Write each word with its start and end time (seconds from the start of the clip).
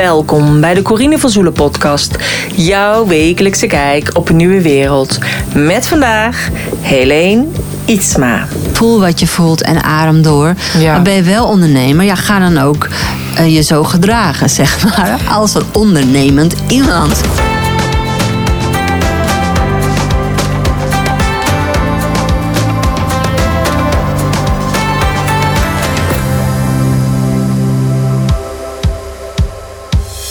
Welkom 0.00 0.60
bij 0.60 0.74
de 0.74 0.82
Corine 0.82 1.18
van 1.18 1.30
Zoelen 1.30 1.52
podcast. 1.52 2.16
Jouw 2.54 3.06
wekelijkse 3.06 3.66
kijk 3.66 4.10
op 4.14 4.28
een 4.28 4.36
nieuwe 4.36 4.62
wereld. 4.62 5.18
Met 5.54 5.86
vandaag 5.86 6.48
Helene 6.80 7.46
Ietsma. 7.84 8.46
Voel 8.72 9.00
wat 9.00 9.20
je 9.20 9.26
voelt 9.26 9.62
en 9.62 9.82
adem 9.82 10.22
door. 10.22 10.54
Ja. 10.78 10.92
Maar 10.92 11.02
ben 11.02 11.12
je 11.12 11.22
wel 11.22 11.46
ondernemer, 11.46 12.04
ja, 12.04 12.14
ga 12.14 12.38
dan 12.38 12.58
ook 12.58 12.88
eh, 13.36 13.54
je 13.54 13.62
zo 13.62 13.84
gedragen, 13.84 14.50
zeg 14.60 14.84
maar. 14.84 15.20
Als 15.28 15.54
een 15.54 15.66
ondernemend 15.72 16.54
iemand. 16.68 17.20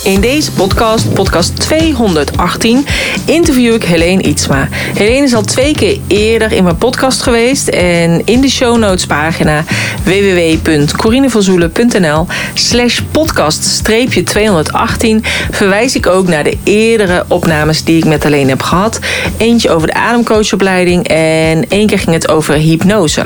In 0.09 0.21
deze 0.21 0.51
podcast, 0.51 1.13
podcast 1.13 1.59
218, 1.59 2.85
interview 3.25 3.73
ik 3.73 3.83
Helene 3.83 4.21
Ietsma. 4.21 4.67
Helene 4.71 5.25
is 5.25 5.33
al 5.33 5.41
twee 5.41 5.73
keer 5.73 5.97
eerder 6.07 6.51
in 6.51 6.63
mijn 6.63 6.77
podcast 6.77 7.21
geweest. 7.21 7.67
En 7.67 8.21
in 8.25 8.41
de 8.41 8.49
show 8.49 8.77
notes 8.77 9.05
pagina 9.05 9.63
www.corinevanzoelen.nl 10.03 12.27
slash 12.53 12.99
podcast 13.11 13.83
218 13.83 15.23
verwijs 15.51 15.95
ik 15.95 16.07
ook 16.07 16.27
naar 16.27 16.43
de 16.43 16.57
eerdere 16.63 17.25
opnames 17.27 17.83
die 17.83 17.97
ik 17.97 18.05
met 18.05 18.23
Helene 18.23 18.49
heb 18.49 18.61
gehad. 18.61 18.99
Eentje 19.37 19.69
over 19.69 19.87
de 19.87 19.93
ademcoachopleiding 19.93 21.07
en 21.07 21.69
één 21.69 21.87
keer 21.87 21.99
ging 21.99 22.13
het 22.13 22.29
over 22.29 22.53
hypnose. 22.53 23.25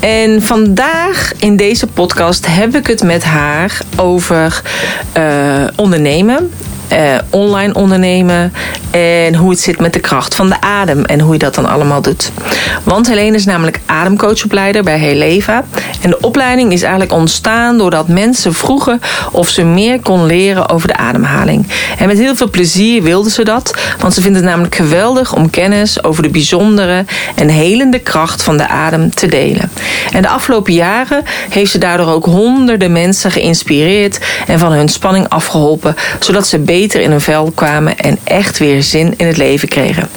En 0.00 0.42
vandaag 0.42 1.32
in 1.38 1.56
deze 1.56 1.86
podcast 1.86 2.46
heb 2.48 2.76
ik 2.76 2.86
het 2.86 3.02
met 3.02 3.24
haar 3.24 3.78
over 3.96 4.62
ondernemen 5.76 5.92
ondernemen 5.94 6.50
eh, 6.88 7.14
online 7.30 7.74
ondernemen 7.74 8.52
en 8.90 9.34
hoe 9.34 9.50
het 9.50 9.60
zit 9.60 9.80
met 9.80 9.92
de 9.92 10.00
kracht 10.00 10.34
van 10.34 10.48
de 10.48 10.60
adem 10.60 11.04
en 11.04 11.20
hoe 11.20 11.32
je 11.32 11.38
dat 11.38 11.54
dan 11.54 11.68
allemaal 11.68 12.00
doet. 12.00 12.30
Want 12.82 13.08
Helene 13.08 13.36
is 13.36 13.44
namelijk 13.44 13.80
ademcoachopleider 13.86 14.82
bij 14.82 14.98
Heleva. 14.98 15.64
En 16.00 16.10
de 16.10 16.20
opleiding 16.20 16.72
is 16.72 16.82
eigenlijk 16.82 17.12
ontstaan 17.12 17.78
doordat 17.78 18.08
mensen 18.08 18.54
vroegen 18.54 19.00
of 19.32 19.48
ze 19.48 19.62
meer 19.62 20.00
kon 20.00 20.26
leren 20.26 20.68
over 20.68 20.88
de 20.88 20.96
ademhaling. 20.96 21.66
En 21.98 22.06
met 22.06 22.18
heel 22.18 22.36
veel 22.36 22.50
plezier 22.50 23.02
wilden 23.02 23.32
ze 23.32 23.44
dat, 23.44 23.74
want 23.98 24.14
ze 24.14 24.20
vinden 24.20 24.40
het 24.40 24.50
namelijk 24.50 24.74
geweldig 24.74 25.34
om 25.34 25.50
kennis 25.50 26.04
over 26.04 26.22
de 26.22 26.28
bijzondere 26.28 27.04
en 27.34 27.48
helende 27.48 27.98
kracht 27.98 28.42
van 28.42 28.56
de 28.56 28.68
adem 28.68 29.14
te 29.14 29.26
delen. 29.26 29.70
En 30.12 30.22
de 30.22 30.28
afgelopen 30.28 30.72
jaren 30.72 31.22
heeft 31.50 31.70
ze 31.70 31.78
daardoor 31.78 32.08
ook 32.08 32.24
honderden 32.24 32.92
mensen 32.92 33.30
geïnspireerd 33.30 34.18
en 34.46 34.58
van 34.58 34.72
hun 34.72 34.88
spanning 34.88 35.28
afgeholpen, 35.28 35.96
zodat 36.20 36.46
ze 36.46 36.58
beter 36.58 36.72
in 37.02 37.10
hun 37.10 37.20
vel 37.20 37.52
kwamen 37.54 37.98
en 37.98 38.18
echt 38.24 38.58
weer 38.58 38.82
zin 38.82 39.14
in 39.16 39.26
het 39.26 39.36
leven 39.36 39.68
kregen. 39.68 40.08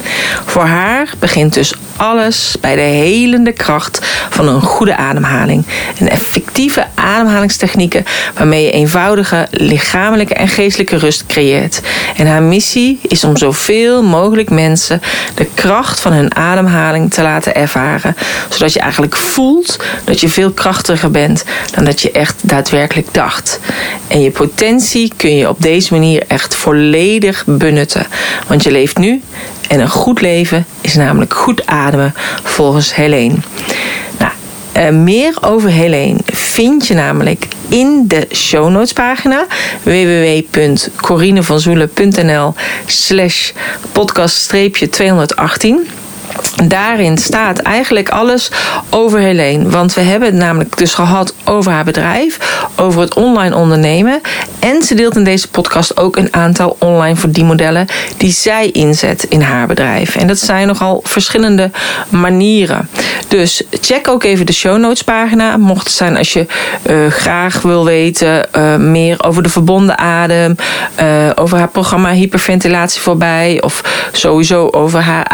Voor 0.44 0.64
haar 0.64 1.12
begint 1.18 1.54
dus 1.54 1.74
alles 1.98 2.56
bij 2.60 2.74
de 2.74 2.80
helende 2.80 3.52
kracht 3.52 4.00
van 4.30 4.48
een 4.48 4.60
goede 4.60 4.96
ademhaling. 4.96 5.64
En 5.98 6.10
effectieve 6.10 6.86
ademhalingstechnieken 6.94 8.04
waarmee 8.34 8.64
je 8.64 8.70
eenvoudige 8.70 9.46
lichamelijke 9.50 10.34
en 10.34 10.48
geestelijke 10.48 10.96
rust 10.96 11.26
creëert. 11.26 11.80
En 12.16 12.26
haar 12.26 12.42
missie 12.42 12.98
is 13.02 13.24
om 13.24 13.36
zoveel 13.36 14.02
mogelijk 14.02 14.50
mensen 14.50 15.02
de 15.34 15.46
kracht 15.54 16.00
van 16.00 16.12
hun 16.12 16.36
ademhaling 16.36 17.12
te 17.12 17.22
laten 17.22 17.54
ervaren. 17.54 18.16
Zodat 18.48 18.72
je 18.72 18.80
eigenlijk 18.80 19.16
voelt 19.16 19.76
dat 20.04 20.20
je 20.20 20.28
veel 20.28 20.50
krachtiger 20.50 21.10
bent 21.10 21.44
dan 21.74 21.84
dat 21.84 22.02
je 22.02 22.10
echt 22.10 22.34
daadwerkelijk 22.42 23.14
dacht. 23.14 23.60
En 24.08 24.20
je 24.20 24.30
potentie 24.30 25.12
kun 25.16 25.36
je 25.36 25.48
op 25.48 25.62
deze 25.62 25.92
manier 25.92 26.24
echt 26.26 26.54
volledig 26.54 27.44
benutten. 27.46 28.06
Want 28.46 28.62
je 28.62 28.70
leeft 28.70 28.98
nu 28.98 29.22
en 29.68 29.80
een 29.80 29.88
goed 29.88 30.20
leven 30.20 30.66
is 30.80 30.94
namelijk 30.94 31.34
goed 31.34 31.66
ademen 31.66 32.14
volgens 32.42 32.94
Helene. 32.94 33.34
Nou, 34.18 34.32
eh, 34.72 34.88
meer 34.88 35.34
over 35.40 35.70
Helene 35.70 36.18
vind 36.24 36.86
je 36.86 36.94
namelijk 36.94 37.48
in 37.68 38.04
de 38.06 38.26
show 38.34 38.70
notes 38.70 38.92
pagina 38.92 39.46
www.corinevanzoelen.nl 39.82 42.54
slash 42.86 43.52
podcast 43.92 44.54
218 44.90 45.86
Daarin 46.66 47.18
staat 47.18 47.58
eigenlijk 47.58 48.08
alles 48.08 48.50
over 48.90 49.18
Helene. 49.18 49.68
Want 49.68 49.94
we 49.94 50.00
hebben 50.00 50.28
het 50.28 50.38
namelijk 50.38 50.76
dus 50.76 50.94
gehad 50.94 51.34
over 51.44 51.72
haar 51.72 51.84
bedrijf, 51.84 52.38
over 52.76 53.00
het 53.00 53.14
online 53.14 53.54
ondernemen. 53.54 54.20
En 54.58 54.82
ze 54.82 54.94
deelt 54.94 55.16
in 55.16 55.24
deze 55.24 55.48
podcast 55.48 55.96
ook 55.96 56.16
een 56.16 56.34
aantal 56.34 56.76
online 56.78 57.16
verdienmodellen 57.16 57.86
die 58.16 58.32
zij 58.32 58.70
inzet 58.70 59.24
in 59.24 59.40
haar 59.40 59.66
bedrijf. 59.66 60.16
En 60.16 60.26
dat 60.26 60.38
zijn 60.38 60.66
nogal 60.66 61.00
verschillende 61.04 61.70
manieren. 62.08 62.88
Dus 63.28 63.62
check 63.80 64.08
ook 64.08 64.24
even 64.24 64.46
de 64.46 64.52
show 64.52 64.78
notes 64.78 65.02
pagina. 65.02 65.56
Mocht 65.56 65.84
het 65.84 65.92
zijn 65.92 66.16
als 66.16 66.32
je 66.32 66.46
eh, 66.82 67.06
graag 67.06 67.62
wil 67.62 67.84
weten 67.84 68.52
eh, 68.52 68.76
meer 68.76 69.24
over 69.24 69.42
de 69.42 69.48
verbonden 69.48 69.98
adem, 69.98 70.56
eh, 70.94 71.30
over 71.34 71.58
haar 71.58 71.68
programma 71.68 72.10
hyperventilatie 72.10 73.00
voorbij 73.00 73.62
of 73.62 74.08
sowieso 74.12 74.68
over 74.70 75.00
haar 75.00 75.24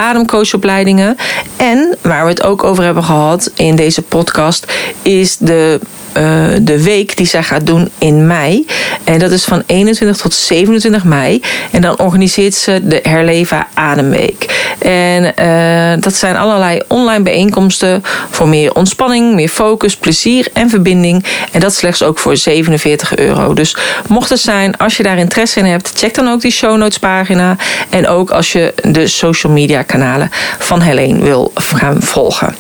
En 1.57 1.99
waar 2.01 2.23
we 2.25 2.31
het 2.31 2.43
ook 2.43 2.65
over 2.65 2.85
hebben 2.85 3.05
gehad 3.05 3.51
in 3.55 3.77
deze 3.77 4.03
podcast 4.03 4.73
is 5.03 5.37
de 5.37 5.81
uh, 6.17 6.45
de 6.63 6.83
week 6.83 7.17
die 7.17 7.27
zij 7.27 7.43
gaat 7.43 7.67
doen 7.67 7.91
in 7.99 8.27
mei. 8.27 8.67
En 9.05 9.19
dat 9.19 9.31
is 9.31 9.45
van 9.45 9.63
21 9.67 10.17
tot 10.17 10.35
27 10.35 11.05
mei. 11.05 11.43
En 11.71 11.81
dan 11.81 11.99
organiseert 11.99 12.55
ze 12.55 12.81
de 12.83 13.01
Herleva 13.03 13.67
Ademweek. 13.75 14.73
En 14.79 15.33
uh, 15.39 16.03
dat 16.03 16.15
zijn 16.15 16.37
allerlei 16.37 16.81
online 16.89 17.23
bijeenkomsten 17.23 18.03
voor 18.31 18.49
meer 18.49 18.75
ontspanning, 18.75 19.35
meer 19.35 19.49
focus, 19.49 19.97
plezier 19.97 20.49
en 20.53 20.71
verbinding. 20.71 21.25
En 21.53 21.61
dat 21.61 21.75
slechts 21.75 22.03
ook 22.03 22.19
voor 22.19 22.37
47 22.37 23.17
euro. 23.17 23.55
Dus 23.55 23.77
mocht 24.09 24.31
het 24.31 24.41
zijn, 24.41 24.77
als 24.77 24.97
je 24.97 25.03
daar 25.03 25.19
interesse 25.19 25.59
in 25.59 25.65
hebt, 25.65 25.93
check 25.95 26.15
dan 26.15 26.29
ook 26.29 26.41
die 26.41 26.53
show 26.53 26.77
notes 26.77 26.99
pagina. 26.99 27.57
En 27.91 28.09
ook 28.09 28.31
als 28.31 28.53
je 28.53 28.75
de 28.83 29.07
social 29.07 29.53
media 29.53 29.83
kanalen 29.83 30.31
van 30.59 30.81
Helene 30.81 31.25
wil 31.25 31.53
gaan 31.55 32.03
volgen. 32.03 32.57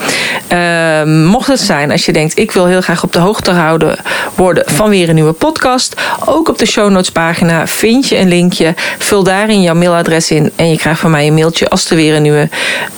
Uh, 0.52 1.02
mocht 1.26 1.48
het 1.48 1.60
zijn, 1.60 1.90
als 1.90 2.04
je 2.06 2.12
denkt, 2.12 2.38
ik 2.38 2.52
wil 2.52 2.66
heel 2.66 2.80
graag 2.80 3.02
op 3.02 3.12
de 3.12 3.18
hoogte 3.18 3.43
houden 3.50 3.96
worden 4.34 4.62
van 4.66 4.88
weer 4.88 5.08
een 5.08 5.14
nieuwe 5.14 5.32
podcast. 5.32 5.94
Ook 6.26 6.48
op 6.48 6.58
de 6.58 6.66
show 6.66 6.90
notes 6.90 7.10
pagina 7.10 7.66
vind 7.66 8.08
je 8.08 8.18
een 8.18 8.28
linkje. 8.28 8.74
Vul 8.98 9.22
daarin 9.22 9.62
jouw 9.62 9.74
mailadres 9.74 10.30
in 10.30 10.52
en 10.56 10.70
je 10.70 10.76
krijgt 10.76 11.00
van 11.00 11.10
mij 11.10 11.26
een 11.26 11.34
mailtje 11.34 11.68
als 11.68 11.90
er 11.90 11.96
weer 11.96 12.14
een 12.14 12.22
nieuwe 12.22 12.48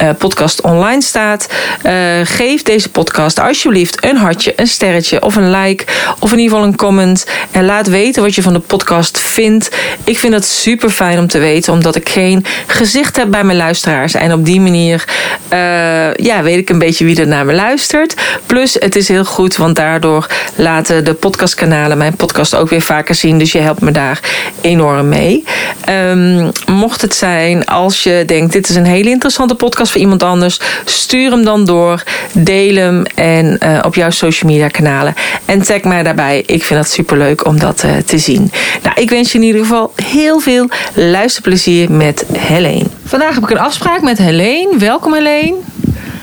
uh, 0.03 0.09
podcast 0.19 0.61
online 0.61 1.03
staat. 1.03 1.49
Uh, 1.87 1.93
geef 2.25 2.63
deze 2.63 2.91
podcast 2.91 3.41
alsjeblieft 3.41 4.05
een 4.05 4.17
hartje, 4.17 4.53
een 4.57 4.67
sterretje 4.67 5.23
of 5.23 5.37
een 5.37 5.51
like 5.51 5.85
of 6.19 6.33
in 6.33 6.39
ieder 6.39 6.53
geval 6.53 6.69
een 6.69 6.77
comment. 6.77 7.27
En 7.51 7.65
laat 7.65 7.87
weten 7.87 8.23
wat 8.23 8.35
je 8.35 8.43
van 8.43 8.53
de 8.53 8.59
podcast 8.59 9.19
vindt. 9.19 9.71
Ik 10.05 10.19
vind 10.19 10.35
het 10.35 10.45
super 10.45 10.91
fijn 10.91 11.19
om 11.19 11.27
te 11.27 11.39
weten, 11.39 11.73
omdat 11.73 11.97
ik 11.97 12.09
geen 12.09 12.45
gezicht 12.67 13.17
heb 13.17 13.31
bij 13.31 13.45
mijn 13.45 13.59
luisteraars. 13.59 14.15
En 14.15 14.33
op 14.33 14.45
die 14.45 14.61
manier 14.61 15.05
uh, 15.53 16.15
ja, 16.15 16.43
weet 16.43 16.59
ik 16.59 16.71
een 16.71 16.79
beetje 16.79 17.05
wie 17.05 17.21
er 17.21 17.27
naar 17.27 17.47
me 17.47 17.53
luistert. 17.53 18.15
Plus, 18.47 18.75
het 18.75 18.97
is 18.97 19.09
heel 19.09 19.25
goed, 19.25 19.57
want 19.57 19.77
daardoor 19.77 20.27
laten 20.55 21.05
de 21.05 21.15
podcastkanalen 21.15 21.99
mijn 21.99 22.17
podcast 22.17 22.55
ook 22.55 22.69
weer 22.69 22.83
vaker 22.83 23.15
zien. 23.15 23.39
Dus 23.39 23.53
je 23.53 23.59
helpt 23.59 23.81
me 23.81 23.91
daar 23.91 24.21
enorm 24.61 25.09
mee. 25.09 25.45
Um, 25.89 26.51
mocht 26.67 27.03
het 27.03 27.15
zijn, 27.15 27.65
als 27.65 28.03
je 28.03 28.23
denkt: 28.27 28.53
dit 28.53 28.69
is 28.69 28.77
een 28.77 28.87
hele 28.87 29.11
interessante 29.11 29.55
podcast 29.55 29.93
voor 29.93 30.01
iemand 30.01 30.23
anders, 30.23 30.61
stuur 30.85 31.31
hem 31.31 31.45
dan 31.45 31.65
door. 31.65 32.03
Deel 32.33 32.75
hem 32.75 33.05
en 33.15 33.59
uh, 33.65 33.79
op 33.83 33.95
jouw 33.95 34.11
social 34.11 34.51
media 34.51 34.69
kanalen. 34.69 35.15
En 35.45 35.63
tag 35.63 35.83
mij 35.83 36.03
daarbij. 36.03 36.43
Ik 36.47 36.65
vind 36.65 36.81
dat 36.81 36.91
super 36.91 37.19
leuk 37.19 37.47
om 37.47 37.59
dat 37.59 37.83
uh, 37.85 37.97
te 37.97 38.19
zien. 38.19 38.51
Nou, 38.83 39.01
ik 39.01 39.11
wens 39.11 39.33
je 39.33 39.39
in 39.39 39.45
ieder 39.45 39.61
geval 39.61 39.93
heel 40.03 40.41
veel 40.41 40.69
luisterplezier 40.95 41.93
met 41.93 42.25
Helene. 42.39 42.87
Vandaag 43.05 43.35
heb 43.35 43.43
ik 43.43 43.51
een 43.51 43.59
afspraak 43.59 44.03
met 44.03 44.19
Helene. 44.19 44.79
Welkom 44.79 45.15
Helene. 45.15 45.57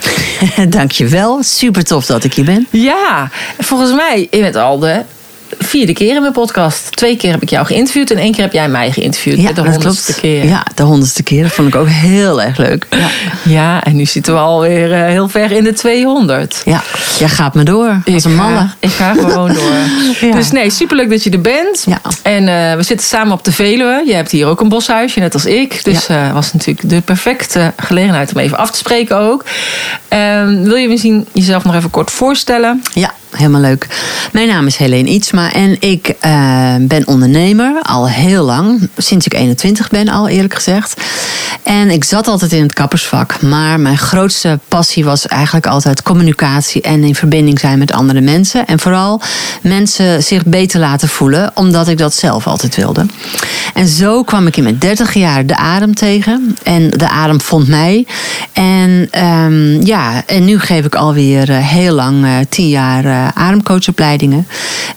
Dankjewel. 0.69 1.43
Super 1.43 1.83
tof 1.83 2.05
dat 2.05 2.23
ik 2.23 2.33
hier 2.33 2.45
ben. 2.45 2.67
Ja, 2.69 3.29
volgens 3.57 3.93
mij, 3.93 4.27
je 4.31 4.39
bent 4.39 4.55
al 4.55 4.79
de 4.79 5.01
vierde 5.59 5.93
keer 5.93 6.15
in 6.15 6.21
mijn 6.21 6.33
podcast. 6.33 6.95
Twee 6.95 7.17
keer 7.17 7.31
heb 7.31 7.41
ik 7.41 7.49
jou 7.49 7.65
geïnterviewd 7.65 8.11
en 8.11 8.17
één 8.17 8.31
keer 8.31 8.43
heb 8.43 8.53
jij 8.53 8.67
mij 8.69 8.91
geïnterviewd. 8.91 9.41
Ja, 9.41 9.51
de 9.51 9.61
honderdste 9.61 10.13
keer. 10.13 10.45
Ja, 10.45 10.65
de 10.75 10.83
honderdste 10.83 11.23
keer. 11.23 11.43
Dat 11.43 11.51
vond 11.51 11.67
ik 11.67 11.75
ook 11.75 11.87
heel 11.89 12.41
erg 12.41 12.57
leuk. 12.57 12.87
Ja, 12.89 13.09
ja 13.43 13.83
en 13.83 13.95
nu 13.95 14.05
zitten 14.05 14.33
we 14.33 14.39
alweer 14.39 14.91
uh, 14.91 15.05
heel 15.05 15.29
ver 15.29 15.51
in 15.51 15.63
de 15.63 15.73
200. 15.73 16.61
Ja, 16.65 16.83
jij 17.19 17.29
gaat 17.29 17.53
me 17.53 17.63
door. 17.63 18.01
Als 18.13 18.23
een 18.23 18.35
malle. 18.35 18.67
Ik 18.79 18.89
ga 18.89 19.13
gewoon 19.13 19.53
door. 19.59 19.73
ja. 20.21 20.35
Dus 20.35 20.51
nee, 20.51 20.69
superleuk 20.69 21.09
dat 21.09 21.23
je 21.23 21.29
er 21.29 21.41
bent. 21.41 21.83
Ja. 21.85 22.01
En 22.21 22.41
uh, 22.41 22.75
we 22.75 22.83
zitten 22.83 23.07
samen 23.07 23.33
op 23.33 23.43
de 23.43 23.51
Veluwe. 23.51 24.03
Je 24.05 24.13
hebt 24.13 24.31
hier 24.31 24.47
ook 24.47 24.61
een 24.61 24.69
boshuisje, 24.69 25.19
net 25.19 25.33
als 25.33 25.45
ik. 25.45 25.83
Dus 25.83 26.07
ja. 26.07 26.27
uh, 26.27 26.33
was 26.33 26.53
natuurlijk 26.53 26.89
de 26.89 27.01
perfecte 27.01 27.73
gelegenheid 27.77 28.33
om 28.33 28.39
even 28.39 28.57
af 28.57 28.71
te 28.71 28.77
spreken 28.77 29.17
ook. 29.17 29.45
wil 30.63 30.75
je 30.75 30.87
misschien 30.87 31.27
jezelf 31.31 31.63
nog 31.63 31.75
even 31.75 31.89
kort 31.89 32.11
voorstellen? 32.11 32.83
Ja. 32.93 33.13
Helemaal 33.43 33.69
leuk. 33.69 33.87
Mijn 34.31 34.47
naam 34.47 34.67
is 34.67 34.75
Helene 34.75 35.09
Ietsma 35.09 35.53
en 35.53 35.77
ik 35.79 36.13
eh, 36.19 36.75
ben 36.79 37.07
ondernemer 37.07 37.81
al 37.81 38.09
heel 38.09 38.43
lang. 38.43 38.89
Sinds 38.97 39.25
ik 39.25 39.33
21 39.33 39.89
ben 39.89 40.07
al, 40.07 40.27
eerlijk 40.27 40.53
gezegd. 40.53 41.01
En 41.63 41.89
ik 41.89 42.03
zat 42.03 42.27
altijd 42.27 42.51
in 42.51 42.61
het 42.61 42.73
kappersvak. 42.73 43.41
Maar 43.41 43.79
mijn 43.79 43.97
grootste 43.97 44.59
passie 44.67 45.05
was 45.05 45.27
eigenlijk 45.27 45.67
altijd 45.67 46.03
communicatie 46.03 46.81
en 46.81 47.03
in 47.03 47.15
verbinding 47.15 47.59
zijn 47.59 47.79
met 47.79 47.91
andere 47.91 48.21
mensen. 48.21 48.67
En 48.67 48.79
vooral 48.79 49.21
mensen 49.61 50.23
zich 50.23 50.45
beter 50.45 50.79
laten 50.79 51.09
voelen, 51.09 51.51
omdat 51.53 51.87
ik 51.87 51.97
dat 51.97 52.13
zelf 52.13 52.47
altijd 52.47 52.75
wilde. 52.75 53.05
En 53.73 53.87
zo 53.87 54.23
kwam 54.23 54.47
ik 54.47 54.57
in 54.57 54.63
mijn 54.63 54.77
30 54.77 55.13
jaar 55.13 55.45
de 55.45 55.55
adem 55.55 55.95
tegen. 55.95 56.55
En 56.63 56.89
de 56.89 57.09
adem 57.09 57.41
vond 57.41 57.67
mij. 57.67 58.05
En 58.53 59.07
ehm, 59.11 59.85
ja, 59.85 60.23
en 60.25 60.45
nu 60.45 60.59
geef 60.59 60.85
ik 60.85 60.95
alweer 60.95 61.49
uh, 61.49 61.57
heel 61.57 61.93
lang, 61.93 62.25
uh, 62.25 62.31
tien 62.49 62.69
jaar, 62.69 63.32
ademcoachopleidingen. 63.33 64.47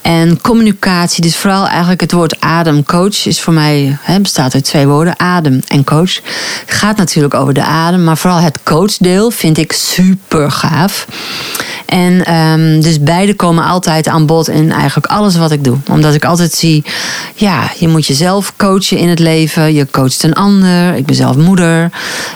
En 0.03 0.41
communicatie, 0.41 1.23
dus 1.23 1.37
vooral 1.37 1.67
eigenlijk 1.67 2.00
het 2.00 2.12
woord 2.12 2.41
ademcoach 2.41 3.27
is 3.27 3.41
voor 3.41 3.53
mij, 3.53 3.99
bestaat 4.23 4.55
uit 4.55 4.65
twee 4.65 4.87
woorden, 4.87 5.19
adem 5.19 5.61
en 5.69 5.85
coach. 5.85 6.21
Gaat 6.67 6.97
natuurlijk 6.97 7.35
over 7.35 7.55
de 7.55 7.65
adem, 7.65 8.05
maar 8.05 8.17
vooral 8.17 8.41
het 8.41 8.59
coachdeel 8.62 9.31
vind 9.31 9.59
ik 9.59 9.73
super 9.73 10.50
gaaf. 10.50 11.06
En 11.87 12.35
um, 12.35 12.81
dus 12.81 13.00
beide 13.00 13.35
komen 13.35 13.65
altijd 13.65 14.09
aan 14.09 14.27
bod 14.27 14.49
in 14.49 14.73
eigenlijk 14.73 15.06
alles 15.06 15.37
wat 15.37 15.50
ik 15.50 15.65
doe. 15.65 15.77
Omdat 15.91 16.15
ik 16.15 16.25
altijd 16.25 16.53
zie, 16.53 16.85
ja, 17.35 17.71
je 17.79 17.89
moet 17.89 18.06
jezelf 18.06 18.53
coachen 18.56 18.99
in 18.99 19.09
het 19.09 19.19
leven. 19.19 19.75
Je 19.75 19.87
coacht 19.91 20.23
een 20.23 20.35
ander. 20.35 20.94
Ik 20.94 21.06
ben 21.06 21.15
zelf 21.15 21.37
moeder. 21.37 21.91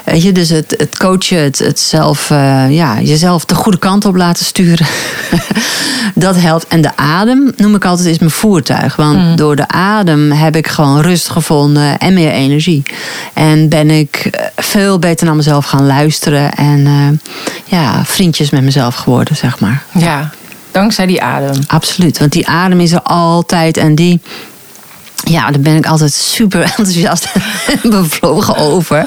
Weet 0.05 0.23
je, 0.23 0.33
dus 0.33 0.49
het, 0.49 0.75
het 0.79 0.97
coachen, 0.99 1.43
het, 1.43 1.59
het 1.59 1.81
zelf, 1.81 2.31
uh, 2.31 2.71
ja, 2.71 3.01
jezelf 3.01 3.45
de 3.45 3.55
goede 3.55 3.79
kant 3.79 4.05
op 4.05 4.17
laten 4.17 4.45
sturen. 4.45 4.87
dat 6.15 6.37
helpt. 6.37 6.67
En 6.67 6.81
de 6.81 6.97
adem, 6.97 7.53
noem 7.57 7.75
ik 7.75 7.85
altijd, 7.85 8.09
is 8.09 8.19
mijn 8.19 8.31
voertuig. 8.31 8.97
Want 8.97 9.19
mm. 9.19 9.37
door 9.37 9.57
de 9.57 9.69
adem 9.69 10.33
heb 10.33 10.57
ik 10.57 10.69
gewoon 10.69 11.01
rust 11.01 11.29
gevonden 11.29 11.99
en 11.99 12.15
meer 12.15 12.31
energie. 12.31 12.83
En 13.33 13.69
ben 13.69 13.91
ik 13.91 14.31
veel 14.57 14.99
beter 14.99 15.27
naar 15.27 15.37
mezelf 15.37 15.65
gaan 15.65 15.87
luisteren. 15.87 16.53
En 16.53 16.79
uh, 16.79 17.19
ja, 17.65 18.05
vriendjes 18.05 18.51
met 18.51 18.63
mezelf 18.63 18.95
geworden, 18.95 19.37
zeg 19.37 19.61
maar. 19.61 19.83
Ja, 19.93 20.31
dankzij 20.71 21.07
die 21.07 21.23
adem. 21.23 21.63
Absoluut, 21.67 22.19
want 22.19 22.33
die 22.33 22.49
adem 22.49 22.81
is 22.81 22.93
er 22.93 23.03
altijd 23.03 23.77
en 23.77 23.95
die. 23.95 24.21
Ja, 25.31 25.51
daar 25.51 25.61
ben 25.61 25.77
ik 25.77 25.87
altijd 25.87 26.13
super 26.13 26.63
enthousiast 26.77 27.29
en 27.83 27.91
bevlogen 27.91 28.57
over. 28.57 29.07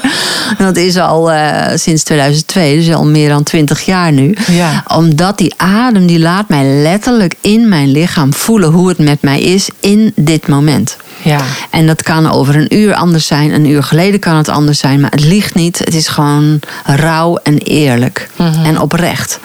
Dat 0.58 0.76
is 0.76 0.96
al 0.96 1.32
uh, 1.32 1.66
sinds 1.74 2.02
2002, 2.02 2.76
dus 2.76 2.94
al 2.94 3.06
meer 3.06 3.28
dan 3.28 3.42
20 3.42 3.84
jaar 3.84 4.12
nu. 4.12 4.36
Ja. 4.46 4.84
Omdat 4.88 5.38
die 5.38 5.54
adem, 5.56 6.06
die 6.06 6.18
laat 6.18 6.48
mij 6.48 6.64
letterlijk 6.82 7.34
in 7.40 7.68
mijn 7.68 7.90
lichaam 7.90 8.34
voelen 8.34 8.70
hoe 8.70 8.88
het 8.88 8.98
met 8.98 9.22
mij 9.22 9.40
is 9.40 9.68
in 9.80 10.12
dit 10.16 10.48
moment. 10.48 10.96
Ja. 11.22 11.40
En 11.70 11.86
dat 11.86 12.02
kan 12.02 12.30
over 12.30 12.56
een 12.56 12.74
uur 12.74 12.94
anders 12.94 13.26
zijn. 13.26 13.52
Een 13.52 13.66
uur 13.66 13.82
geleden 13.82 14.20
kan 14.20 14.36
het 14.36 14.48
anders 14.48 14.78
zijn. 14.78 15.00
Maar 15.00 15.10
het 15.10 15.24
ligt 15.24 15.54
niet. 15.54 15.78
Het 15.78 15.94
is 15.94 16.08
gewoon 16.08 16.60
rauw 16.84 17.36
en 17.36 17.58
eerlijk. 17.58 18.28
Mhm. 18.36 18.64
En 18.64 18.80
oprecht. 18.80 19.38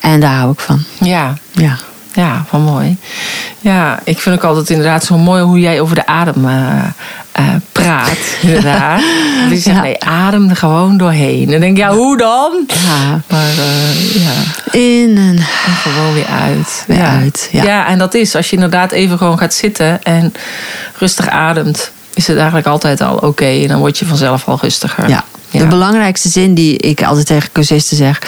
En 0.00 0.20
daar 0.20 0.34
hou 0.34 0.52
ik 0.52 0.60
van. 0.60 0.82
Ja. 1.00 1.34
Ja. 1.50 1.78
Ja, 2.14 2.44
van 2.48 2.62
mooi. 2.62 2.96
Ja, 3.60 4.00
ik 4.04 4.18
vind 4.18 4.34
ook 4.34 4.44
altijd 4.44 4.70
inderdaad 4.70 5.04
zo 5.04 5.18
mooi 5.18 5.42
hoe 5.42 5.60
jij 5.60 5.80
over 5.80 5.94
de 5.94 6.06
adem 6.06 6.44
uh, 6.44 6.84
uh, 7.40 7.46
praat. 7.72 8.18
Inderdaad. 8.42 9.00
zegt, 9.50 9.64
ja. 9.64 9.80
nee, 9.80 10.04
adem 10.04 10.48
er 10.48 10.56
gewoon 10.56 10.96
doorheen. 10.96 11.44
En 11.44 11.50
dan 11.50 11.60
denk 11.60 11.76
ik, 11.76 11.82
ja, 11.82 11.92
hoe 11.92 12.16
dan? 12.16 12.66
Ja. 12.66 13.20
Maar 13.28 13.50
uh, 13.50 14.14
ja. 14.14 14.32
In 14.70 15.16
en... 15.16 15.36
en 15.36 15.74
gewoon 15.74 16.14
weer 16.14 16.26
uit. 16.26 16.84
Weer 16.86 16.98
ja. 16.98 17.18
uit, 17.18 17.48
ja. 17.52 17.62
ja, 17.62 17.86
en 17.86 17.98
dat 17.98 18.14
is, 18.14 18.34
als 18.36 18.50
je 18.50 18.54
inderdaad 18.54 18.92
even 18.92 19.18
gewoon 19.18 19.38
gaat 19.38 19.54
zitten 19.54 20.02
en 20.02 20.32
rustig 20.98 21.28
ademt, 21.28 21.90
is 22.14 22.26
het 22.26 22.36
eigenlijk 22.36 22.66
altijd 22.66 23.00
al 23.00 23.14
oké. 23.14 23.26
Okay, 23.26 23.62
en 23.62 23.68
dan 23.68 23.78
word 23.78 23.98
je 23.98 24.06
vanzelf 24.06 24.48
al 24.48 24.58
rustiger. 24.60 25.08
Ja. 25.08 25.24
Ja. 25.52 25.58
De 25.58 25.66
belangrijkste 25.66 26.28
zin 26.28 26.54
die 26.54 26.76
ik 26.76 27.02
altijd 27.02 27.26
tegen 27.26 27.52
cursisten 27.52 27.96
zeg, 27.96 28.22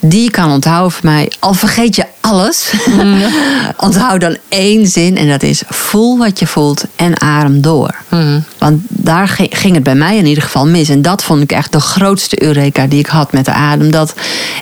die 0.00 0.30
kan 0.30 0.50
onthouden 0.50 0.92
voor 0.92 1.04
mij. 1.04 1.32
Al 1.38 1.54
vergeet 1.54 1.96
je 1.96 2.04
alles, 2.20 2.72
mm. 2.86 3.22
onthoud 3.76 4.20
dan 4.20 4.36
één 4.48 4.86
zin 4.86 5.16
en 5.16 5.28
dat 5.28 5.42
is: 5.42 5.62
voel 5.68 6.18
wat 6.18 6.38
je 6.38 6.46
voelt 6.46 6.84
en 6.96 7.20
adem 7.20 7.60
door. 7.60 7.94
Mm. 8.08 8.44
Want 8.58 8.80
daar 8.88 9.28
ging 9.50 9.74
het 9.74 9.82
bij 9.82 9.94
mij 9.94 10.16
in 10.16 10.26
ieder 10.26 10.42
geval 10.42 10.66
mis. 10.66 10.88
En 10.88 11.02
dat 11.02 11.24
vond 11.24 11.42
ik 11.42 11.52
echt 11.52 11.72
de 11.72 11.80
grootste 11.80 12.42
eureka 12.42 12.86
die 12.86 12.98
ik 12.98 13.06
had 13.06 13.32
met 13.32 13.44
de 13.44 13.52
adem. 13.52 13.90
Dat 13.90 14.14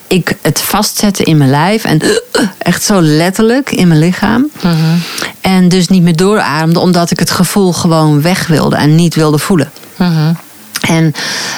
ik 0.07 0.37
het 0.43 0.61
vastzette 0.61 1.25
in 1.25 1.37
mijn 1.37 1.51
lijf 1.51 1.85
en 1.85 2.01
echt 2.59 2.83
zo 2.83 3.01
letterlijk 3.01 3.71
in 3.71 3.89
mijn 3.89 4.01
lichaam. 4.01 4.51
Mm-hmm. 4.63 5.03
En 5.41 5.69
dus 5.69 5.89
niet 5.89 6.03
meer 6.03 6.17
doorademde, 6.17 6.81
omdat 6.81 7.11
ik 7.11 7.19
het 7.19 7.31
gevoel 7.31 7.73
gewoon 7.73 8.23
weg 8.23 8.47
wilde 8.47 8.77
en 8.77 8.95
niet 8.95 9.15
wilde 9.15 9.39
voelen. 9.39 9.71
Mm-hmm. 9.97 10.37
En 10.89 11.13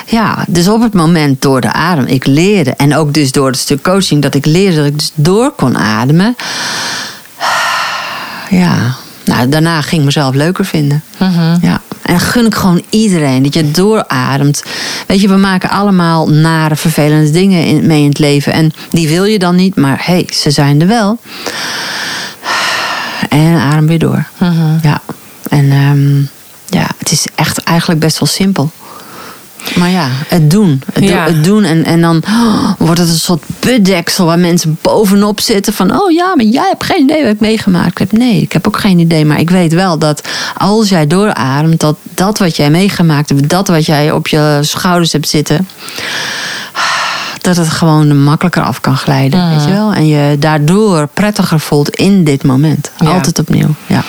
ja, 0.06 0.44
dus 0.48 0.68
op 0.68 0.82
het 0.82 0.94
moment 0.94 1.42
door 1.42 1.60
de 1.60 1.72
adem, 1.72 2.06
ik 2.06 2.26
leerde, 2.26 2.70
en 2.70 2.96
ook 2.96 3.14
dus 3.14 3.32
door 3.32 3.46
het 3.46 3.58
stuk 3.58 3.82
coaching, 3.82 4.22
dat 4.22 4.34
ik 4.34 4.46
leerde 4.46 4.76
dat 4.76 4.86
ik 4.86 4.98
dus 4.98 5.12
door 5.14 5.50
kon 5.50 5.78
ademen. 5.78 6.36
Ja, 8.50 8.94
nou, 9.24 9.48
daarna 9.48 9.80
ging 9.80 10.00
ik 10.00 10.06
mezelf 10.06 10.34
leuker 10.34 10.64
vinden. 10.64 11.02
Mm-hmm. 11.18 11.58
Ja. 11.62 11.80
En 12.02 12.20
gun 12.20 12.46
ik 12.46 12.54
gewoon 12.54 12.82
iedereen 12.90 13.42
dat 13.42 13.54
je 13.54 13.70
doorademt. 13.70 14.62
Weet 15.06 15.20
je, 15.20 15.28
we 15.28 15.36
maken 15.36 15.70
allemaal 15.70 16.28
nare, 16.28 16.76
vervelende 16.76 17.30
dingen 17.30 17.64
in, 17.64 17.86
mee 17.86 18.02
in 18.02 18.08
het 18.08 18.18
leven. 18.18 18.52
En 18.52 18.72
die 18.90 19.08
wil 19.08 19.24
je 19.24 19.38
dan 19.38 19.54
niet, 19.54 19.76
maar 19.76 20.02
hé, 20.04 20.12
hey, 20.12 20.28
ze 20.32 20.50
zijn 20.50 20.80
er 20.80 20.86
wel. 20.86 21.18
En 23.28 23.56
adem 23.56 23.86
weer 23.86 23.98
door. 23.98 24.26
Mm-hmm. 24.38 24.78
Ja. 24.82 25.00
En 25.48 25.72
um, 25.72 26.28
ja, 26.66 26.86
het 26.98 27.10
is 27.10 27.26
echt 27.34 27.58
eigenlijk 27.58 28.00
best 28.00 28.18
wel 28.18 28.28
simpel. 28.28 28.70
Maar 29.74 29.90
ja, 29.90 30.08
het 30.28 30.50
doen. 30.50 30.82
Het, 30.92 31.04
Ja. 31.04 31.24
do- 31.26 31.32
het 31.32 31.44
doen. 31.44 31.64
En, 31.64 31.84
en 31.84 32.00
dan 32.00 32.22
oh, 32.28 32.70
wordt 32.78 33.00
het 33.00 33.08
een 33.08 33.14
soort 33.14 33.42
putdeksel 33.58 34.26
waar 34.26 34.38
mensen 34.38 34.78
bovenop 34.82 35.40
zitten. 35.40 35.72
Van, 35.72 36.00
oh 36.00 36.10
ja, 36.10 36.32
maar 36.36 36.44
jij 36.44 36.66
hebt 36.68 36.84
geen 36.84 37.02
idee 37.02 37.22
wat 37.22 37.32
ik 37.32 37.40
meegemaakt 37.40 37.98
heb. 37.98 38.12
Nee, 38.12 38.40
ik 38.40 38.52
heb 38.52 38.66
ook 38.66 38.78
geen 38.78 38.98
idee. 38.98 39.24
Maar 39.24 39.40
ik 39.40 39.50
weet 39.50 39.72
wel 39.72 39.98
dat 39.98 40.28
als 40.56 40.88
jij 40.88 41.06
doorademt, 41.06 41.80
dat 41.80 41.96
dat 42.14 42.38
wat 42.38 42.56
jij 42.56 42.70
meegemaakt 42.70 43.28
hebt, 43.28 43.48
dat 43.48 43.68
wat 43.68 43.86
jij 43.86 44.12
op 44.12 44.28
je 44.28 44.58
schouders 44.62 45.12
hebt 45.12 45.28
zitten, 45.28 45.68
dat 47.40 47.56
het 47.56 47.68
gewoon 47.68 48.22
makkelijker 48.22 48.62
af 48.62 48.80
kan 48.80 48.96
glijden. 48.96 49.50
Weet 49.50 49.64
je 49.64 49.70
wel? 49.70 49.92
En 49.92 50.06
je 50.06 50.36
daardoor 50.38 51.08
prettiger 51.14 51.60
voelt 51.60 51.90
in 51.90 52.24
dit 52.24 52.42
moment. 52.42 52.90
Ja. 52.98 53.06
Altijd 53.10 53.38
opnieuw. 53.38 53.74
Ja. 53.86 54.02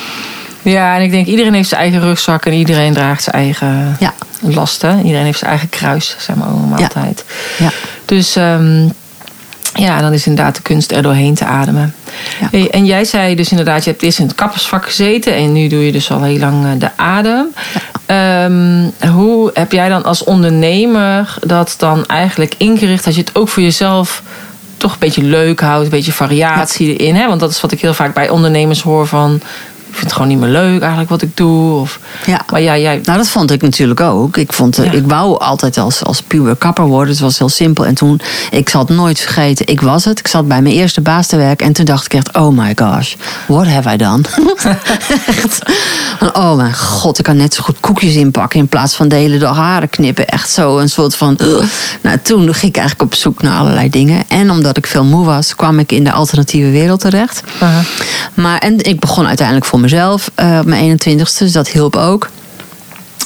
Ja, 0.72 0.96
en 0.96 1.02
ik 1.02 1.12
denk 1.12 1.28
iedereen 1.28 1.54
heeft 1.54 1.70
zijn 1.70 1.82
eigen 1.82 2.02
rugzak 2.02 2.46
en 2.46 2.54
iedereen 2.54 2.94
draagt 2.94 3.24
zijn 3.24 3.36
eigen 3.36 3.96
Ja. 4.00 4.14
lasten. 4.42 4.98
Iedereen 5.04 5.26
heeft 5.26 5.40
zijn 5.40 5.50
eigen 5.52 5.70
kruis, 5.70 6.16
zeg 6.20 6.36
maar 6.36 6.48
allemaal 6.48 6.80
Ja. 6.80 6.84
altijd. 6.84 7.26
Ja. 7.58 7.70
Dus 8.06 8.36
um, 8.36 8.94
ja, 9.74 10.02
dan 10.02 10.14
is 10.14 10.28
inderdaad 10.28 10.56
de 10.56 10.62
kunst 10.62 10.92
er 10.92 11.02
doorheen 11.02 11.36
te 11.36 11.46
ademen. 11.46 11.96
Ja. 12.52 12.70
En 12.70 12.86
jij 12.86 13.06
zei 13.06 13.36
dus 13.36 13.50
inderdaad, 13.50 13.84
je 13.84 13.90
hebt 13.90 14.04
eerst 14.04 14.20
in 14.20 14.26
het 14.28 14.36
kappersvak 14.36 14.86
gezeten 14.86 15.34
en 15.34 15.52
nu 15.52 15.68
doe 15.68 15.86
je 15.86 15.92
dus 15.92 16.12
al 16.12 16.24
heel 16.24 16.38
lang 16.40 16.66
eh, 16.66 16.72
de 16.78 16.90
adem. 16.96 17.46
Um, 18.08 18.92
hoe 19.12 19.52
heb 19.54 19.72
jij 19.72 19.90
dan 19.90 20.04
als 20.04 20.24
ondernemer 20.24 21.34
dat 21.46 21.76
dan 21.78 22.06
eigenlijk 22.06 22.54
ingericht? 22.58 23.04
Dat 23.04 23.16
je 23.16 23.22
het 23.22 23.36
ook 23.36 23.50
voor 23.50 23.64
jezelf 23.64 24.24
toch 24.78 24.92
een 24.92 25.00
beetje 25.00 25.24
leuk 25.24 25.60
houdt, 25.60 25.84
een 25.84 25.90
beetje 25.90 26.12
variatie 26.12 26.96
erin. 26.98 27.16
Hè? 27.16 27.28
Want 27.28 27.40
dat 27.40 27.50
is 27.52 27.62
wat 27.62 27.72
ik 27.72 27.82
heel 27.82 27.94
vaak 27.94 28.14
bij 28.14 28.30
ondernemers 28.30 28.82
hoor 28.82 29.08
van... 29.08 29.42
Ik 29.90 29.94
vind 29.94 30.04
het 30.04 30.14
gewoon 30.14 30.28
niet 30.28 30.40
meer 30.40 30.50
leuk 30.50 30.80
eigenlijk 30.80 31.10
wat 31.10 31.22
ik 31.22 31.38
doe. 31.38 31.80
Of, 31.80 32.00
Ja. 32.26 32.42
Maar 32.52 32.62
ja, 32.62 32.78
jij... 32.78 33.02
Nou, 33.04 33.18
dat 33.18 33.28
vond 33.28 33.52
ik 33.52 33.62
natuurlijk 33.62 34.00
ook. 34.02 34.38
Ik, 34.38 34.54
vond, 34.54 34.78
eh, 34.78 34.86
Ja. 34.86 34.92
ik 34.92 35.08
wou 35.08 35.40
altijd 35.40 35.78
als, 35.78 36.04
als 36.04 36.22
puber 36.22 36.56
kapper 36.56 36.86
worden. 36.86 37.10
Het 37.14 37.20
was 37.20 37.38
heel 37.38 37.50
simpel. 37.50 37.86
En 37.86 37.94
toen, 37.96 38.20
ik 38.52 38.70
zal 38.70 38.82
het 38.82 38.90
nooit 38.90 39.20
vergeten, 39.20 39.68
ik 39.68 39.82
was 39.82 40.06
het. 40.06 40.20
Ik 40.20 40.28
zat 40.28 40.48
bij 40.48 40.62
mijn 40.62 40.76
eerste 40.76 41.02
baas 41.02 41.28
te 41.28 41.38
werken. 41.38 41.66
En 41.68 41.74
toen 41.74 41.86
dacht 41.86 42.06
ik 42.06 42.14
echt, 42.14 42.38
oh 42.38 42.58
my 42.58 42.74
gosh, 42.76 43.14
what 43.48 43.68
have 43.68 43.94
I 43.94 43.98
done? 43.98 44.22
echt. 45.44 45.60
Oh 46.34 46.56
mijn 46.56 46.76
god, 46.76 47.18
ik 47.18 47.24
kan 47.24 47.38
net 47.38 47.54
zo 47.54 47.64
goed 47.64 47.80
koekjes 47.80 48.16
inpakken... 48.16 48.60
in 48.60 48.68
plaats 48.68 48.96
van 48.96 49.08
de 49.08 49.16
hele 49.16 49.38
dag 49.38 49.56
haren 49.56 49.90
knippen. 49.90 50.28
Echt 50.28 50.50
zo 50.50 50.78
een 50.78 50.90
soort 50.90 51.16
van... 51.16 51.38
ugh. 51.42 51.66
Nou, 52.02 52.18
toen 52.22 52.54
ging 52.54 52.72
ik 52.72 52.78
eigenlijk 52.78 53.12
op 53.12 53.18
zoek 53.18 53.42
naar 53.42 53.60
allerlei 53.60 53.90
dingen. 53.90 54.24
En 54.28 54.52
omdat 54.52 54.78
ik 54.78 54.88
veel 54.88 55.04
moe 55.04 55.26
was, 55.26 55.56
kwam 55.56 55.80
ik 55.80 55.92
in 55.92 56.04
de 56.04 56.12
alternatieve 56.12 56.70
wereld 56.70 57.00
terecht. 57.00 57.44
Maar 58.34 58.58
en 58.58 58.84
ik 58.86 59.00
begon 59.00 59.28
uiteindelijk 59.28 59.66
voor 59.66 59.80
mezelf 59.92 60.32
uh, 60.40 60.58
op 60.60 60.66
mijn 60.66 61.00
21ste, 61.00 61.38
dus 61.38 61.52
dat 61.52 61.68
hielp 61.68 61.96
ook. 61.96 62.30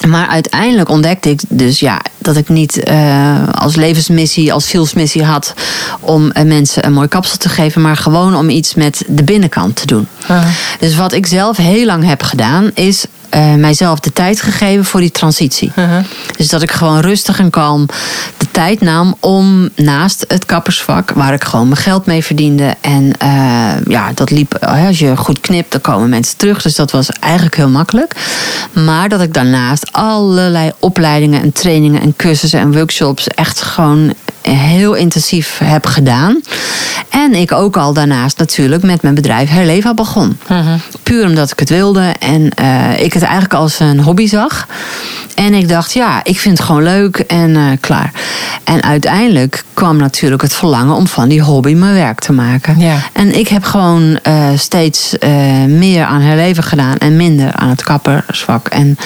Maar 0.08 0.28
uiteindelijk 0.28 0.90
ontdekte 0.90 1.30
ik 1.30 1.42
dus 1.48 1.80
ja, 1.80 2.02
dat 2.18 2.38
ik 2.38 2.50
niet 2.50 2.90
uh, 2.90 3.48
als 3.52 3.76
levensmissie, 3.76 4.54
als 4.54 4.70
zielsmissie 4.70 5.24
had 5.24 5.54
om 6.00 6.32
uh, 6.34 6.44
mensen 6.44 6.86
een 6.86 6.94
mooi 6.94 7.08
kapsel 7.08 7.38
te 7.38 7.50
geven, 7.50 7.82
maar 7.82 7.98
gewoon 7.98 8.36
om 8.36 8.50
iets 8.50 8.74
met 8.74 9.04
de 9.08 9.24
binnenkant 9.24 9.76
te 9.76 9.86
doen. 9.86 10.08
Aha. 10.28 10.48
Dus 10.80 10.96
wat 10.96 11.14
ik 11.14 11.28
zelf 11.28 11.58
heel 11.58 11.86
lang 11.86 12.06
heb 12.06 12.24
gedaan, 12.24 12.72
is 12.74 13.06
uh, 13.36 13.54
mijzelf 13.54 14.00
de 14.00 14.14
tijd 14.14 14.42
gegeven 14.42 14.86
voor 14.86 15.00
die 15.00 15.12
transitie. 15.12 15.72
Uh-huh. 15.76 16.04
Dus 16.38 16.48
dat 16.48 16.62
ik 16.62 16.72
gewoon 16.72 17.00
rustig 17.00 17.40
en 17.40 17.50
kalm 17.50 17.86
de 18.38 18.52
tijd 18.52 18.82
nam 18.82 19.16
om 19.20 19.70
naast 19.76 20.26
het 20.28 20.46
kappersvak, 20.46 21.12
waar 21.12 21.34
ik 21.34 21.44
gewoon 21.44 21.68
mijn 21.68 21.82
geld 21.82 22.06
mee 22.06 22.24
verdiende. 22.24 22.76
En 22.82 23.04
uh, 23.24 23.74
ja, 23.88 24.12
dat 24.14 24.30
liep, 24.30 24.56
als 24.56 25.00
je 25.00 25.18
goed 25.18 25.40
knipt, 25.40 25.72
dan 25.72 25.82
komen 25.82 26.10
mensen 26.10 26.38
terug. 26.38 26.62
Dus 26.62 26.76
dat 26.76 26.92
was 26.92 27.10
eigenlijk 27.10 27.56
heel 27.56 27.70
makkelijk. 27.70 28.16
Maar 28.72 29.10
dat 29.10 29.22
ik 29.22 29.34
daarnaast 29.34 29.92
allerlei 29.92 30.72
opleidingen 30.80 31.42
en 31.42 31.52
trainingen 31.52 32.02
en 32.02 32.16
cursussen 32.16 32.60
en 32.60 32.74
workshops 32.74 33.28
echt 33.28 33.62
gewoon 33.62 34.14
heel 34.42 34.94
intensief 34.94 35.60
heb 35.64 35.86
gedaan. 35.86 36.42
En 37.10 37.36
ik 37.36 37.52
ook 37.52 37.78
al 37.78 37.94
daarnaast 37.94 38.38
natuurlijk 38.38 38.84
met 38.84 39.02
mijn 39.02 39.16
bedrijf 39.16 39.50
Herleven 39.50 39.96
begon. 39.96 40.38
Uh 40.52 40.74
Puur 41.04 41.26
omdat 41.26 41.52
ik 41.52 41.60
het 41.60 41.70
wilde 41.70 42.14
en 42.20 42.52
uh, 42.62 43.00
ik 43.00 43.14
het 43.14 43.24
eigenlijk 43.24 43.54
als 43.54 43.80
een 43.80 44.00
hobby 44.00 44.28
zag. 44.28 44.68
En 45.36 45.54
ik 45.54 45.70
dacht, 45.70 45.94
ja, 45.94 46.24
ik 46.24 46.40
vind 46.40 46.58
het 46.58 46.68
gewoon 46.68 46.84
leuk 46.84 47.18
en 47.18 47.50
uh, 47.50 47.66
klaar. 47.80 48.12
En 48.64 48.84
uiteindelijk 48.84 49.64
kwam 49.74 49.98
natuurlijk 49.98 50.42
het 50.42 50.54
verlangen 50.54 50.96
om 50.96 51.08
van 51.08 51.30
die 51.30 51.42
hobby 51.42 51.74
mijn 51.74 51.94
werk 51.94 52.20
te 52.20 52.32
maken. 52.32 52.80
Ja. 52.80 52.96
En 53.14 53.40
ik 53.40 53.48
heb 53.48 53.64
gewoon 53.64 54.20
uh, 54.28 54.48
steeds 54.56 55.16
meer 55.68 56.06
aan 56.06 56.22
herleven 56.22 56.64
gedaan 56.64 56.98
en 56.98 57.16
minder 57.16 57.54
aan 57.54 57.70
het 57.70 57.84
kappersvak. 57.84 58.68
En 58.68 58.98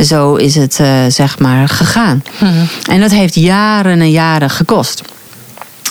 zo 0.00 0.34
is 0.34 0.54
het 0.54 0.80
zeg 1.08 1.38
maar 1.38 1.68
gegaan. 1.68 2.22
Uh 2.42 2.48
En 2.90 3.00
dat 3.00 3.10
heeft 3.10 3.34
jaren 3.34 4.00
en 4.00 4.10
jaren 4.10 4.50
gekost 4.50 4.83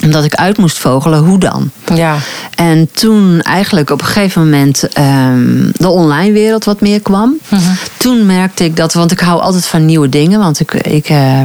omdat 0.03 0.23
ik 0.23 0.35
uit 0.35 0.57
moest 0.57 0.77
vogelen, 0.77 1.19
hoe 1.19 1.39
dan? 1.39 1.71
Ja. 1.95 2.17
En 2.55 2.89
toen 2.91 3.41
eigenlijk 3.41 3.89
op 3.89 4.01
een 4.01 4.07
gegeven 4.07 4.43
moment 4.43 4.83
um, 4.97 5.71
de 5.73 5.87
online 5.89 6.31
wereld 6.31 6.63
wat 6.63 6.81
meer 6.81 7.01
kwam. 7.01 7.37
-huh. 7.47 7.59
Toen 7.97 8.25
merkte 8.25 8.63
ik 8.63 8.75
dat, 8.75 8.93
want 8.93 9.11
ik 9.11 9.19
hou 9.19 9.41
altijd 9.41 9.65
van 9.65 9.85
nieuwe 9.85 10.09
dingen. 10.09 10.39
Want 10.39 10.59
ik, 10.59 10.73
ik 10.73 11.09
uh, 11.09 11.41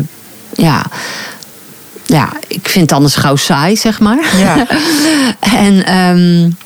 ja, 0.54 0.82
ja, 2.04 2.32
ik 2.46 2.68
vind 2.68 2.84
het 2.84 2.92
anders 2.92 3.16
gauw 3.16 3.36
saai, 3.36 3.76
zeg 3.76 4.00
maar. 4.00 4.18
Ja. 4.36 4.66
en... 5.64 5.96
Um, 5.96 6.56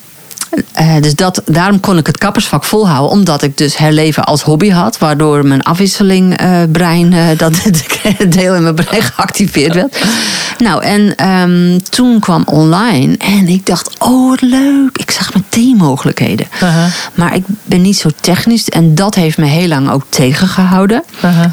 uh, 0.81 0.95
dus 1.01 1.15
dat, 1.15 1.43
daarom 1.45 1.81
kon 1.81 1.99
ik 1.99 2.07
het 2.07 2.19
kappersvak 2.19 2.65
volhouden. 2.65 3.11
Omdat 3.11 3.43
ik 3.43 3.59
dus 3.59 3.77
herleven 3.77 4.25
als 4.25 4.43
hobby 4.43 4.71
had. 4.71 4.99
Waardoor 4.99 5.47
mijn 5.47 5.63
afwisseling 5.63 6.41
uh, 6.43 6.63
brein, 6.73 7.13
uh, 7.13 7.27
dat 7.37 7.53
deel 8.29 8.55
in 8.55 8.63
mijn 8.63 8.75
brein 8.75 9.03
geactiveerd 9.03 9.75
werd. 9.75 10.05
Nou, 10.59 10.83
en 10.83 11.29
um, 11.29 11.83
toen 11.83 12.21
kwam 12.21 12.43
online. 12.47 13.17
En 13.17 13.49
ik 13.49 13.67
dacht, 13.67 13.99
oh 13.99 14.29
wat 14.29 14.41
leuk. 14.41 14.99
Ik 14.99 15.11
zag 15.11 15.35
meteen 15.35 15.77
mogelijkheden. 15.77 16.47
Maar 17.15 17.35
ik 17.35 17.45
ben 17.65 17.83
niet 17.83 17.97
zo 17.97 18.09
technisch. 18.21 18.69
En 18.69 18.95
dat 18.95 19.15
heeft 19.15 19.39
me 19.39 19.47
heel 19.47 19.69
lang 19.69 19.91
ook 19.91 20.03
tegengehouden. 20.09 21.03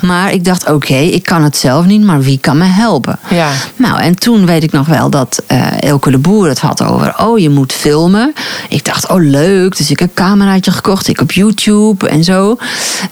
Maar 0.01 0.33
ik 0.33 0.45
dacht, 0.45 0.61
oké, 0.61 0.73
okay, 0.73 1.07
ik 1.07 1.23
kan 1.23 1.43
het 1.43 1.57
zelf 1.57 1.85
niet. 1.85 2.03
Maar 2.03 2.21
wie 2.21 2.37
kan 2.37 2.57
me 2.57 2.65
helpen? 2.65 3.19
Ja. 3.29 3.49
Nou, 3.75 3.99
en 3.99 4.15
toen 4.15 4.45
weet 4.45 4.63
ik 4.63 4.71
nog 4.71 4.87
wel 4.87 5.09
dat 5.09 5.43
Elke 5.79 6.11
de 6.11 6.17
Boer 6.17 6.47
het 6.47 6.59
had 6.59 6.83
over... 6.83 7.13
Oh, 7.17 7.39
je 7.39 7.49
moet 7.49 7.73
filmen. 7.73 8.33
Ik 8.69 8.83
dacht, 8.89 9.09
oh 9.09 9.21
leuk. 9.21 9.77
Dus 9.77 9.91
ik 9.91 9.99
heb 9.99 10.09
een 10.09 10.15
cameraatje 10.15 10.71
gekocht. 10.71 11.07
Ik 11.07 11.21
op 11.21 11.31
YouTube 11.31 12.07
en 12.07 12.23
zo. 12.23 12.57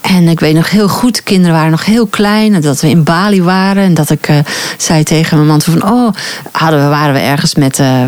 En 0.00 0.28
ik 0.28 0.40
weet 0.40 0.54
nog 0.54 0.70
heel 0.70 0.88
goed, 0.88 1.16
de 1.16 1.22
kinderen 1.22 1.54
waren 1.54 1.70
nog 1.70 1.84
heel 1.84 2.06
klein. 2.06 2.60
Dat 2.60 2.80
we 2.80 2.88
in 2.88 3.02
Bali 3.02 3.42
waren. 3.42 3.82
En 3.82 3.94
dat 3.94 4.10
ik 4.10 4.28
uh, 4.28 4.38
zei 4.76 5.02
tegen 5.02 5.36
mijn 5.36 5.48
man 5.48 5.60
van... 5.60 5.90
Oh, 5.90 6.12
hadden 6.52 6.82
we, 6.82 6.88
waren 6.88 7.14
we 7.14 7.20
ergens 7.20 7.54
met... 7.54 7.78
Uh, 7.78 8.02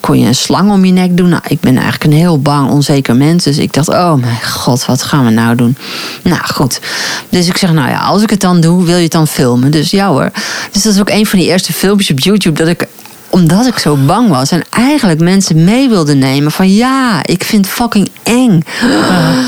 kon 0.00 0.18
je 0.18 0.26
een 0.26 0.34
slang 0.34 0.70
om 0.70 0.84
je 0.84 0.92
nek 0.92 1.16
doen? 1.16 1.28
Nou, 1.28 1.42
ik 1.48 1.60
ben 1.60 1.74
eigenlijk 1.74 2.04
een 2.04 2.12
heel 2.18 2.40
bang, 2.40 2.70
onzeker 2.70 3.16
mens. 3.16 3.44
Dus 3.44 3.58
ik 3.58 3.72
dacht, 3.72 3.88
oh 3.88 4.14
mijn 4.14 4.42
god, 4.42 4.86
wat 4.86 5.02
gaan 5.02 5.24
we 5.24 5.30
nou 5.30 5.54
doen? 5.54 5.76
Nou, 6.22 6.40
goed. 6.44 6.80
Dus 7.28 7.48
ik 7.48 7.56
zeg, 7.56 7.72
nou 7.72 7.88
ja, 7.88 7.98
als 7.98 8.22
ik 8.22 8.30
het 8.30 8.40
dan 8.40 8.60
doe, 8.60 8.84
wil 8.84 8.96
je 8.96 9.02
het 9.02 9.12
dan 9.12 9.26
filmen? 9.26 9.70
Dus 9.70 9.90
ja 9.90 10.08
hoor. 10.08 10.30
Dus 10.70 10.82
dat 10.82 10.92
is 10.92 11.00
ook 11.00 11.10
een 11.10 11.26
van 11.26 11.38
die 11.38 11.48
eerste 11.48 11.72
filmpjes 11.72 12.10
op 12.10 12.18
YouTube... 12.18 12.58
dat 12.58 12.68
ik 12.68 12.86
omdat 13.32 13.66
ik 13.66 13.78
zo 13.78 13.96
bang 13.96 14.28
was 14.28 14.50
en 14.50 14.64
eigenlijk 14.70 15.20
mensen 15.20 15.64
mee 15.64 15.88
wilde 15.88 16.14
nemen 16.14 16.52
van 16.52 16.74
ja, 16.74 17.20
ik 17.22 17.44
vind 17.44 17.64
het 17.64 17.74
fucking 17.74 18.08
eng. 18.22 18.62
Uh. 18.84 19.38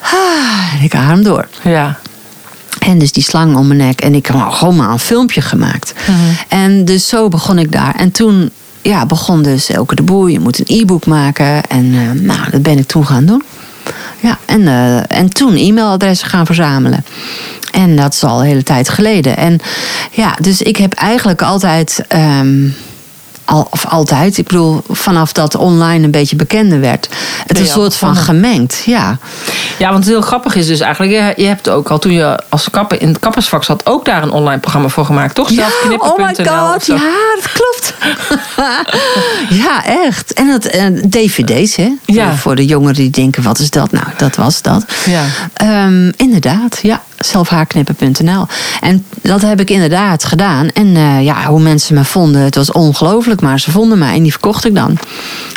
Ah, 0.00 0.82
ik 0.82 0.94
adem 0.94 1.22
door. 1.22 1.48
Ja. 1.62 1.98
En 2.78 2.98
dus 2.98 3.12
die 3.12 3.22
slang 3.22 3.56
om 3.56 3.66
mijn 3.66 3.78
nek. 3.78 4.00
En 4.00 4.14
ik 4.14 4.26
heb 4.26 4.36
gewoon 4.36 4.76
maar 4.76 4.90
een 4.90 4.98
filmpje 4.98 5.40
gemaakt. 5.40 5.92
Uh-huh. 6.00 6.16
En 6.48 6.84
dus 6.84 7.08
zo 7.08 7.28
begon 7.28 7.58
ik 7.58 7.72
daar. 7.72 7.94
En 7.94 8.10
toen 8.10 8.50
ja, 8.82 9.06
begon 9.06 9.42
dus 9.42 9.70
Elke 9.70 9.94
de 9.94 10.02
Boer, 10.02 10.30
je 10.30 10.40
moet 10.40 10.58
een 10.58 10.80
e-book 10.80 11.06
maken. 11.06 11.66
En 11.66 11.84
uh, 11.84 12.10
nou, 12.10 12.50
dat 12.50 12.62
ben 12.62 12.78
ik 12.78 12.86
toen 12.86 13.06
gaan 13.06 13.24
doen. 13.24 13.42
Ja, 14.20 14.38
en, 14.44 14.60
uh, 14.60 15.10
en 15.10 15.28
toen 15.32 15.56
e-mailadressen 15.56 16.28
gaan 16.28 16.46
verzamelen. 16.46 17.04
En 17.72 17.96
dat 17.96 18.14
is 18.14 18.24
al 18.24 18.40
een 18.40 18.46
hele 18.46 18.62
tijd 18.62 18.88
geleden. 18.88 19.36
En 19.36 19.60
ja, 20.10 20.36
dus 20.40 20.62
ik 20.62 20.76
heb 20.76 20.92
eigenlijk 20.92 21.42
altijd. 21.42 22.04
Um, 22.40 22.74
al, 23.50 23.66
of 23.70 23.86
altijd. 23.86 24.38
Ik 24.38 24.46
bedoel, 24.46 24.82
vanaf 24.88 25.32
dat 25.32 25.54
online 25.54 26.04
een 26.04 26.10
beetje 26.10 26.36
bekender 26.36 26.80
werd. 26.80 27.08
Het 27.46 27.58
is 27.58 27.66
een 27.66 27.72
soort 27.72 27.96
van 27.96 28.16
gemengd, 28.16 28.82
ja. 28.86 29.18
Ja, 29.78 29.90
want 29.90 30.04
het 30.04 30.12
heel 30.12 30.20
grappig 30.20 30.54
is 30.54 30.66
dus 30.66 30.80
eigenlijk... 30.80 31.36
Je, 31.36 31.46
hebt 31.46 31.68
ook 31.68 31.90
al 31.90 31.98
toen 31.98 32.12
je 32.12 32.38
als 32.48 32.70
kapper 32.70 33.00
in 33.00 33.08
het 33.08 33.18
kappersvak 33.18 33.64
zat... 33.64 33.86
ook 33.86 34.04
daar 34.04 34.22
een 34.22 34.30
online 34.30 34.60
programma 34.60 34.88
voor 34.88 35.04
gemaakt, 35.04 35.34
toch? 35.34 35.50
Ja, 35.50 35.66
oh 35.98 36.16
my 36.16 36.34
god, 36.34 36.86
ja, 36.86 37.12
dat 37.34 37.52
klopt. 37.52 37.94
ja, 39.64 39.84
echt. 39.84 40.32
En 40.32 40.46
dat 40.46 40.74
uh, 40.74 40.86
dvd's, 41.10 41.76
hè? 41.76 41.92
Ja. 42.04 42.34
Voor 42.34 42.56
de 42.56 42.66
jongeren 42.66 42.94
die 42.94 43.10
denken, 43.10 43.42
wat 43.42 43.58
is 43.58 43.70
dat? 43.70 43.92
Nou, 43.92 44.06
dat 44.16 44.36
was 44.36 44.62
dat. 44.62 44.84
Ja. 45.06 45.24
Um, 45.86 46.12
inderdaad, 46.16 46.78
ja 46.82 47.02
zelfhaarknippen.nl. 47.26 48.46
En 48.80 49.04
dat 49.22 49.42
heb 49.42 49.60
ik 49.60 49.70
inderdaad 49.70 50.24
gedaan. 50.24 50.68
En 50.68 50.86
uh, 50.86 51.24
ja, 51.24 51.46
hoe 51.46 51.60
mensen 51.60 51.94
me 51.94 52.04
vonden, 52.04 52.40
het 52.40 52.54
was 52.54 52.72
ongelooflijk. 52.72 53.40
Maar 53.40 53.60
ze 53.60 53.70
vonden 53.70 53.98
mij 53.98 54.14
en 54.14 54.22
die 54.22 54.30
verkocht 54.30 54.64
ik 54.64 54.74
dan. 54.74 54.98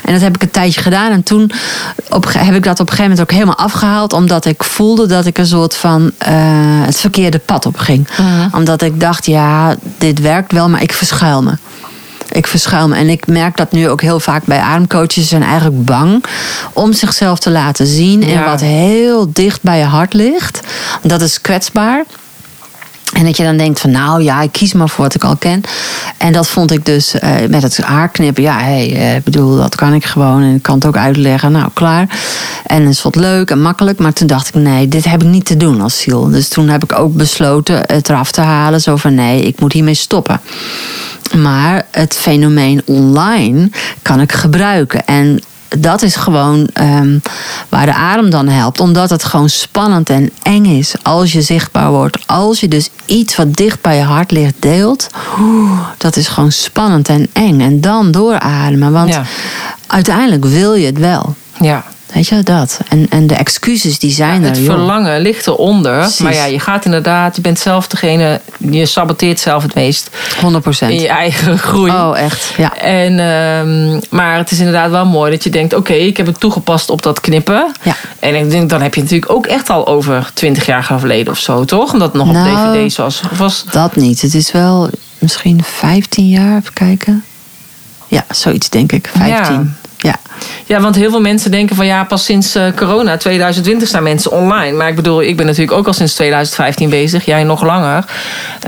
En 0.05 0.13
dat 0.13 0.21
heb 0.21 0.35
ik 0.35 0.41
een 0.41 0.51
tijdje 0.51 0.81
gedaan. 0.81 1.11
En 1.11 1.23
toen 1.23 1.51
op, 2.09 2.33
heb 2.33 2.55
ik 2.55 2.63
dat 2.63 2.79
op 2.79 2.89
een 2.89 2.95
gegeven 2.95 3.03
moment 3.03 3.21
ook 3.21 3.31
helemaal 3.31 3.57
afgehaald. 3.57 4.13
Omdat 4.13 4.45
ik 4.45 4.63
voelde 4.63 5.05
dat 5.05 5.25
ik 5.25 5.37
een 5.37 5.45
soort 5.45 5.75
van 5.75 6.01
uh, 6.01 6.29
het 6.85 6.97
verkeerde 6.97 7.39
pad 7.39 7.65
op 7.65 7.77
ging. 7.77 8.07
Uh-huh. 8.09 8.53
Omdat 8.53 8.81
ik 8.81 8.99
dacht, 8.99 9.25
ja, 9.25 9.75
dit 9.97 10.19
werkt 10.19 10.51
wel, 10.51 10.69
maar 10.69 10.81
ik 10.81 10.93
verschuil 10.93 11.43
me 11.43 11.53
ik 12.33 12.47
verschuil 12.47 12.87
me. 12.87 12.95
En 12.95 13.09
ik 13.09 13.27
merk 13.27 13.57
dat 13.57 13.71
nu 13.71 13.89
ook 13.89 14.01
heel 14.01 14.19
vaak 14.19 14.43
bij 14.45 14.59
ademcoaches. 14.59 15.13
Ze 15.13 15.21
zijn 15.23 15.43
eigenlijk 15.43 15.85
bang 15.85 16.23
om 16.73 16.93
zichzelf 16.93 17.39
te 17.39 17.51
laten 17.51 17.87
zien. 17.87 18.21
Ja. 18.21 18.27
En 18.27 18.43
wat 18.49 18.61
heel 18.61 19.29
dicht 19.33 19.61
bij 19.61 19.77
je 19.77 19.85
hart 19.85 20.13
ligt. 20.13 20.59
Dat 21.01 21.21
is 21.21 21.41
kwetsbaar. 21.41 22.03
En 23.13 23.25
dat 23.25 23.37
je 23.37 23.43
dan 23.43 23.57
denkt 23.57 23.79
van 23.79 23.91
nou 23.91 24.23
ja, 24.23 24.41
ik 24.41 24.51
kies 24.51 24.73
maar 24.73 24.89
voor 24.89 25.03
wat 25.03 25.15
ik 25.15 25.23
al 25.23 25.35
ken. 25.35 25.61
En 26.17 26.33
dat 26.33 26.47
vond 26.47 26.71
ik 26.71 26.85
dus 26.85 27.15
uh, 27.15 27.35
met 27.49 27.63
het 27.63 27.77
haarknippen. 27.77 28.43
Ja, 28.43 28.59
hey, 28.59 29.15
uh, 29.15 29.23
bedoel, 29.23 29.57
dat 29.57 29.75
kan 29.75 29.93
ik 29.93 30.05
gewoon. 30.05 30.41
En 30.41 30.55
ik 30.55 30.61
kan 30.61 30.75
het 30.75 30.85
ook 30.85 30.97
uitleggen. 30.97 31.51
Nou, 31.51 31.69
klaar. 31.73 32.07
En 32.65 32.81
het 32.81 32.91
is 32.91 33.01
wat 33.01 33.15
leuk 33.15 33.49
en 33.49 33.61
makkelijk. 33.61 33.99
Maar 33.99 34.13
toen 34.13 34.27
dacht 34.27 34.47
ik, 34.47 34.53
nee, 34.53 34.87
dit 34.87 35.05
heb 35.05 35.21
ik 35.23 35.27
niet 35.27 35.45
te 35.45 35.57
doen 35.57 35.81
als 35.81 35.99
ziel. 35.99 36.29
Dus 36.29 36.47
toen 36.47 36.69
heb 36.69 36.83
ik 36.83 36.99
ook 36.99 37.13
besloten 37.13 37.81
het 37.85 38.09
eraf 38.09 38.31
te 38.31 38.41
halen. 38.41 38.81
Zo 38.81 38.95
van 38.95 39.15
nee, 39.15 39.41
ik 39.41 39.59
moet 39.59 39.73
hiermee 39.73 39.93
stoppen. 39.93 40.41
Maar 41.37 41.85
het 41.91 42.13
fenomeen 42.13 42.81
online 42.85 43.69
kan 44.01 44.21
ik 44.21 44.31
gebruiken. 44.31 45.05
En 45.05 45.39
dat 45.77 46.01
is 46.01 46.15
gewoon 46.15 46.67
um, 46.73 47.21
waar 47.69 47.85
de 47.85 47.93
adem 47.93 48.29
dan 48.29 48.47
helpt. 48.47 48.79
Omdat 48.79 49.09
het 49.09 49.23
gewoon 49.23 49.49
spannend 49.49 50.09
en 50.09 50.29
eng 50.43 50.65
is 50.65 50.93
als 51.01 51.31
je 51.31 51.41
zichtbaar 51.41 51.91
wordt. 51.91 52.27
Als 52.27 52.59
je 52.59 52.67
dus 52.67 52.89
iets 53.05 53.35
wat 53.35 53.53
dicht 53.53 53.81
bij 53.81 53.97
je 53.97 54.03
hart 54.03 54.31
ligt 54.31 54.55
deelt. 54.59 55.07
Oeh, 55.39 55.79
dat 55.97 56.15
is 56.15 56.27
gewoon 56.27 56.51
spannend 56.51 57.09
en 57.09 57.27
eng. 57.33 57.61
En 57.61 57.81
dan 57.81 58.11
doorademen. 58.11 58.91
Want 58.91 59.09
ja. 59.09 59.23
uiteindelijk 59.87 60.45
wil 60.45 60.73
je 60.73 60.85
het 60.85 60.97
wel. 60.97 61.35
Ja. 61.59 61.83
Weet 62.13 62.27
je 62.27 62.43
dat? 62.43 62.79
En, 62.87 63.05
en 63.09 63.27
de 63.27 63.35
excuses 63.35 63.99
die 63.99 64.11
zijn 64.11 64.41
ja, 64.41 64.47
er. 64.47 64.55
Het 64.55 64.65
verlangen 64.65 65.21
ligt 65.21 65.47
eronder. 65.47 65.97
Precies. 65.97 66.19
Maar 66.19 66.33
ja, 66.33 66.45
je 66.45 66.59
gaat 66.59 66.85
inderdaad, 66.85 67.35
je 67.35 67.41
bent 67.41 67.59
zelf 67.59 67.87
degene, 67.87 68.41
je 68.57 68.85
saboteert 68.85 69.39
zelf 69.39 69.63
het 69.63 69.75
meest 69.75 70.09
100% 70.09 70.13
in 70.79 70.99
je 70.99 71.07
eigen 71.07 71.57
groei. 71.59 71.91
Oh, 71.91 72.17
echt. 72.17 72.53
Ja. 72.57 72.77
En, 72.77 73.19
um, 73.19 73.99
maar 74.09 74.37
het 74.37 74.51
is 74.51 74.57
inderdaad 74.57 74.89
wel 74.89 75.05
mooi 75.05 75.31
dat 75.31 75.43
je 75.43 75.49
denkt: 75.49 75.73
oké, 75.73 75.91
okay, 75.91 76.05
ik 76.05 76.17
heb 76.17 76.25
het 76.25 76.39
toegepast 76.39 76.89
op 76.89 77.01
dat 77.01 77.19
knippen. 77.19 77.71
Ja. 77.83 77.95
En 78.19 78.35
ik 78.35 78.49
denk, 78.49 78.69
dan 78.69 78.81
heb 78.81 78.93
je 78.93 79.01
het 79.01 79.09
natuurlijk 79.09 79.37
ook 79.37 79.45
echt 79.45 79.69
al 79.69 79.87
over 79.87 80.31
20 80.33 80.65
jaar 80.65 80.83
geleden 80.83 81.33
of 81.33 81.39
zo, 81.39 81.65
toch? 81.65 81.93
Omdat 81.93 82.13
het 82.13 82.23
nog 82.23 82.31
nou, 82.31 82.67
op 82.67 82.73
dvd's 82.73 82.97
was. 82.97 83.21
was. 83.37 83.65
Dat 83.71 83.95
niet. 83.95 84.21
Het 84.21 84.33
is 84.33 84.51
wel 84.51 84.89
misschien 85.19 85.63
15 85.63 86.27
jaar, 86.27 86.57
even 86.57 86.73
kijken. 86.73 87.23
Ja, 88.07 88.25
zoiets 88.29 88.69
denk 88.69 88.91
ik. 88.91 89.09
15. 89.13 89.53
Ja. 89.53 89.65
Ja. 90.03 90.15
Ja, 90.65 90.79
want 90.79 90.95
heel 90.95 91.09
veel 91.09 91.21
mensen 91.21 91.51
denken 91.51 91.75
van 91.75 91.85
ja, 91.85 92.03
pas 92.03 92.25
sinds 92.25 92.55
uh, 92.55 92.63
corona 92.75 93.17
2020 93.17 93.87
staan 93.87 94.03
mensen 94.03 94.31
online. 94.31 94.77
Maar 94.77 94.87
ik 94.87 94.95
bedoel, 94.95 95.21
ik 95.21 95.37
ben 95.37 95.45
natuurlijk 95.45 95.77
ook 95.77 95.87
al 95.87 95.93
sinds 95.93 96.13
2015 96.13 96.89
bezig. 96.89 97.25
Jij 97.25 97.43
nog 97.43 97.63
langer. 97.63 98.05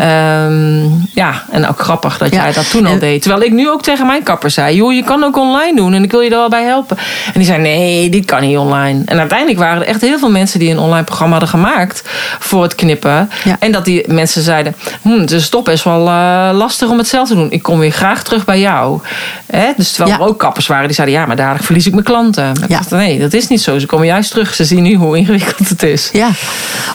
Um, 0.02 1.10
ja, 1.14 1.44
en 1.52 1.68
ook 1.68 1.80
grappig 1.80 2.18
dat 2.18 2.34
ja. 2.34 2.44
jij 2.44 2.54
dat 2.54 2.70
toen 2.70 2.86
al 2.86 3.00
deed. 3.00 3.22
Terwijl 3.22 3.44
ik 3.44 3.52
nu 3.52 3.70
ook 3.70 3.82
tegen 3.82 4.06
mijn 4.06 4.24
kapper 4.24 4.50
zei: 4.50 4.76
joh, 4.76 4.94
je 4.94 5.04
kan 5.04 5.24
ook 5.24 5.38
online 5.38 5.76
doen 5.76 5.94
en 5.94 6.04
ik 6.04 6.12
wil 6.12 6.22
je 6.22 6.30
er 6.30 6.36
wel 6.36 6.50
bij 6.50 6.64
helpen. 6.64 6.98
En 7.26 7.34
die 7.34 7.46
zei: 7.46 7.62
nee, 7.62 8.10
dit 8.10 8.26
kan 8.26 8.42
niet 8.42 8.58
online. 8.58 9.02
En 9.06 9.20
uiteindelijk 9.20 9.60
waren 9.60 9.82
er 9.82 9.88
echt 9.88 10.02
heel 10.02 10.20
veel 10.20 10.32
mensen 10.32 10.60
die 10.60 10.72
een 10.72 10.80
online 10.80 11.04
programma 11.04 11.32
hadden 11.32 11.50
gemaakt 11.50 12.02
voor 12.40 12.64
het 12.64 12.76
knippen. 12.76 13.30
Ja. 13.44 13.56
En 13.60 13.72
dat 13.72 13.86
die 13.86 14.04
mensen 14.08 14.42
zeiden: 14.42 14.76
hm, 15.02 15.20
het 15.20 15.32
is 15.32 15.50
toch 15.50 15.64
best 15.64 15.84
wel 15.84 16.08
uh, 16.08 16.50
lastig 16.54 16.90
om 16.90 16.98
het 16.98 17.08
zelf 17.08 17.28
te 17.28 17.36
doen. 17.36 17.52
Ik 17.52 17.64
kom 17.64 17.80
weer 17.80 17.92
graag 17.92 18.24
terug 18.24 18.46
bij 18.46 18.60
jou. 18.60 19.00
Hè? 19.46 19.72
Dus 19.78 19.92
terwijl 19.92 20.16
er 20.16 20.28
ook 20.28 20.40
kappers 20.40 20.68
waren 20.68 20.86
die 20.86 20.96
zeiden: 20.96 21.18
ja, 21.18 21.25
maar 21.28 21.36
daar 21.36 21.60
verlies 21.64 21.86
ik 21.86 21.92
mijn 21.94 22.04
klanten. 22.06 22.44
Maar 22.44 22.70
Ja. 22.70 22.78
dacht, 22.78 22.90
nee, 22.90 23.20
dat 23.20 23.34
is 23.34 23.48
niet 23.48 23.62
zo. 23.62 23.80
Ze 23.80 23.86
komen 23.86 24.06
juist 24.08 24.32
terug. 24.32 24.54
Ze 24.54 24.66
zien 24.66 24.84
nu 24.84 24.96
hoe 24.96 25.18
ingewikkeld 25.18 25.70
het 25.70 25.84
is. 25.84 26.10
Ja. 26.14 26.30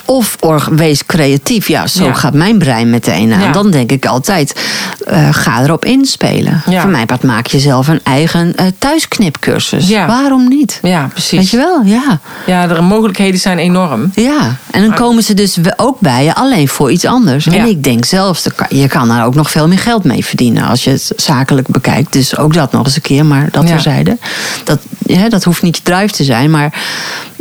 Of 0.05 0.37
or, 0.41 0.69
wees 0.71 1.07
creatief. 1.07 1.69
Ja, 1.69 1.87
zo 1.87 2.05
Ja. 2.05 2.13
gaat 2.15 2.35
mijn 2.35 2.59
brein 2.59 2.91
meteen 2.91 3.33
aan. 3.33 3.41
Ja. 3.41 3.53
Dan 3.53 3.71
denk 3.71 3.91
ik 3.93 4.07
altijd, 4.07 4.61
eh, 5.07 5.29
ga 5.31 5.63
erop 5.63 5.85
inspelen. 5.85 6.63
Voor 6.67 6.89
mij 6.91 7.07
part 7.07 7.23
maak 7.23 7.47
je 7.47 7.59
zelf 7.59 7.89
een 7.89 8.01
eigen 8.03 8.57
eh, 8.57 8.67
thuisknipcursus. 8.79 9.89
Ja. 9.89 10.07
Waarom 10.07 10.49
niet? 10.49 10.79
Ja, 10.83 11.07
precies. 11.13 11.39
Weet 11.39 11.51
je 11.51 11.57
wel? 11.57 11.81
Ja. 11.85 12.19
Ja, 12.47 12.67
de 12.67 12.81
mogelijkheden 12.81 13.41
zijn 13.41 13.59
enorm. 13.59 14.11
Ja, 14.15 14.57
en 14.71 14.81
dan 14.83 14.95
komen 14.95 15.23
ze 15.23 15.35
dus 15.35 15.57
ook 15.77 16.01
bij 16.01 16.25
je 16.25 16.35
alleen 16.35 16.69
voor 16.69 16.91
iets 16.93 17.05
anders. 17.05 17.47
En 17.47 17.67
ik 17.67 17.83
denk 17.85 18.05
zelfs, 18.05 18.47
je 18.69 18.89
kan 18.89 19.09
daar 19.09 19.25
ook 19.27 19.35
nog 19.35 19.51
veel 19.51 19.69
meer 19.69 19.79
geld 19.79 20.05
mee 20.05 20.25
verdienen 20.25 20.67
als 20.67 20.85
je 20.85 20.91
het 20.91 21.13
zakelijk 21.17 21.69
bekijkt. 21.69 22.13
Dus 22.13 22.37
ook 22.37 22.55
dat 22.55 22.73
nog 22.73 22.85
eens 22.85 22.97
een 22.97 23.03
keer, 23.03 23.27
maar 23.27 23.49
dat 23.51 23.67
terzijde. 23.67 24.17
Dat, 24.65 24.79
ja, 25.07 25.29
dat 25.29 25.45
hoeft 25.45 25.63
niet 25.63 25.77
je 25.77 25.83
drive 25.83 26.13
te 26.13 26.25
zijn, 26.25 26.51
maar 26.51 26.81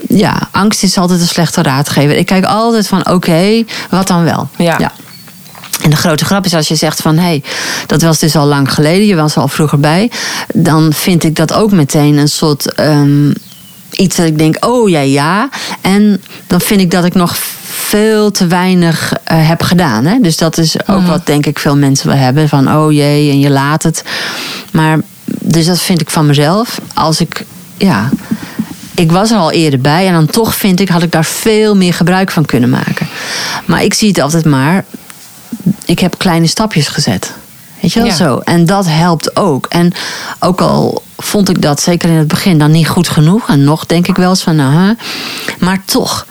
ja, 0.08 0.48
angst 0.52 0.84
is 0.84 0.98
altijd 0.98 1.20
een 1.20 1.28
slechte 1.28 1.62
raadgever. 1.62 2.16
Ik 2.16 2.26
kijk 2.26 2.46
altijd 2.46 2.88
van, 2.88 3.10
oké, 3.10 3.64
wat 3.90 4.08
dan 4.08 4.24
wel? 4.24 4.50
Ja. 4.58 4.92
En 5.84 5.90
de 5.90 5.96
grote 5.96 6.26
grap 6.26 6.46
is 6.46 6.54
als 6.54 6.68
je 6.68 6.76
zegt 6.76 7.02
van 7.02 7.18
hé, 7.18 7.22
hey, 7.22 7.44
dat 7.86 8.02
was 8.02 8.20
dus 8.20 8.36
al 8.36 8.46
lang 8.46 8.74
geleden, 8.74 9.06
je 9.06 9.16
was 9.16 9.38
al 9.38 9.48
vroeger 9.48 9.80
bij, 9.80 10.12
dan 10.54 10.94
vind 10.94 11.24
ik 11.24 11.36
dat 11.36 11.54
ook 11.54 11.72
meteen 11.72 12.18
een 12.18 12.30
soort 12.30 12.74
ehm, 12.74 13.32
iets 13.92 14.16
dat 14.16 14.26
ik 14.26 14.38
denk, 14.38 14.66
oh 14.66 14.90
ja, 14.90 15.00
ja. 15.00 15.50
En 15.82 16.22
dan 16.48 16.62
vind 16.62 16.82
ik 16.82 16.92
dat 16.92 17.06
ik 17.06 17.14
nog 17.14 17.36
veel 17.90 18.32
te 18.32 18.48
weinig 18.48 19.14
eh, 19.24 19.48
heb 19.48 19.62
gedaan. 19.62 20.06
Hè? 20.06 20.20
Dus 20.22 20.38
dat 20.38 20.58
is 20.58 20.88
ook 20.88 21.06
wat 21.06 21.26
denk 21.26 21.46
ik 21.46 21.60
veel 21.60 21.78
mensen 21.78 22.08
wel 22.08 22.18
hebben 22.18 22.50
van 22.50 22.76
oh 22.76 22.92
jee, 22.92 23.32
en 23.32 23.40
je 23.40 23.50
laat 23.50 23.84
het. 23.84 24.04
Maar 24.72 25.00
dus 25.40 25.66
dat 25.66 25.80
vind 25.80 26.02
ik 26.02 26.10
van 26.10 26.26
mezelf. 26.26 26.80
Als 26.94 27.20
ik, 27.22 27.46
ja, 27.78 28.10
ik 28.96 29.12
was 29.12 29.32
er 29.32 29.38
al 29.38 29.52
eerder 29.52 29.82
bij 29.82 30.08
en 30.08 30.14
dan 30.14 30.26
toch 30.26 30.56
vind 30.56 30.80
ik, 30.80 30.90
had 30.90 31.04
ik 31.04 31.12
daar 31.12 31.26
veel 31.26 31.76
meer 31.76 31.94
gebruik 31.94 32.32
van 32.32 32.46
kunnen 32.46 32.70
maken. 32.70 33.08
Maar 33.66 33.84
ik 33.84 33.94
zie 33.94 34.08
het 34.08 34.20
altijd 34.20 34.46
maar, 34.46 34.86
ik 35.86 36.00
heb 36.00 36.18
kleine 36.18 36.48
stapjes 36.48 36.88
gezet. 36.88 37.34
Weet 37.82 37.94
je 37.94 38.00
wel 38.00 38.08
Ja. 38.10 38.16
zo? 38.16 38.38
En 38.38 38.66
dat 38.66 38.86
helpt 38.88 39.36
ook. 39.36 39.66
En 39.70 39.92
ook 40.40 40.62
al 40.62 41.04
vond 41.24 41.50
ik 41.50 41.62
dat 41.62 41.82
zeker 41.82 42.10
in 42.10 42.16
het 42.16 42.28
begin 42.28 42.58
dan 42.58 42.72
niet 42.72 42.88
goed 42.88 43.10
genoeg. 43.10 43.48
En 43.50 43.64
nog 43.64 43.86
denk 43.86 44.08
ik 44.08 44.16
wel 44.16 44.30
eens 44.30 44.44
van, 44.44 44.56
nou, 44.56 44.74
hè. 44.74 44.92
maar 45.60 45.82
toch, 45.86 46.26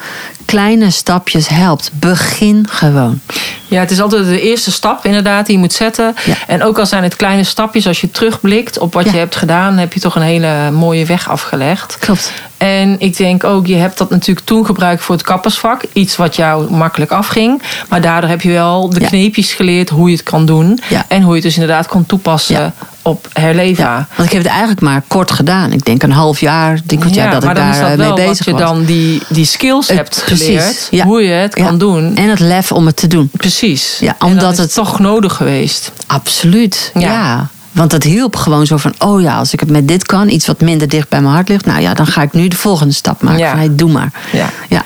kleine 0.44 0.90
stapjes 0.90 1.48
helpt. 1.48 1.90
Begin 1.94 2.66
gewoon. 2.70 3.20
Ja, 3.66 3.80
het 3.80 3.90
is 3.90 4.00
altijd 4.00 4.24
de 4.26 4.40
eerste 4.40 4.70
stap 4.72 5.04
inderdaad 5.04 5.46
die 5.46 5.54
je 5.54 5.60
moet 5.60 5.72
zetten. 5.72 6.14
Ja. 6.24 6.34
En 6.46 6.62
ook 6.62 6.78
al 6.78 6.86
zijn 6.86 7.02
het 7.02 7.16
kleine 7.16 7.44
stapjes, 7.44 7.86
als 7.86 8.00
je 8.00 8.10
terugblikt 8.10 8.78
op 8.78 8.92
wat 8.94 9.04
Ja. 9.04 9.12
je 9.12 9.18
hebt 9.18 9.36
gedaan, 9.36 9.76
heb 9.78 9.92
je 9.92 10.00
toch 10.00 10.16
een 10.16 10.22
hele 10.22 10.70
mooie 10.70 11.04
weg 11.06 11.28
afgelegd. 11.28 11.96
Klopt. 11.98 12.32
En 12.56 12.96
ik 13.00 13.16
denk 13.16 13.44
ook, 13.44 13.66
je 13.66 13.74
hebt 13.74 13.98
dat 13.98 14.10
natuurlijk 14.10 14.46
toen 14.46 14.66
gebruikt 14.66 15.02
voor 15.02 15.14
het 15.14 15.24
kappersvak. 15.24 15.82
Iets 15.92 16.16
wat 16.16 16.36
jou 16.36 16.70
makkelijk 16.72 17.10
afging. 17.10 17.62
Maar 17.88 18.00
daardoor 18.00 18.30
heb 18.30 18.40
je 18.40 18.50
wel 18.52 18.90
de 18.90 19.00
Ja. 19.00 19.06
kneepjes 19.06 19.52
geleerd 19.52 19.88
hoe 19.88 20.10
je 20.10 20.16
het 20.16 20.24
kan 20.24 20.46
doen. 20.46 20.80
En 21.08 21.20
hoe 21.22 21.28
je 21.28 21.34
het 21.34 21.42
dus 21.42 21.54
inderdaad 21.56 21.86
kan 21.86 22.06
toepassen 22.06 22.56
Ja. 22.60 22.72
Op 23.08 23.28
Herleva. 23.32 23.82
Ja, 23.82 24.06
want 24.14 24.28
ik 24.28 24.32
heb 24.34 24.42
het 24.42 24.50
eigenlijk 24.50 24.80
maar 24.80 25.02
kort 25.08 25.30
gedaan. 25.30 25.72
Ik 25.72 25.84
denk 25.84 26.02
een 26.02 26.12
half 26.12 26.40
jaar, 26.40 26.80
kwart 26.86 27.14
jaar 27.14 27.32
dat 27.32 27.44
ik 27.44 27.54
daar 27.54 27.70
is 27.70 27.78
dat 27.80 27.90
eh, 27.90 27.96
mee 27.96 28.12
bezig 28.12 28.28
wat 28.36 28.44
je 28.44 28.52
was. 28.52 28.60
dan 28.60 28.84
die, 28.84 29.22
die 29.28 29.44
skills 29.44 29.88
Het- 29.88 29.96
hebt 29.96 30.22
geleerd. 30.22 30.88
Hoe 31.04 31.22
je 31.22 31.30
het 31.32 31.54
kan 31.54 31.78
doen. 31.78 32.16
En 32.16 32.28
het 32.28 32.38
lef 32.40 32.72
om 32.72 32.86
het 32.86 32.96
te 32.96 33.06
doen. 33.06 33.30
Precies. 33.32 33.96
Ja, 34.00 34.16
omdat 34.24 34.52
is 34.52 34.58
het- 34.58 34.74
toch 34.74 34.98
nodig 34.98 35.34
geweest. 35.34 35.92
Absoluut, 36.06 36.90
Ja. 36.94 37.48
Want 37.72 37.90
dat 37.90 38.02
hielp 38.02 38.36
gewoon 38.36 38.66
zo 38.66 38.76
van, 38.76 38.94
oh 38.98 39.20
ja, 39.20 39.36
als 39.38 39.52
ik 39.52 39.60
het 39.60 39.70
met 39.70 39.88
dit 39.88 40.06
kan, 40.06 40.28
iets 40.28 40.46
wat 40.46 40.60
minder 40.60 40.88
dicht 40.88 41.08
bij 41.08 41.20
mijn 41.20 41.34
hart 41.34 41.48
ligt, 41.48 41.66
nou 41.66 41.80
ja, 41.80 41.94
dan 41.94 42.06
ga 42.06 42.22
ik 42.22 42.32
nu 42.32 42.48
de 42.48 42.56
volgende 42.56 42.94
stap 42.94 43.22
maken. 43.22 43.38
Ja. 43.40 43.50
Van, 43.50 43.58
hey, 43.58 43.68
doe 43.72 43.90
maar. 43.90 44.12
Ja. 44.32 44.50
Ja. 44.68 44.84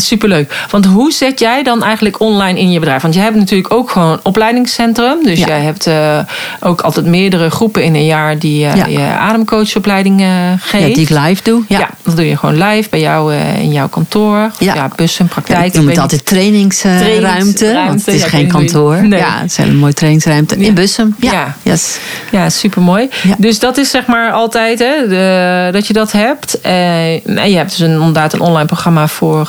Superleuk. 0.00 0.64
Want 0.70 0.84
hoe 0.86 1.12
zet 1.12 1.38
jij 1.40 1.62
dan 1.62 1.82
eigenlijk 1.82 2.20
online 2.20 2.58
in 2.60 2.70
je 2.70 2.78
bedrijf? 2.78 3.02
Want 3.02 3.14
jij 3.14 3.22
hebt 3.22 3.36
natuurlijk 3.36 3.72
ook 3.74 3.90
gewoon 3.90 4.12
een 4.12 4.18
opleidingscentrum. 4.22 5.22
Dus 5.22 5.38
Ja. 5.38 5.46
jij 5.46 5.60
hebt 5.60 5.86
eh, 5.86 6.18
ook 6.60 6.80
altijd 6.80 7.06
meerdere 7.06 7.50
groepen 7.50 7.84
in 7.84 7.94
een 7.94 8.04
jaar 8.06 8.38
die 8.38 8.66
eh, 8.66 8.76
Ja. 8.76 8.86
je 8.86 8.98
ademcoachopleiding 9.18 10.20
eh, 10.20 10.28
geeft. 10.58 10.86
ja, 10.88 10.94
die 10.94 11.02
ik 11.02 11.08
live 11.08 11.42
doe. 11.42 11.62
Ja. 11.68 11.78
Ja. 11.78 11.88
dat 12.02 12.16
doe 12.16 12.28
je 12.28 12.36
gewoon 12.36 12.62
live 12.68 12.88
bij 12.90 13.00
jou 13.00 13.34
in 13.34 13.72
jouw 13.72 13.88
kantoor. 13.88 14.50
Ja. 14.58 14.88
bussen, 14.96 15.28
praktijk. 15.28 15.64
Ik 15.66 15.74
noem 15.74 15.88
het 15.88 15.98
altijd 15.98 16.24
trainingsruimte. 16.26 17.72
Want 17.86 18.06
het 18.06 18.14
is 18.14 18.24
geen 18.24 18.40
je- 18.40 18.46
kantoor. 18.46 19.02
Nee. 19.06 19.18
Ja, 19.18 19.38
het 19.40 19.50
is 19.50 19.56
een 19.58 19.64
hele 19.64 19.76
mooie 19.76 19.92
trainingsruimte. 19.92 20.56
In 20.56 20.74
Bussum. 20.74 21.14
Ja. 21.20 21.32
Ja. 21.32 21.54
Yes. 21.62 21.98
Ja, 22.30 22.50
supermooi. 22.50 23.08
Dus 23.38 23.58
dat 23.58 23.76
is 23.76 23.90
zeg 23.90 24.06
maar 24.06 24.32
altijd 24.32 24.78
hè, 24.78 25.08
de, 25.08 25.68
dat 25.72 25.86
je 25.86 25.92
dat 25.92 26.12
hebt. 26.12 26.60
En 26.60 27.50
je 27.50 27.56
hebt 27.56 27.70
dus 27.70 27.78
een, 27.78 27.90
inderdaad 27.92 28.32
een 28.32 28.40
online 28.40 28.66
programma 28.66 29.08
voor 29.08 29.48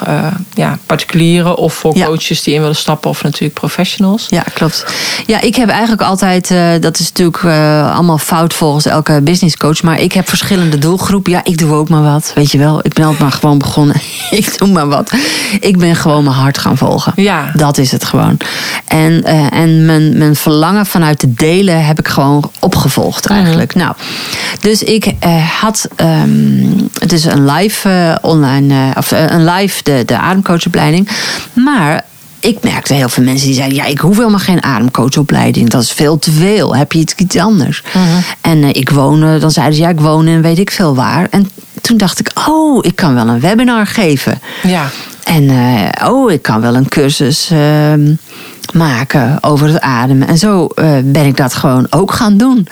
ja, 0.53 0.77
particulieren 0.85 1.55
of 1.55 1.73
voor 1.73 1.97
Ja. 1.97 2.05
coaches 2.05 2.43
die 2.43 2.53
in 2.53 2.59
willen 2.61 2.75
stappen 2.75 3.09
of 3.09 3.23
natuurlijk 3.23 3.53
professionals. 3.59 4.25
Ja, 4.29 4.43
klopt. 4.53 4.85
Ja, 5.25 5.41
ik 5.41 5.55
heb 5.55 5.69
eigenlijk 5.69 6.01
altijd, 6.01 6.51
eh, 6.51 6.69
dat 6.79 6.99
is 6.99 7.07
natuurlijk 7.07 7.43
eh, 7.43 7.93
allemaal 7.95 8.17
fout 8.17 8.53
volgens 8.53 8.85
elke 8.85 9.21
businesscoach, 9.21 9.81
maar 9.83 9.99
ik 9.99 10.11
heb 10.13 10.29
verschillende 10.29 10.77
doelgroepen. 10.77 11.31
Ja, 11.31 11.41
ik 11.43 11.57
doe 11.57 11.73
ook 11.73 11.89
maar 11.89 12.03
wat, 12.03 12.31
weet 12.35 12.51
je 12.51 12.57
wel. 12.57 12.79
Ik 12.81 12.93
ben 12.93 13.03
altijd 13.03 13.21
maar 13.21 13.31
gewoon 13.31 13.57
begonnen. 13.57 13.95
ik 14.29 14.57
doe 14.57 14.67
maar 14.67 14.87
wat. 14.87 15.11
Ik 15.59 15.77
ben 15.77 15.95
gewoon 15.95 16.23
mijn 16.23 16.35
hart 16.35 16.57
gaan 16.57 16.77
volgen. 16.77 17.13
Ja. 17.15 17.51
Dat 17.55 17.77
is 17.77 17.91
het 17.91 18.03
gewoon. 18.03 18.37
En, 18.87 19.23
eh, 19.23 19.53
en 19.53 19.85
mijn, 19.85 20.17
mijn 20.17 20.35
verlangen 20.35 20.85
vanuit 20.85 21.21
het 21.21 21.37
delen 21.37 21.85
heb 21.85 21.99
ik 21.99 22.07
gewoon 22.07 22.51
opgevolgd 22.59 23.25
eigenlijk. 23.25 23.75
Nou, 23.75 23.93
dus 24.61 24.83
ik 24.83 25.13
had 25.59 25.87
ehm, 25.95 26.67
dus 27.07 27.23
een 27.23 27.45
live 27.45 28.17
online, 28.21 28.93
of 28.97 29.11
een 29.11 29.45
live 29.45 29.83
de, 29.83 30.03
de 30.05 30.17
ademcoachopleiding. 30.27 31.09
Maar 31.53 32.05
ik 32.39 32.63
merkte 32.63 32.93
heel 32.93 33.09
veel 33.09 33.23
mensen 33.23 33.47
die 33.47 33.55
zeiden: 33.55 33.77
Ja, 33.77 33.85
ik 33.85 33.99
hoef 33.99 34.17
helemaal 34.17 34.39
geen 34.39 34.63
ademcoachopleiding. 34.63 35.69
Dat 35.69 35.81
is 35.81 35.91
veel 35.91 36.19
te 36.19 36.31
veel. 36.31 36.75
Heb 36.75 36.91
je 36.91 36.99
iets, 37.15 37.37
anders? 37.37 37.83
En 38.41 38.63
eh, 38.63 38.69
ik 38.69 38.89
woon, 38.89 39.39
dan 39.39 39.51
zeiden 39.51 39.75
ze: 39.75 39.81
Ja, 39.81 39.89
ik 39.89 39.99
woon 39.99 40.27
in 40.27 40.41
weet 40.41 40.59
ik 40.59 40.71
veel 40.71 40.95
waar. 40.95 41.27
En 41.29 41.49
toen 41.81 41.97
dacht 41.97 42.19
ik: 42.19 42.31
Oh, 42.47 42.85
ik 42.85 42.95
kan 42.95 43.13
wel 43.13 43.27
een 43.27 43.39
webinar 43.39 43.87
geven. 43.87 44.41
Ja. 44.63 44.89
En 45.23 45.49
eh, 45.49 46.09
oh, 46.09 46.31
ik 46.31 46.41
kan 46.41 46.61
wel 46.61 46.75
een 46.75 46.87
cursus 46.87 47.49
ehm, 47.51 48.13
maken 48.73 49.43
over 49.43 49.67
het 49.67 49.81
ademen. 49.81 50.27
En 50.27 50.37
zo 50.37 50.65
eh, 50.65 50.91
ben 51.03 51.25
ik 51.25 51.37
dat 51.37 51.53
gewoon 51.53 51.87
ook 51.89 52.11
gaan 52.11 52.37
doen. 52.37 52.67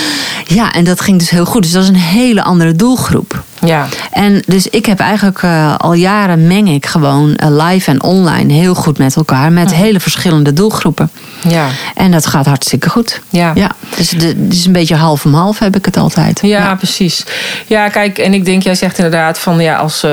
ja, 0.58 0.72
en 0.72 0.84
dat 0.84 1.00
ging 1.00 1.18
dus 1.18 1.30
heel 1.30 1.44
goed. 1.44 1.62
Dus 1.62 1.72
dat 1.72 1.82
is 1.82 1.88
een 1.88 1.94
hele 1.94 2.42
andere 2.42 2.72
doelgroep. 2.72 3.42
Ja. 3.64 3.86
En 4.10 4.42
dus 4.46 4.66
ik 4.66 4.86
heb 4.86 5.00
eigenlijk 5.00 5.42
eh, 5.42 5.76
al 5.76 5.92
jaren 5.92 6.46
meng 6.46 6.68
ik 6.68 6.86
gewoon 6.86 7.34
eh, 7.34 7.66
live 7.66 7.90
en 7.90 8.02
online 8.02 8.52
heel 8.52 8.74
goed 8.74 8.98
met 8.98 9.16
elkaar. 9.16 9.52
Met 9.52 9.74
hele 9.74 10.00
verschillende 10.00 10.52
doelgroepen. 10.52 11.10
Ja. 11.48 11.66
En 11.94 12.10
dat 12.10 12.26
gaat 12.26 12.46
hartstikke 12.46 12.90
goed. 12.90 13.20
Ja. 13.28 13.52
ja 13.54 13.70
dus 13.96 14.08
de, 14.08 14.48
dus 14.48 14.66
een 14.66 14.72
beetje 14.72 14.94
half 14.94 15.24
om 15.24 15.34
half 15.34 15.58
heb 15.58 15.76
ik 15.76 15.84
het 15.84 15.96
altijd. 15.96 16.38
Ja, 16.42 16.74
precies. 16.74 17.24
Ja, 17.66 17.88
kijk, 17.88 18.18
en 18.18 18.34
ik 18.34 18.44
denk, 18.44 18.62
jij 18.62 18.74
zegt 18.74 18.96
inderdaad 18.96 19.38
van 19.38 19.60
ja, 19.60 19.76
als 19.76 20.02
eh, 20.02 20.10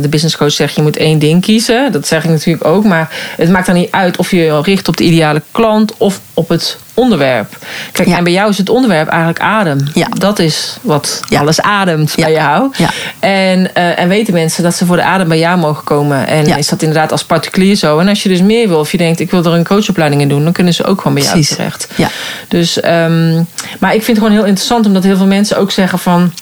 de 0.00 0.06
business 0.10 0.36
coach 0.36 0.52
zegt 0.52 0.74
je 0.74 0.82
moet 0.82 0.96
één 0.96 1.18
ding 1.18 1.42
kiezen. 1.42 1.92
Dat 1.92 2.06
zeg 2.06 2.24
ik 2.24 2.30
natuurlijk 2.30 2.64
ook. 2.64 2.84
Maar 2.84 3.10
het 3.36 3.50
maakt 3.50 3.66
dan 3.66 3.74
niet 3.74 3.90
uit 3.90 4.16
of 4.16 4.30
je 4.30 4.36
je 4.36 4.60
richt 4.62 4.88
op 4.88 4.96
de 4.96 5.04
ideale 5.04 5.42
klant 5.50 5.94
of 5.96 6.20
op 6.34 6.48
het 6.48 6.78
onderwerp. 6.98 7.56
Kijk, 7.92 8.08
Ja. 8.08 8.16
en 8.16 8.24
bij 8.24 8.32
jou 8.32 8.50
is 8.50 8.58
het 8.58 8.68
onderwerp 8.68 9.08
eigenlijk 9.08 9.40
adem. 9.40 9.78
Ja. 9.94 10.06
Dat 10.18 10.38
is 10.38 10.76
wat 10.82 11.20
Ja. 11.28 11.40
alles 11.40 11.60
ademt 11.60 12.14
bij 12.16 12.32
jou. 12.32 12.70
Ja. 12.76 12.88
En, 13.20 13.74
eh, 13.74 13.98
en 13.98 14.08
weten 14.08 14.32
mensen 14.34 14.62
dat 14.62 14.74
ze 14.74 14.86
voor 14.86 14.96
de 14.96 15.02
adem 15.02 15.28
bij 15.28 15.38
jou 15.38 15.58
mogen 15.58 15.84
komen. 15.84 16.26
En 16.26 16.46
is 16.58 16.68
dat 16.68 16.82
inderdaad 16.82 17.12
als 17.12 17.24
particulier 17.24 17.74
zo. 17.76 17.98
En 17.98 18.08
als 18.08 18.22
je 18.22 18.28
dus 18.28 18.40
meer 18.42 18.68
wil, 18.68 18.78
of 18.78 18.90
je 18.92 18.98
denkt 18.98 19.20
ik 19.20 19.30
wil 19.30 19.44
er 19.44 19.52
een 19.52 19.64
coachopleiding 19.66 20.22
in 20.22 20.28
doen, 20.28 20.44
dan 20.44 20.52
kunnen 20.52 20.74
ze 20.74 20.84
ook 20.84 20.98
gewoon 21.00 21.14
bij 21.14 21.22
jou 21.22 21.34
Precies. 21.34 21.56
terecht. 21.56 21.88
Ja. 21.94 22.08
Dus, 22.48 22.80
ehm, 22.80 23.34
maar 23.78 23.94
ik 23.94 24.02
vind 24.02 24.06
het 24.06 24.18
gewoon 24.18 24.32
heel 24.32 24.44
interessant 24.46 24.86
omdat 24.86 25.02
heel 25.04 25.16
veel 25.16 25.26
mensen 25.26 25.58
ook 25.58 25.70
zeggen 25.70 25.98
van. 25.98 26.32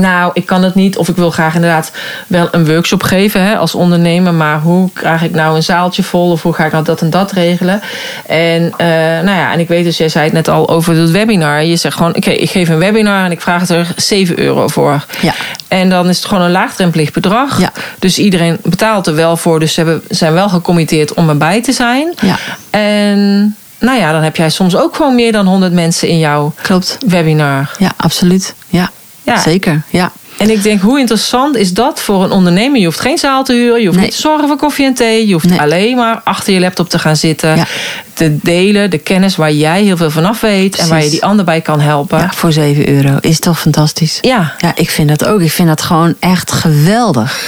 Nou, 0.00 0.30
ik 0.34 0.46
kan 0.46 0.62
het 0.62 0.74
niet. 0.74 0.96
Of 0.96 1.08
ik 1.08 1.16
wil 1.16 1.30
graag 1.30 1.54
inderdaad 1.54 1.92
wel 2.26 2.48
een 2.50 2.66
workshop 2.66 3.02
geven 3.02 3.42
hè, 3.42 3.56
als 3.56 3.74
ondernemer. 3.74 4.34
Maar 4.34 4.60
hoe 4.60 4.90
krijg 4.92 5.22
ik 5.22 5.34
nou 5.34 5.56
een 5.56 5.62
zaaltje 5.62 6.02
vol? 6.02 6.30
Of 6.30 6.42
hoe 6.42 6.52
ga 6.52 6.64
ik 6.64 6.72
nou 6.72 6.84
dat 6.84 7.00
en 7.00 7.10
dat 7.10 7.32
regelen? 7.32 7.80
En, 8.26 8.72
eh, 8.76 8.86
nou 9.24 9.36
ja, 9.38 9.52
en 9.52 9.60
ik 9.60 9.68
weet 9.68 9.84
dus, 9.84 9.96
jij 9.96 10.08
zei 10.08 10.24
het 10.24 10.32
net 10.32 10.48
al 10.48 10.68
over 10.68 10.94
het 10.96 11.10
webinar. 11.10 11.64
Je 11.64 11.76
zegt 11.76 11.96
gewoon, 11.96 12.16
oké, 12.16 12.30
ik 12.30 12.50
geef 12.50 12.68
een 12.68 12.78
webinar 12.78 13.24
en 13.24 13.30
ik 13.30 13.40
vraag 13.40 13.68
er 13.68 13.86
7 13.96 14.38
euro 14.38 14.68
voor. 14.68 15.04
Ja. 15.20 15.34
En 15.68 15.88
dan 15.90 16.08
is 16.08 16.16
het 16.16 16.26
gewoon 16.26 16.42
een 16.42 16.50
laagdrempelig 16.50 17.12
bedrag. 17.12 17.60
Ja. 17.60 17.72
Dus 17.98 18.18
iedereen 18.18 18.58
betaalt 18.62 19.06
er 19.06 19.14
wel 19.14 19.36
voor. 19.36 19.60
Dus 19.60 19.74
ze 19.74 19.80
hebben, 19.80 20.02
zijn 20.08 20.32
wel 20.32 20.48
gecommitteerd 20.48 21.14
om 21.14 21.28
erbij 21.28 21.62
te 21.62 21.72
zijn. 21.72 22.14
Ja. 22.20 22.36
En 22.70 23.56
nou 23.78 23.98
ja, 23.98 24.12
dan 24.12 24.22
heb 24.22 24.36
jij 24.36 24.50
soms 24.50 24.76
ook 24.76 24.96
gewoon 24.96 25.14
meer 25.14 25.32
dan 25.32 25.46
100 25.46 25.72
mensen 25.72 26.08
in 26.08 26.18
jouw 26.18 26.52
Klopt. 26.62 26.98
webinar. 27.06 27.70
Ja, 27.78 27.92
absoluut. 27.96 28.54
Ja, 28.68 28.90
Ja. 29.26 29.40
zeker. 29.40 29.82
Ja. 29.90 30.12
En 30.38 30.50
ik 30.50 30.62
denk, 30.62 30.80
hoe 30.80 30.98
interessant 30.98 31.56
is 31.56 31.72
dat 31.72 32.00
voor 32.00 32.24
een 32.24 32.30
ondernemer? 32.30 32.78
Je 32.80 32.84
hoeft 32.84 33.00
geen 33.00 33.18
zaal 33.18 33.44
te 33.44 33.52
huren, 33.52 33.80
je 33.80 33.84
hoeft 33.86 33.96
Nee. 33.98 34.06
niet 34.06 34.14
te 34.14 34.20
zorgen 34.20 34.48
voor 34.48 34.56
koffie 34.56 34.86
en 34.86 34.94
thee. 34.94 35.26
Je 35.26 35.32
hoeft 35.32 35.48
Nee. 35.48 35.60
alleen 35.60 35.96
maar 35.96 36.20
achter 36.24 36.52
je 36.52 36.60
laptop 36.60 36.88
te 36.88 36.98
gaan 36.98 37.16
zitten. 37.16 37.56
Ja. 37.56 37.66
Te 38.12 38.36
delen, 38.42 38.90
de 38.90 38.98
kennis 38.98 39.36
waar 39.36 39.52
jij 39.52 39.82
heel 39.82 39.96
veel 39.96 40.10
vanaf 40.10 40.40
weet. 40.40 40.76
En 40.76 40.88
waar 40.88 41.04
je 41.04 41.10
die 41.10 41.24
ander 41.24 41.44
bij 41.44 41.60
kan 41.60 41.80
helpen. 41.80 42.18
ja, 42.18 42.30
voor 42.34 42.52
7 42.52 42.88
euro. 42.88 43.18
Is 43.20 43.38
toch 43.38 43.60
fantastisch? 43.60 44.18
Ja. 44.20 44.52
Ja, 44.58 44.72
ik 44.74 44.90
vind 44.90 45.08
dat 45.08 45.24
ook. 45.24 45.40
Ik 45.40 45.50
vind 45.52 45.68
dat 45.68 45.82
gewoon 45.82 46.14
echt 46.20 46.52
geweldig. 46.52 47.42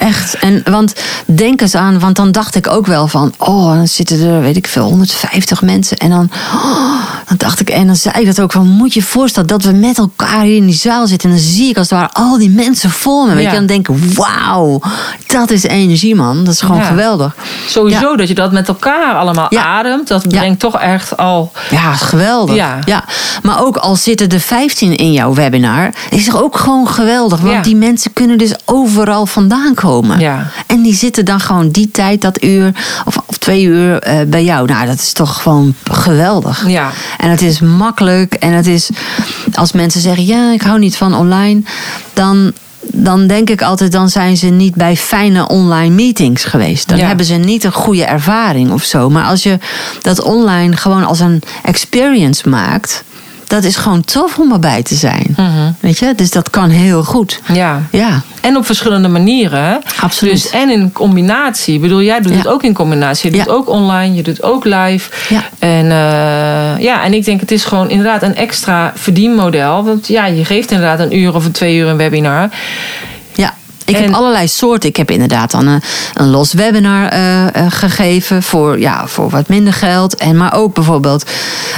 Echt. 0.00 0.34
En, 0.34 0.62
want 0.70 0.94
denk 1.24 1.60
eens 1.60 1.74
aan, 1.74 1.98
want 1.98 2.16
dan 2.16 2.32
dacht 2.32 2.54
ik 2.54 2.66
ook 2.68 2.86
wel 2.86 3.08
van, 3.08 3.32
oh, 3.38 3.74
dan 3.74 3.88
zitten 3.88 4.20
er, 4.28 4.40
weet 4.40 4.56
ik 4.56 4.66
veel, 4.66 4.84
150 4.84 5.62
mensen. 5.62 5.96
En 5.96 6.10
dan, 6.10 6.30
oh, 6.54 7.00
dan 7.28 7.36
dacht 7.36 7.60
ik, 7.60 7.70
en 7.70 7.86
dan 7.86 7.96
zei 7.96 8.20
ik 8.20 8.26
dat 8.26 8.40
ook 8.40 8.52
van, 8.52 8.66
moet 8.68 8.92
je 8.94 9.00
je 9.00 9.06
voorstellen 9.06 9.48
dat 9.48 9.62
we 9.62 9.72
met 9.72 9.98
elkaar 9.98 10.42
hier 10.42 10.56
in 10.56 10.66
die 10.66 10.74
zaal 10.74 11.06
zitten. 11.06 11.30
En 11.30 11.36
dan 11.36 11.44
zie 11.44 11.68
ik 11.68 11.76
als 11.76 11.90
het 11.90 11.98
ware 11.98 12.12
al 12.12 12.38
die 12.38 12.50
mensen 12.50 12.90
voor 12.90 13.26
me. 13.26 13.34
Weet 13.34 13.42
Ja. 13.44 13.50
je, 13.50 13.56
dan 13.56 13.66
denk 13.66 13.88
ik, 13.88 13.96
wauw, 14.14 14.80
dat 15.26 15.50
is 15.50 15.62
energie, 15.62 16.14
man. 16.14 16.44
Dat 16.44 16.54
is 16.54 16.60
gewoon 16.60 16.76
Ja. 16.76 16.84
geweldig. 16.86 17.36
Sowieso 17.66 18.16
dat 18.16 18.28
je 18.28 18.34
dat 18.34 18.52
met 18.52 18.68
elkaar 18.68 19.14
allemaal 19.14 19.50
ademt. 19.50 20.08
Dat 20.08 20.28
brengt 20.28 20.60
toch 20.60 20.78
echt 20.78 21.16
al... 21.16 21.52
Ja, 21.70 21.92
geweldig. 21.92 22.56
Ja. 22.84 23.04
Maar 23.42 23.62
ook 23.64 23.76
al 23.76 23.96
zitten 23.96 24.28
er 24.28 24.40
15 24.40 24.96
in 24.96 25.12
jouw 25.12 25.34
webinar, 25.34 25.90
is 26.10 26.28
er 26.28 26.42
ook 26.42 26.56
gewoon 26.56 26.88
geweldig. 26.88 27.40
Want 27.40 27.64
die 27.64 27.76
mensen 27.76 28.12
kunnen 28.12 28.38
dus 28.38 28.52
overal 28.64 29.26
vandaan 29.26 29.74
komen. 29.74 29.88
Ja. 30.18 30.50
En 30.66 30.82
die 30.82 30.94
zitten 30.94 31.24
dan 31.24 31.40
gewoon 31.40 31.68
die 31.70 31.90
tijd, 31.90 32.20
dat 32.20 32.42
uur 32.42 32.72
of, 33.04 33.16
of 33.26 33.36
twee 33.38 33.62
uur 33.64 33.98
eh, 33.98 34.18
bij 34.26 34.44
jou. 34.44 34.66
Nou, 34.66 34.86
dat 34.86 34.98
is 34.98 35.12
toch 35.12 35.42
gewoon 35.42 35.74
geweldig. 35.90 36.68
Ja. 36.68 36.90
En 37.18 37.30
het 37.30 37.42
is 37.42 37.60
makkelijk. 37.60 38.34
En 38.34 38.52
het 38.52 38.66
is, 38.66 38.88
als 39.54 39.72
mensen 39.72 40.00
zeggen, 40.00 40.26
ja, 40.26 40.52
ik 40.52 40.62
hou 40.62 40.78
niet 40.78 40.96
van 40.96 41.14
online, 41.14 41.62
dan. 42.12 42.52
Dan 42.92 43.26
denk 43.26 43.50
ik 43.50 43.62
altijd, 43.62 43.92
dan 43.92 44.08
zijn 44.08 44.36
ze 44.36 44.46
niet 44.46 44.74
bij 44.74 44.96
fijne 44.96 45.48
online 45.48 45.94
meetings 45.94 46.44
geweest. 46.44 46.88
Dan 46.88 46.98
Ja. 46.98 47.06
hebben 47.06 47.26
ze 47.26 47.34
niet 47.34 47.64
een 47.64 47.72
goede 47.72 48.04
ervaring 48.04 48.72
of 48.72 48.82
zo. 48.84 49.10
Maar 49.10 49.24
als 49.24 49.42
je 49.42 49.58
dat 50.02 50.20
online 50.22 50.76
gewoon 50.76 51.04
als 51.04 51.20
een 51.20 51.42
experience 51.62 52.48
maakt, 52.48 53.04
dat 53.50 53.64
is 53.64 53.76
gewoon 53.76 54.04
tof 54.04 54.38
om 54.38 54.52
erbij 54.52 54.82
te 54.82 54.94
zijn. 54.94 55.26
Mhm. 55.36 55.70
Weet 55.80 55.98
je? 55.98 56.12
Dus 56.14 56.30
dat 56.30 56.50
kan 56.50 56.68
heel 56.70 57.04
goed. 57.04 57.40
Ja. 57.52 57.82
Ja, 57.90 58.20
En 58.40 58.56
op 58.56 58.66
verschillende 58.66 59.08
manieren. 59.08 59.80
Absoluut. 60.00 60.32
Dus 60.34 60.50
en 60.50 60.70
in 60.70 60.92
combinatie. 60.92 61.74
Ik 61.74 61.80
bedoel, 61.80 62.02
jij 62.02 62.20
doet 62.20 62.32
Ja. 62.32 62.38
het 62.38 62.48
ook 62.48 62.62
in 62.62 62.74
combinatie. 62.74 63.30
Je 63.30 63.36
doet 63.36 63.46
Ja. 63.46 63.52
ook 63.52 63.68
online, 63.68 64.14
je 64.14 64.22
doet 64.22 64.42
ook 64.42 64.64
live. 64.64 65.10
Ja. 65.28 65.42
En, 65.58 65.84
eh, 65.90 66.82
ja, 66.82 67.04
en 67.04 67.14
ik 67.14 67.24
denk 67.24 67.40
het 67.40 67.50
is 67.50 67.64
gewoon 67.64 67.90
inderdaad 67.90 68.22
een 68.22 68.36
extra 68.36 68.92
verdienmodel. 68.94 69.84
Want 69.84 70.08
ja, 70.08 70.26
je 70.26 70.44
geeft 70.44 70.70
inderdaad 70.70 70.98
een 71.00 71.16
uur 71.16 71.34
of 71.34 71.44
een 71.44 71.52
twee 71.52 71.76
uur 71.76 71.88
een 71.88 71.96
webinar. 71.96 72.48
Ik 73.90 73.96
En- 73.96 74.02
heb 74.02 74.12
allerlei 74.14 74.48
soorten. 74.48 74.88
Ik 74.88 74.96
heb 74.96 75.10
inderdaad 75.10 75.50
dan 75.50 75.66
een, 75.66 75.82
een 76.14 76.30
los 76.30 76.52
webinar 76.52 77.08
eh, 77.08 77.46
eh, 77.46 77.66
gegeven 77.68 78.42
voor, 78.42 78.78
ja, 78.80 79.06
voor 79.06 79.30
wat 79.30 79.48
minder 79.48 79.72
geld. 79.72 80.14
En, 80.14 80.36
maar 80.36 80.54
ook 80.54 80.74
bijvoorbeeld 80.74 81.24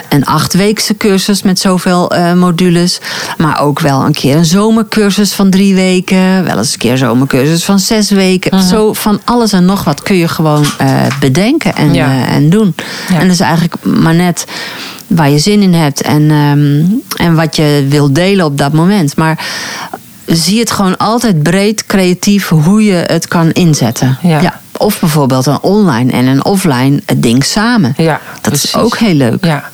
een 0.09 0.25
achtweekse 0.25 0.97
cursus 0.97 1.43
met 1.43 1.59
zoveel 1.59 2.11
eh, 2.11 2.33
modules. 2.33 3.01
Maar 3.39 3.61
ook 3.61 3.81
wel 3.81 4.05
een 4.05 4.13
keer 4.13 4.37
een 4.37 4.45
zomercursus 4.45 5.33
van 5.33 5.51
drie 5.51 5.75
weken. 5.75 6.45
Wel 6.45 6.59
eens 6.59 6.73
een 6.73 6.79
keer 6.79 6.91
een 6.93 6.99
zomercursus 6.99 7.65
van 7.65 7.79
zes 7.79 8.11
weken. 8.11 8.57
Mhm. 8.57 8.67
Zo 8.67 8.93
van 8.93 9.21
alles 9.25 9.53
en 9.53 9.65
nog 9.65 9.85
wat 9.85 10.03
kun 10.03 10.17
je 10.17 10.29
gewoon 10.29 10.65
bedenken 11.21 11.75
en, 11.77 11.95
Ja. 11.95 12.27
en 12.27 12.51
doen. 12.51 12.75
Ja. 13.09 13.15
En 13.19 13.23
dat 13.23 13.31
is 13.35 13.41
eigenlijk 13.41 13.75
maar 13.85 14.15
net 14.15 14.45
waar 15.07 15.31
je 15.31 15.39
zin 15.39 15.63
in 15.63 15.75
hebt 15.75 16.03
en, 16.03 16.31
ehm, 16.31 16.85
en 17.29 17.35
wat 17.35 17.57
je 17.57 17.87
wil 17.89 18.13
delen 18.13 18.45
op 18.45 18.59
dat 18.59 18.73
moment. 18.73 19.17
Maar 19.17 19.45
zie 20.27 20.59
het 20.61 20.71
gewoon 20.71 20.97
altijd 20.97 21.43
breed, 21.43 21.87
creatief, 21.87 22.49
hoe 22.49 22.85
je 22.85 23.05
het 23.07 23.29
kan 23.29 23.51
inzetten. 23.51 24.19
Ja. 24.23 24.61
Of 24.77 25.01
bijvoorbeeld 25.01 25.47
een 25.47 25.63
online 25.63 26.13
en 26.13 26.27
een 26.27 26.45
offline 26.45 27.03
ding 27.17 27.45
samen. 27.45 27.95
Ja, 27.97 28.21
Dat 28.41 28.53
is 28.53 28.77
ook 28.77 28.99
heel 28.99 29.15
leuk. 29.15 29.45
Ja. 29.45 29.71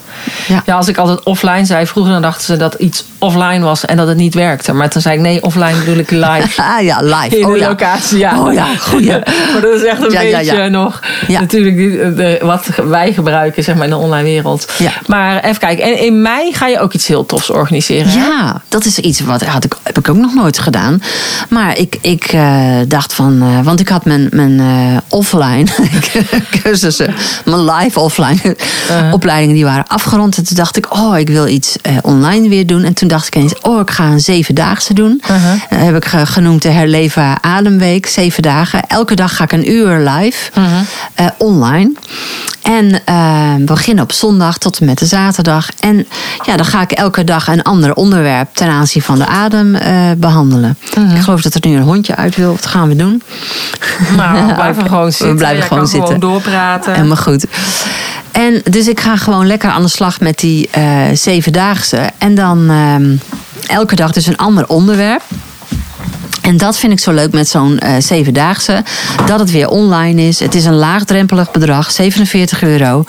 Ja. 0.48 0.62
Ja, 0.66 0.74
als 0.76 0.88
ik 0.88 0.96
altijd 0.96 1.22
offline 1.22 1.64
zei, 1.64 1.86
vroeger 1.86 2.12
dan 2.12 2.22
dachten 2.22 2.44
ze 2.44 2.56
dat 2.56 2.74
iets 2.74 3.04
offline 3.18 3.60
was 3.60 3.84
en 3.84 3.96
dat 3.96 4.08
het 4.08 4.16
niet 4.16 4.34
werkte. 4.34 4.72
Maar 4.72 4.90
toen 4.90 5.02
zei 5.02 5.14
ik 5.14 5.20
nee, 5.20 5.42
offline 5.42 5.78
bedoel 5.78 5.96
ik 5.96 6.10
live. 6.10 6.46
Ah 6.78 6.84
ja, 6.84 6.98
live. 7.02 7.38
In 7.38 7.46
oh, 7.46 7.52
de 7.52 7.58
ja. 7.58 7.68
locatie, 7.68 8.18
ja. 8.18 8.40
Oh 8.40 8.52
ja, 8.52 8.66
goeie. 8.80 9.10
maar 9.52 9.60
dat 9.60 9.74
is 9.74 9.84
echt 9.84 10.02
een 10.04 10.10
Ja, 10.10 10.38
beetje 10.38 10.68
nog 10.68 11.00
natuurlijk 11.28 11.76
de, 12.16 12.38
wat 12.42 12.66
wij 12.84 13.12
gebruiken 13.12 13.64
zeg 13.64 13.74
maar, 13.74 13.84
in 13.84 13.90
de 13.90 13.96
online 13.96 14.22
wereld. 14.28 14.72
Ja. 14.78 14.90
Maar 15.06 15.44
even 15.44 15.58
kijken, 15.58 15.84
en 15.84 15.98
in 16.04 16.22
mei 16.22 16.52
ga 16.52 16.66
je 16.66 16.80
ook 16.80 16.92
iets 16.92 17.06
heel 17.06 17.26
tofs 17.26 17.50
organiseren. 17.50 18.08
hè? 18.10 18.18
Ja, 18.18 18.62
dat 18.68 18.84
is 18.84 18.98
iets 18.98 19.20
wat 19.20 19.42
had 19.44 19.64
ik, 19.64 19.74
heb 19.82 19.98
ik 19.98 20.08
ook 20.08 20.16
nog 20.16 20.34
nooit 20.34 20.58
gedaan. 20.58 21.02
Maar 21.48 21.78
ik, 21.78 21.98
ik 22.00 22.24
eh, 22.24 22.66
dacht 22.88 23.14
van, 23.14 23.42
eh, 23.42 23.64
want 23.64 23.80
ik 23.80 23.88
had 23.88 24.04
mijn, 24.04 24.28
mijn 24.30 24.60
eh, 24.60 24.96
offline 25.08 25.64
cursussen, 26.62 27.14
mijn 27.44 27.64
live 27.64 28.00
offline 28.00 28.56
Uh-huh. 28.88 29.12
opleidingen, 29.12 29.54
die 29.54 29.64
waren 29.64 29.86
afgerond. 29.86 30.37
En 30.38 30.44
toen 30.44 30.56
dacht 30.56 30.76
ik, 30.76 30.94
oh, 30.94 31.18
ik 31.18 31.28
wil 31.28 31.46
iets 31.46 31.76
eh, 31.82 31.96
online 32.02 32.48
weer 32.48 32.66
doen. 32.66 32.82
En 32.84 32.92
toen 32.94 33.08
dacht 33.08 33.26
ik 33.26 33.34
ineens, 33.36 33.60
oh, 33.60 33.80
ik 33.80 33.90
ga 33.90 34.04
een 34.04 34.20
zevendaagse 34.20 34.94
doen. 34.94 35.22
Uh-huh. 35.30 35.60
Dat 35.70 35.78
heb 35.80 35.96
ik 35.96 36.04
ge- 36.04 36.26
genoemd 36.26 36.62
de 36.62 36.68
Herleven 36.68 37.42
Ademweek, 37.42 38.06
zeven 38.06 38.42
dagen. 38.42 38.82
Elke 38.86 39.14
dag 39.14 39.36
ga 39.36 39.44
ik 39.44 39.52
een 39.52 39.70
uur 39.70 39.98
live, 40.08 40.50
Uh-huh. 40.58 40.78
eh, 41.14 41.26
online. 41.38 41.92
En 42.62 43.00
eh, 43.04 43.54
we 43.56 43.64
beginnen 43.64 44.04
op 44.04 44.12
zondag 44.12 44.58
tot 44.58 44.78
en 44.78 44.86
met 44.86 44.98
de 44.98 45.06
zaterdag. 45.06 45.68
En 45.80 46.06
ja, 46.44 46.56
dan 46.56 46.66
ga 46.66 46.80
ik 46.80 46.90
elke 46.92 47.24
dag 47.24 47.48
een 47.48 47.62
ander 47.62 47.94
onderwerp 47.94 48.48
ten 48.54 48.68
aanzien 48.68 49.02
van 49.02 49.18
de 49.18 49.26
adem 49.26 49.74
eh, 49.74 50.10
behandelen. 50.16 50.78
Mhm. 50.98 51.16
Ik 51.16 51.22
geloof 51.22 51.40
dat 51.42 51.54
er 51.54 51.60
nu 51.68 51.76
een 51.76 51.82
hondje 51.82 52.16
uit 52.16 52.36
wil. 52.36 52.50
Wat 52.50 52.66
gaan 52.66 52.88
we 52.88 52.96
doen? 52.96 53.22
Maar 54.16 54.46
we 54.46 54.54
blijven 54.54 54.86
gewoon 54.88 55.10
zitten. 55.12 55.28
We 55.28 55.34
blijven 55.34 55.62
gewoon 55.66 55.86
zitten. 55.88 56.14
gewoon 56.14 56.32
doorpraten. 56.32 56.94
Helemaal 56.94 57.16
goed. 57.16 57.44
En 58.30 58.60
dus 58.70 58.88
ik 58.88 59.00
ga 59.00 59.16
gewoon 59.16 59.46
lekker 59.46 59.70
aan 59.70 59.82
de 59.82 59.88
slag 59.88 60.20
met 60.20 60.38
die 60.38 60.68
eh 60.70 61.04
zevendaagse. 61.12 62.10
En 62.18 62.34
dan 62.34 62.70
ehm, 62.70 63.16
elke 63.66 63.94
dag 63.94 64.12
dus 64.12 64.26
een 64.26 64.36
ander 64.36 64.66
onderwerp. 64.66 65.22
En 66.42 66.56
dat 66.56 66.78
vind 66.78 66.92
ik 66.92 67.00
zo 67.00 67.12
leuk 67.12 67.32
met 67.32 67.48
zo'n 67.48 67.78
eh 67.78 67.92
zevendaagse. 67.98 68.82
Dat 69.26 69.38
het 69.38 69.50
weer 69.50 69.68
online 69.68 70.22
is. 70.22 70.40
Het 70.40 70.54
is 70.54 70.64
een 70.64 70.74
laagdrempelig 70.74 71.50
bedrag, 71.50 71.90
47 71.90 72.62
euro. 72.62 73.04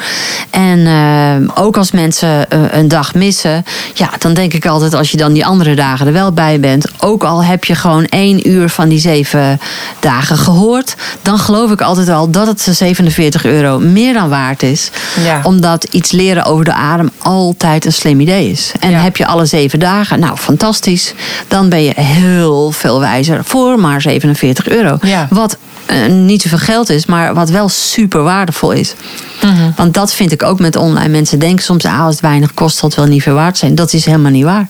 En 0.50 0.88
eh, 0.88 1.64
ook 1.64 1.78
als 1.78 1.92
mensen 1.92 2.50
eh, 2.50 2.60
een 2.72 2.88
dag 2.88 3.14
missen. 3.14 3.64
Ja, 3.94 4.10
dan 4.20 4.34
denk 4.34 4.54
ik 4.54 4.66
altijd 4.66 4.94
als 4.94 5.12
je 5.12 5.18
dan 5.18 5.34
die 5.34 5.46
andere 5.46 5.76
dagen 5.76 6.08
er 6.08 6.14
wel 6.14 6.32
bij 6.32 6.60
bent. 6.60 6.86
Ook 7.00 7.24
al 7.24 7.44
heb 7.44 7.64
je 7.64 7.76
gewoon 7.76 8.06
één 8.06 8.50
uur 8.50 8.70
van 8.70 8.90
die 8.90 9.00
zeven 9.00 9.60
dagen 10.00 10.38
gehoord. 10.38 10.96
Dan 11.22 11.38
geloof 11.40 11.72
ik 11.72 11.82
altijd 11.82 12.10
al 12.10 12.30
dat 12.30 12.48
het 12.48 12.62
47 12.72 13.46
euro 13.46 13.80
meer 13.80 14.14
dan 14.14 14.30
waard 14.30 14.64
is. 14.64 14.90
Ja. 15.24 15.40
Omdat 15.44 15.84
iets 15.84 16.12
leren 16.12 16.46
over 16.46 16.66
de 16.66 16.74
adem 16.74 17.10
altijd 17.18 17.86
een 17.86 17.94
slim 17.94 18.20
idee 18.20 18.50
is. 18.52 18.72
En 18.80 18.90
Ja. 18.92 19.00
heb 19.00 19.18
je 19.18 19.26
alle 19.26 19.46
zeven 19.46 19.80
dagen, 19.80 20.20
nou 20.20 20.38
fantastisch. 20.38 21.14
Dan 21.48 21.70
ben 21.70 21.84
je 21.84 21.94
heel 22.02 22.72
veel 22.72 22.88
wijzer 22.97 23.43
voor 23.43 23.80
maar 23.80 24.02
47 24.02 24.67
euro. 24.67 24.97
Ja. 25.02 25.28
Wat 25.30 25.58
eh, 25.86 26.06
niet 26.08 26.41
zoveel 26.41 26.58
geld 26.58 26.89
is, 26.89 27.06
maar 27.06 27.34
wat 27.34 27.49
wel 27.49 27.69
super 27.69 28.23
waardevol 28.23 28.71
is. 28.71 28.93
Mhm. 29.41 29.71
Want 29.75 29.93
dat 29.93 30.13
vind 30.13 30.32
ik 30.32 30.43
ook 30.43 30.60
met 30.60 30.75
online. 30.75 31.10
Mensen 31.10 31.39
denken 31.39 31.63
soms, 31.63 31.86
ah, 31.86 32.02
als 32.02 32.12
het 32.12 32.21
weinig 32.21 32.54
kost, 32.54 32.78
zal 32.78 32.89
het 32.89 32.97
wel 32.97 33.08
niet 33.08 33.23
veel 33.23 33.34
waard 33.34 33.58
zijn. 33.58 33.75
Dat 33.75 33.93
is 33.93 34.06
helemaal 34.06 34.32
niet 34.32 34.43
waar. 34.43 34.67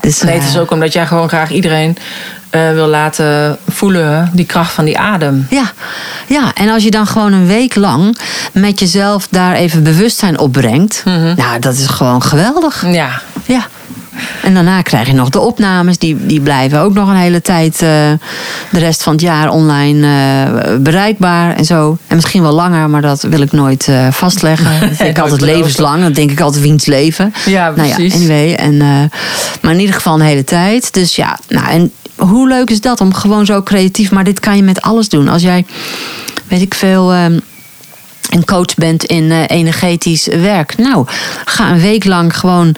Dus, 0.00 0.22
Nee, 0.22 0.34
het 0.34 0.44
is 0.44 0.54
eh, 0.54 0.60
ook 0.60 0.70
omdat 0.70 0.92
jij 0.92 1.06
gewoon 1.06 1.28
graag 1.28 1.50
iedereen 1.50 1.96
eh, 2.50 2.72
wil 2.72 2.86
laten 2.86 3.58
voelen 3.68 4.30
die 4.32 4.46
kracht 4.46 4.72
van 4.72 4.84
die 4.84 4.98
adem. 4.98 5.46
Ja, 5.50 5.72
ja, 6.26 6.52
en 6.54 6.68
als 6.68 6.82
je 6.82 6.90
dan 6.90 7.06
gewoon 7.06 7.32
een 7.32 7.46
week 7.46 7.74
lang 7.74 8.18
met 8.52 8.78
jezelf 8.78 9.28
daar 9.30 9.54
even 9.54 9.82
bewustzijn 9.82 10.38
op 10.38 10.52
brengt. 10.52 11.02
Mhm. 11.04 11.34
Nou, 11.36 11.58
dat 11.60 11.74
is 11.74 11.86
gewoon 11.86 12.22
geweldig. 12.22 12.84
Ja. 12.86 13.22
En 14.42 14.54
daarna 14.54 14.82
krijg 14.82 15.06
je 15.06 15.12
nog 15.12 15.28
de 15.28 15.40
opnames. 15.40 15.98
Die, 15.98 16.26
die 16.26 16.40
blijven 16.40 16.80
ook 16.80 16.94
nog 16.94 17.08
een 17.08 17.16
hele 17.16 17.42
tijd, 17.42 17.74
eh, 17.74 17.88
de 18.70 18.78
rest 18.78 19.02
van 19.02 19.12
het 19.12 19.22
jaar 19.22 19.50
online 19.50 20.06
eh, 20.06 20.76
bereikbaar 20.76 21.56
en 21.56 21.64
zo. 21.64 21.98
En 22.06 22.16
misschien 22.16 22.42
wel 22.42 22.52
langer, 22.52 22.90
maar 22.90 23.02
dat 23.02 23.22
wil 23.22 23.40
ik 23.40 23.52
nooit 23.52 23.88
eh, 23.88 24.08
vastleggen. 24.10 24.80
Dat 24.98 25.08
ik 25.08 25.18
altijd 25.18 25.40
levenslang. 25.40 26.02
Dat 26.02 26.14
denk 26.14 26.30
ik 26.30 26.40
altijd 26.40 26.62
wiens 26.62 26.86
leven. 26.86 27.32
Ja, 27.46 27.70
precies. 27.70 28.14
Nou 28.14 28.24
ja, 28.24 28.34
anyway. 28.34 28.54
En, 28.54 28.76
maar 29.60 29.72
in 29.72 29.80
ieder 29.80 29.94
geval 29.94 30.14
een 30.14 30.20
hele 30.20 30.44
tijd. 30.44 30.94
Dus 30.94 31.16
ja, 31.16 31.38
nou 31.48 31.66
en 31.68 31.92
hoe 32.16 32.48
leuk 32.48 32.70
is 32.70 32.80
dat 32.80 33.00
om 33.00 33.14
gewoon 33.14 33.46
zo 33.46 33.62
creatief. 33.62 34.10
Maar 34.10 34.24
dit 34.24 34.40
kan 34.40 34.56
je 34.56 34.62
met 34.62 34.82
alles 34.82 35.08
doen. 35.08 35.28
Als 35.28 35.42
jij, 35.42 35.64
weet 36.48 36.60
ik 36.60 36.74
veel. 36.74 37.12
ehm, 37.12 37.38
een 38.34 38.44
coach 38.44 38.74
bent 38.76 39.04
in 39.04 39.30
eh, 39.30 39.38
energetisch 39.46 40.26
werk. 40.26 40.76
Nou, 40.78 41.06
ga 41.44 41.70
een 41.70 41.80
week 41.80 42.04
lang 42.04 42.36
gewoon 42.38 42.74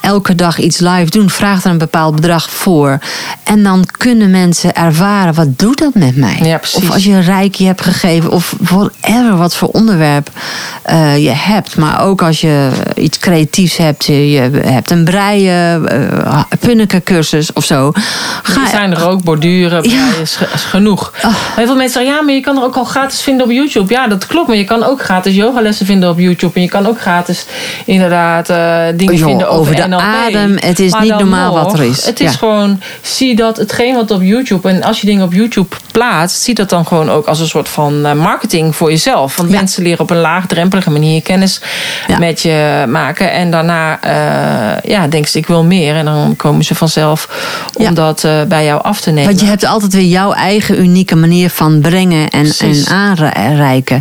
elke 0.00 0.34
dag 0.34 0.58
iets 0.58 0.78
live 0.78 1.10
doen. 1.10 1.30
Vraag 1.30 1.64
er 1.64 1.70
een 1.70 1.78
bepaald 1.78 2.14
bedrag 2.14 2.50
voor. 2.50 2.98
En 3.44 3.62
dan 3.62 3.84
kunnen 3.98 4.30
mensen 4.30 4.74
ervaren, 4.74 5.34
wat 5.34 5.58
doet 5.58 5.78
dat 5.78 5.94
met 5.94 6.16
mij? 6.16 6.38
Ja. 6.42 6.60
Of 6.74 6.90
als 6.90 7.04
je 7.04 7.10
een 7.12 7.22
rijkje 7.22 7.66
hebt 7.66 7.80
gegeven, 7.80 8.30
of 8.30 8.54
whatever, 8.60 9.36
wat 9.36 9.56
voor 9.56 9.68
onderwerp 9.68 10.30
eh, 10.82 11.18
je 11.24 11.30
hebt. 11.30 11.76
Maar 11.76 12.02
ook 12.02 12.22
als 12.22 12.40
je 12.40 12.70
iets 12.94 13.18
creatiefs 13.18 13.76
hebt, 13.76 14.04
je, 14.04 14.50
hebt 14.64 14.90
een 14.90 15.04
breien, 15.04 15.82
uh, 15.92 16.42
punnekencursus 16.60 17.52
of 17.52 17.64
zo. 17.64 17.90
Ga, 18.42 18.62
Er 18.62 18.68
zijn 18.68 18.90
er 18.90 19.04
ook, 19.08 19.22
borduren, 19.22 19.82
breien, 19.82 20.20
is, 20.20 20.36
ge- 20.36 20.48
is 20.54 20.62
genoeg. 20.62 21.12
Heel 21.56 21.66
veel 21.66 21.76
mensen 21.76 21.92
zeggen, 22.00 22.12
ja, 22.14 22.22
maar 22.22 22.34
je 22.34 22.40
kan 22.40 22.56
er 22.56 22.62
ook 22.62 22.76
al 22.76 22.84
gratis 22.84 23.20
vinden 23.22 23.46
op 23.46 23.52
YouTube. 23.52 23.92
Ja, 23.92 24.06
dat 24.06 24.26
klopt, 24.26 24.48
maar 24.48 24.56
je 24.56 24.64
kan 24.64 24.82
ook 24.84 24.97
gratis 25.00 25.34
yogalessen 25.34 25.86
vinden 25.86 26.10
op 26.10 26.18
YouTube. 26.18 26.54
En 26.54 26.62
je 26.62 26.68
kan 26.68 26.86
ook 26.86 27.00
gratis 27.00 27.46
inderdaad 27.84 28.48
eh, 28.50 28.84
dingen 28.96 29.18
vinden 29.18 29.48
over, 29.48 29.60
over 29.60 29.74
de 29.74 29.88
NLP. 29.88 30.00
adem. 30.00 30.56
Het 30.60 30.78
is 30.78 30.90
Maar 30.90 31.00
niet 31.00 31.10
normaal 31.18 31.54
nog, 31.54 31.64
wat 31.64 31.72
er 31.78 31.84
is. 31.84 32.06
Het 32.06 32.20
is 32.20 32.34
gewoon, 32.36 32.80
zie 33.02 33.36
dat 33.36 33.56
hetgeen 33.56 33.94
wat 33.94 34.10
op 34.10 34.22
YouTube... 34.22 34.68
en 34.68 34.82
als 34.82 35.00
je 35.00 35.06
dingen 35.06 35.24
op 35.24 35.32
YouTube 35.32 35.76
plaatst... 35.92 36.40
zie 36.42 36.54
dat 36.54 36.68
dan 36.68 36.86
gewoon 36.86 37.10
ook 37.10 37.26
als 37.26 37.40
een 37.40 37.46
soort 37.48 37.68
van 37.68 38.06
eh, 38.06 38.12
marketing 38.12 38.76
voor 38.76 38.90
jezelf. 38.90 39.36
Want 39.36 39.50
Ja. 39.50 39.56
mensen 39.56 39.82
leren 39.82 40.00
op 40.00 40.10
een 40.10 40.20
laagdrempelige 40.20 40.90
manier 40.90 41.22
kennis 41.22 41.60
Ja. 42.06 42.18
met 42.18 42.42
je 42.42 42.84
maken. 42.88 43.32
En 43.32 43.50
daarna 43.50 44.00
eh, 44.02 44.90
ja, 44.90 45.06
denken 45.08 45.30
ze, 45.30 45.38
ik 45.38 45.46
wil 45.46 45.64
meer. 45.64 45.94
En 45.94 46.04
dan 46.04 46.34
komen 46.36 46.64
ze 46.64 46.74
vanzelf 46.74 47.28
om 47.74 47.94
dat 47.94 48.26
bij 48.48 48.64
jou 48.64 48.82
af 48.82 49.00
te 49.00 49.10
nemen. 49.10 49.24
Want 49.28 49.40
je 49.40 49.46
hebt 49.46 49.64
altijd 49.66 49.92
weer 49.92 50.04
jouw 50.06 50.32
eigen 50.32 50.80
unieke 50.80 51.16
manier 51.16 51.50
van 51.50 51.80
brengen 51.80 52.28
en, 52.28 52.42
Precies. 52.42 52.84
en 52.86 52.94
aanreiken. 52.94 54.00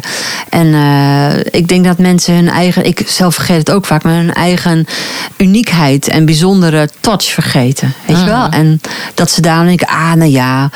En 0.49 0.73
eh, 0.87 1.39
ik 1.51 1.67
denk 1.67 1.85
dat 1.85 1.97
mensen 1.97 2.35
hun 2.35 2.49
eigen, 2.49 2.85
ik 2.85 3.03
zelf 3.07 3.35
vergeet 3.35 3.57
het 3.57 3.71
ook 3.71 3.85
vaak, 3.85 4.03
maar 4.03 4.13
hun 4.13 4.33
eigen 4.33 4.87
uniekheid 5.37 6.07
en 6.07 6.25
bijzondere 6.25 6.89
touch 6.99 7.23
vergeten. 7.23 7.93
Weet 8.05 8.19
je 8.19 8.25
wel? 8.25 8.47
Mhm. 8.47 8.53
En 8.53 8.81
dat 9.13 9.31
ze 9.31 9.41
daarom 9.41 9.65
denken, 9.65 9.87
ah, 9.87 10.13
nou 10.13 10.31
ja. 10.31 10.69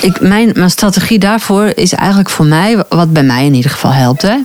Ik, 0.00 0.20
mijn, 0.20 0.50
mijn 0.54 0.70
strategie 0.70 1.18
daarvoor 1.18 1.72
is 1.74 1.92
eigenlijk 1.92 2.30
voor 2.30 2.46
mij, 2.46 2.84
wat 2.88 3.12
bij 3.12 3.22
mij 3.22 3.44
in 3.44 3.54
ieder 3.54 3.70
geval 3.70 3.92
helpt, 3.92 4.22
hè, 4.22 4.36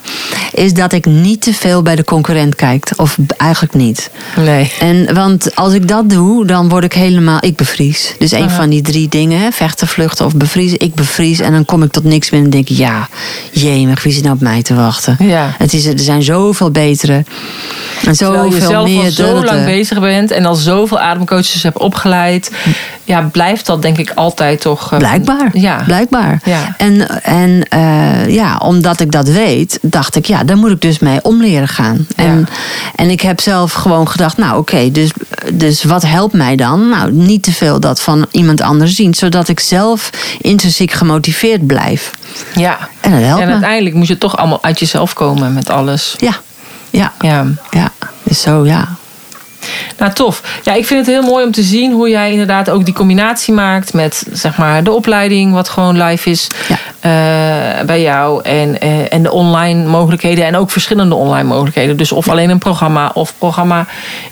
is 0.54 0.74
dat 0.74 0.94
ik 0.94 1.06
niet 1.06 1.42
te 1.42 1.54
veel 1.54 1.82
bij 1.82 1.96
de 1.96 2.04
concurrent 2.04 2.56
kijk. 2.56 2.92
Of 2.96 3.18
eigenlijk 3.38 3.74
niet. 3.74 4.10
Nee. 4.36 4.72
En 4.80 5.14
want 5.14 5.56
als 5.56 5.74
ik 5.74 5.88
dat 5.88 6.10
doe, 6.10 6.46
dan 6.46 6.70
word 6.70 6.84
ik 6.84 6.94
helemaal. 6.94 7.38
Ik 7.42 7.56
bevries. 7.56 8.16
Dus 8.18 8.32
een 8.32 8.44
Aha. 8.44 8.56
van 8.56 8.70
die 8.70 8.82
drie 8.82 9.10
dingen: 9.10 9.40
hè, 9.40 9.52
vechten, 9.52 9.88
vluchten 9.88 10.26
of 10.26 10.36
bevriezen. 10.36 10.80
Ik 10.80 10.96
bevries 10.96 11.40
en 11.40 11.52
dan 11.52 11.66
kom 11.66 11.84
ik 11.84 11.92
tot 11.92 12.04
niks 12.04 12.30
meer 12.30 12.44
en 12.44 12.50
denk 12.50 12.70
ik: 12.70 12.78
ja, 12.78 13.10
jemig, 13.52 14.04
wie 14.04 14.14
zit 14.14 14.24
nou 14.24 14.36
op 14.36 14.42
mij 14.42 14.62
te 14.62 14.74
wachten? 14.74 15.01
Ja. 15.20 15.56
Het 15.58 15.74
is, 15.74 15.86
er 15.86 16.00
zijn 16.00 16.24
zoveel 16.24 16.72
betere. 16.72 17.14
En 17.14 18.08
je 18.10 18.14
zoveel 18.14 18.52
zelf 18.62 18.88
meer. 18.88 19.04
al 19.06 19.12
zo 19.12 19.44
lang 19.44 19.66
bezig 19.66 20.00
bent 20.00 20.32
en 20.32 20.46
al 20.46 20.56
zoveel 20.56 21.00
ademcoaches 21.00 21.64
hebt 21.64 21.78
opgeleid, 21.78 22.52
ja, 23.04 23.22
blijft 23.32 23.66
dat 23.66 23.82
denk 23.82 23.98
ik 23.98 24.12
altijd 24.16 24.62
toch. 24.62 24.92
eh, 24.92 24.98
Blijkbaar. 24.98 25.50
Ja. 25.54 25.82
Blijkbaar. 25.86 26.42
Ja. 26.46 26.76
En, 26.78 27.24
en 27.24 27.64
eh, 27.70 28.30
ja, 28.30 28.58
omdat 28.58 29.00
ik 29.00 29.12
dat 29.12 29.28
weet, 29.28 29.80
dacht 29.82 30.16
ik, 30.16 30.26
ja, 30.26 30.44
daar 30.44 30.58
moet 30.58 30.72
ik 30.72 30.82
dus 30.82 31.00
mee 31.00 31.20
om 31.22 31.42
leren 31.42 31.68
gaan. 31.68 32.08
En, 32.16 32.48
en 32.96 33.10
ik 33.10 33.22
heb 33.22 33.40
zelf 33.42 33.74
gewoon 33.74 34.08
gedacht, 34.08 34.38
nou 34.38 34.58
oké, 34.58 34.92
dus, 34.92 35.12
dus 35.54 35.84
wat 35.84 36.04
helpt 36.06 36.34
mij 36.34 36.56
dan? 36.56 36.90
Nou, 36.90 37.12
niet 37.12 37.44
te 37.44 37.52
veel 37.54 37.80
dat 37.80 38.02
van 38.02 38.26
iemand 38.32 38.62
anders 38.62 38.96
zien, 38.96 39.14
zodat 39.14 39.48
ik 39.48 39.60
zelf 39.60 40.10
intrinsiek 40.42 40.92
gemotiveerd 40.92 41.68
blijf. 41.68 42.12
Ja. 42.56 42.78
En 43.02 43.12
dat 43.12 43.22
helpt 43.22 43.42
En 43.42 43.48
me. 43.48 43.54
uiteindelijk 43.54 43.96
moet 43.96 44.08
je 44.08 44.18
toch 44.18 44.38
allemaal 44.38 44.64
uit 44.64 44.80
jezelf 44.82 45.14
komen 45.14 45.54
met 45.54 45.70
alles. 45.70 46.16
Ja, 46.18 46.34
ja, 46.90 47.12
Ja. 47.20 47.46
ja. 47.70 47.90
Dus 48.24 48.42
zo, 48.42 48.66
ja. 48.66 48.88
Nou, 49.98 50.14
tof. 50.14 50.42
Ja, 50.64 50.74
ik 50.74 50.86
vind 50.86 51.06
het 51.06 51.16
heel 51.16 51.24
mooi 51.30 51.46
om 51.46 51.52
te 51.52 51.62
zien 51.64 51.92
hoe 51.92 52.10
jij 52.10 52.32
inderdaad 52.32 52.70
ook 52.70 52.86
die 52.86 52.94
combinatie 52.94 53.54
maakt 53.54 53.94
met 53.94 54.24
zeg 54.32 54.58
maar 54.58 54.84
de 54.84 54.92
opleiding, 54.92 55.54
wat 55.54 55.70
gewoon 55.70 56.04
live 56.04 56.30
is 56.30 56.48
Ja. 56.68 56.76
eh, 57.00 57.86
bij 57.86 58.02
jou. 58.02 58.44
En, 58.44 58.80
eh, 58.82 59.14
en 59.14 59.24
de 59.24 59.32
online 59.32 59.86
mogelijkheden 59.86 60.46
en 60.46 60.56
ook 60.56 60.72
verschillende 60.72 61.16
online 61.16 61.48
mogelijkheden. 61.48 61.98
Dus 61.98 62.12
of 62.12 62.30
alleen 62.30 62.50
een 62.50 62.58
programma 62.58 63.12
of 63.14 63.34
programma 63.38 63.86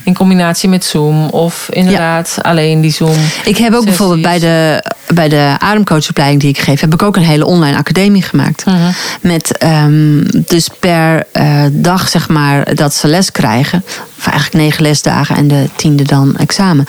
in 0.04 0.14
combinatie 0.14 0.68
met 0.68 0.84
Zoom. 0.84 1.28
Of 1.28 1.66
inderdaad 1.70 2.38
alleen 2.42 2.80
die 2.80 2.92
Zoom. 2.92 3.16
Ik 3.44 3.56
heb 3.56 3.74
ook 3.74 3.84
bijvoorbeeld 3.84 4.22
bij 4.22 4.38
de, 4.38 4.84
bij 5.14 5.28
de 5.28 5.56
ademcoachopleiding 5.58 6.40
die 6.40 6.50
ik 6.50 6.58
geef, 6.58 6.80
heb 6.80 6.94
ik 6.94 7.02
ook 7.02 7.16
een 7.16 7.22
hele 7.22 7.46
online 7.46 7.76
academie 7.76 8.22
gemaakt. 8.22 8.64
Mhm. 8.64 8.76
Met 9.20 9.58
ehm, 9.58 10.24
dus 10.46 10.68
per 10.78 11.26
eh, 11.32 11.64
dag, 11.72 12.08
zeg 12.08 12.28
maar, 12.28 12.74
dat 12.74 12.94
ze 12.94 13.08
les 13.08 13.32
krijgen. 13.32 13.84
Of 14.20 14.26
eigenlijk 14.26 14.64
negen 14.64 14.82
lesdagen 14.82 15.36
en 15.36 15.48
de 15.48 15.68
tiende 15.76 16.02
dan 16.02 16.36
examen. 16.36 16.84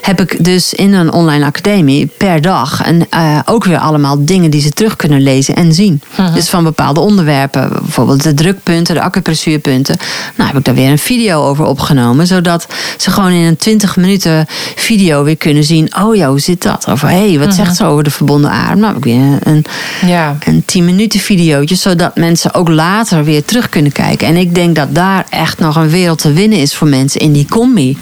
Heb 0.00 0.20
ik 0.20 0.44
dus 0.44 0.74
in 0.74 0.92
een 0.94 1.12
online 1.12 1.44
academie 1.44 2.06
per 2.16 2.40
dag. 2.40 2.82
En 2.82 3.06
eh, 3.10 3.38
ook 3.44 3.64
weer 3.64 3.78
allemaal 3.78 4.24
dingen 4.24 4.50
die 4.50 4.60
ze 4.60 4.70
terug 4.70 4.96
kunnen 4.96 5.20
lezen 5.22 5.54
en 5.56 5.72
zien. 5.72 6.02
Dus 6.34 6.48
van 6.48 6.64
bepaalde 6.64 7.00
onderwerpen. 7.00 7.68
Bijvoorbeeld 7.82 8.22
de 8.22 8.34
drukpunten, 8.34 8.94
de 8.94 9.00
acupressuurpunten. 9.00 9.96
Nou 10.36 10.48
heb 10.48 10.58
ik 10.58 10.64
daar 10.64 10.74
weer 10.74 10.90
een 10.90 10.98
video 10.98 11.42
over 11.42 11.64
opgenomen. 11.64 12.26
Zodat 12.26 12.66
ze 12.96 13.10
gewoon 13.10 13.30
in 13.30 13.44
een 13.46 13.56
20 13.56 13.96
minuten 13.96 14.46
video 14.76 15.24
weer 15.24 15.36
kunnen 15.36 15.64
zien. 15.64 15.90
Oh 15.98 16.16
ja, 16.16 16.28
hoe 16.28 16.40
zit 16.40 16.62
dat? 16.62 16.86
Of 16.88 17.00
hé, 17.00 17.08
hey, 17.08 17.38
wat 17.38 17.54
zegt 17.54 17.76
ze 17.76 17.84
over 17.84 18.04
de 18.04 18.10
verbonden 18.10 18.50
adem? 18.50 18.78
Nou 18.78 18.94
heb 18.94 18.96
ik 18.96 19.12
weer 19.12 19.38
een, 19.42 19.64
Ja. 20.06 20.36
een 20.44 20.62
10 20.64 20.84
minuten 20.84 21.20
videootje, 21.20 21.74
zodat 21.74 22.16
mensen 22.16 22.54
ook 22.54 22.68
later 22.68 23.24
weer 23.24 23.44
terug 23.44 23.68
kunnen 23.68 23.92
kijken. 23.92 24.26
En 24.26 24.36
ik 24.36 24.54
denk 24.54 24.74
dat 24.76 24.94
daar 24.94 25.26
echt 25.30 25.58
nog 25.58 25.76
een 25.76 25.88
wereld 25.90 26.18
te 26.18 26.32
winnen 26.32 26.58
is 26.58 26.73
voor 26.74 26.88
mensen 26.88 27.20
in 27.20 27.32
die 27.32 27.46
combi. 27.48 27.98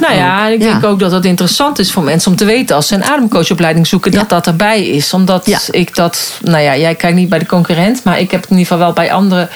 Nou 0.00 0.14
ja, 0.14 0.46
en 0.46 0.52
ik 0.52 0.62
Ja. 0.62 0.70
denk 0.70 0.84
ook 0.84 0.98
dat 0.98 1.12
het 1.12 1.24
interessant 1.24 1.78
is 1.78 1.92
voor 1.92 2.02
mensen 2.02 2.30
om 2.30 2.36
te 2.36 2.44
weten 2.44 2.76
als 2.76 2.86
ze 2.86 2.94
een 2.94 3.04
ademcoachopleiding 3.04 3.86
zoeken, 3.86 4.12
dat 4.12 4.28
dat 4.28 4.46
erbij 4.46 4.86
is. 4.86 5.12
Omdat 5.12 5.46
Ja. 5.46 5.58
ik 5.70 5.94
dat, 5.94 6.32
nou 6.42 6.62
ja, 6.62 6.76
jij 6.76 6.94
kijkt 6.94 7.16
niet 7.16 7.28
bij 7.28 7.38
de 7.38 7.46
concurrent, 7.46 8.04
maar 8.04 8.18
ik 8.20 8.30
heb 8.30 8.42
in 8.42 8.50
ieder 8.50 8.62
geval 8.66 8.78
wel 8.78 8.92
bij 8.92 9.12
andere 9.12 9.48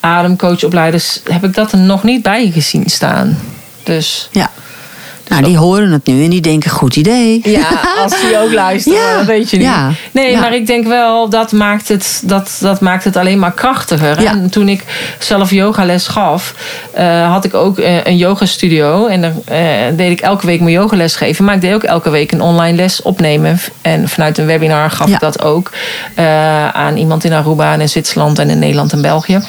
ademcoachopleiders, 0.00 1.20
heb 1.30 1.44
ik 1.44 1.54
dat 1.54 1.72
er 1.72 1.78
nog 1.78 2.02
niet 2.02 2.22
bij 2.22 2.50
gezien 2.50 2.84
staan. 2.90 3.38
Dus 3.82 4.28
Ja. 4.32 4.50
Nou, 5.30 5.42
die 5.42 5.56
horen 5.58 5.92
het 5.92 6.06
nu 6.06 6.24
en 6.24 6.30
die 6.30 6.40
denken, 6.40 6.70
goed 6.70 6.96
idee. 6.96 7.40
ja, 7.44 7.68
als 8.02 8.20
die 8.20 8.38
ook 8.38 8.52
luisteren, 8.52 8.98
Ja. 9.08 9.16
dat 9.16 9.26
weet 9.26 9.50
je 9.50 9.56
niet. 9.56 9.66
Ja. 9.66 9.90
Nee, 10.12 10.30
Ja. 10.30 10.40
maar 10.40 10.54
ik 10.54 10.66
denk 10.66 10.86
wel, 10.86 11.28
dat 11.28 11.52
maakt 11.52 11.88
het, 11.88 12.22
dat, 12.24 12.56
dat 12.60 12.80
maakt 12.80 13.04
het 13.04 13.16
alleen 13.16 13.38
maar 13.38 13.52
krachtiger. 13.52 14.24
En 14.26 14.50
toen 14.50 14.68
ik 14.68 14.84
zelf 15.18 15.50
yogales 15.50 16.06
gaf, 16.08 16.54
eh, 16.92 17.32
had 17.32 17.44
ik 17.44 17.54
ook 17.54 17.78
eh, 17.78 18.04
een 18.04 18.16
yogastudio. 18.16 19.06
En 19.06 19.20
dan 19.20 19.32
eh, 19.44 19.60
deed 19.96 20.10
ik 20.10 20.20
elke 20.20 20.46
week 20.46 20.60
mijn 20.60 20.72
yogales 20.74 21.14
geven. 21.16 21.44
Maar 21.44 21.54
ik 21.54 21.60
deed 21.60 21.74
ook 21.74 21.82
elke 21.82 22.10
week 22.10 22.32
een 22.32 22.40
online 22.40 22.76
les 22.76 23.02
opnemen. 23.02 23.60
En 23.82 24.08
vanuit 24.08 24.38
een 24.38 24.46
webinar 24.46 24.90
gaf 24.90 25.08
ik 25.08 25.20
dat 25.20 25.42
ook 25.42 25.70
aan 26.72 26.96
iemand 26.96 27.24
in 27.24 27.32
Aruba 27.32 27.72
en 27.72 27.80
in 27.80 27.88
Zwitserland 27.88 28.38
en 28.38 28.50
in 28.50 28.58
Nederland 28.58 28.92
en 28.92 29.02
België. 29.02 29.40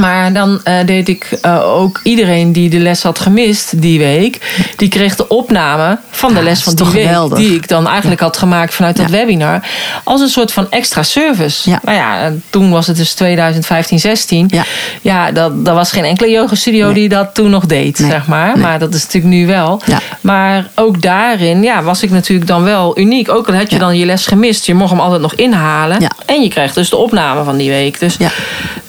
Maar 0.00 0.32
dan 0.32 0.60
eh, 0.64 0.74
deed 0.86 1.08
ik 1.08 1.38
eh, 1.42 1.74
ook 1.76 2.00
iedereen 2.02 2.52
die 2.52 2.70
de 2.70 2.78
les 2.78 3.02
had 3.02 3.18
gemist 3.18 3.80
die 3.82 3.98
week, 3.98 4.38
die 4.76 4.88
kreeg 4.88 5.16
de 5.16 5.28
opname 5.28 5.98
van 6.10 6.32
de 6.32 6.38
Ja, 6.38 6.44
les 6.44 6.62
van 6.62 6.74
die 6.74 6.86
week. 6.86 7.02
geweldig. 7.06 7.38
Die 7.38 7.54
ik 7.54 7.68
dan 7.68 7.86
eigenlijk 7.88 8.20
had 8.20 8.36
gemaakt 8.36 8.74
vanuit 8.74 8.96
dat 8.96 9.06
Ja. 9.06 9.12
webinar. 9.12 9.60
Als 10.04 10.20
een 10.20 10.28
soort 10.28 10.52
van 10.52 10.70
extra 10.70 11.02
service. 11.02 11.70
Ja. 11.70 11.80
Maar 11.84 11.94
ja, 11.94 12.20
en 12.20 12.42
toen 12.50 12.70
was 12.70 12.86
het 12.86 12.96
dus 12.96 13.12
2015, 13.14 13.98
16. 13.98 14.46
Ja. 14.50 14.64
Ja, 15.02 15.30
dat, 15.32 15.64
dat 15.64 15.74
was 15.74 15.92
geen 15.92 16.04
enkele 16.04 16.30
yoga 16.30 16.54
studio 16.54 16.84
Nee. 16.84 16.94
die 16.94 17.08
dat 17.08 17.34
toen 17.34 17.50
nog 17.50 17.66
deed, 17.66 17.98
Nee. 17.98 18.10
zeg 18.10 18.26
maar. 18.26 18.52
Nee. 18.54 18.62
Maar 18.62 18.78
dat 18.78 18.94
is 18.94 19.02
natuurlijk 19.04 19.34
nu 19.34 19.46
wel. 19.46 19.82
Ja. 19.86 19.98
Maar 20.20 20.66
ook 20.74 21.02
daarin 21.02 21.62
ja, 21.62 21.82
was 21.82 22.02
ik 22.02 22.10
natuurlijk 22.10 22.48
dan 22.48 22.62
wel 22.62 22.98
uniek. 22.98 23.30
Ook 23.30 23.48
al 23.48 23.54
had 23.54 23.70
je 23.70 23.78
dan 23.78 23.96
je 23.98 24.04
les 24.06 24.26
gemist, 24.26 24.66
je 24.66 24.74
mocht 24.74 24.90
hem 24.90 25.00
altijd 25.00 25.20
nog 25.20 25.34
inhalen. 25.34 26.00
Ja. 26.00 26.10
En 26.26 26.42
je 26.42 26.48
krijgt 26.48 26.74
dus 26.74 26.90
de 26.90 26.96
opname 26.96 27.44
van 27.44 27.56
die 27.56 27.70
week. 27.70 27.98
Dus 28.00 28.16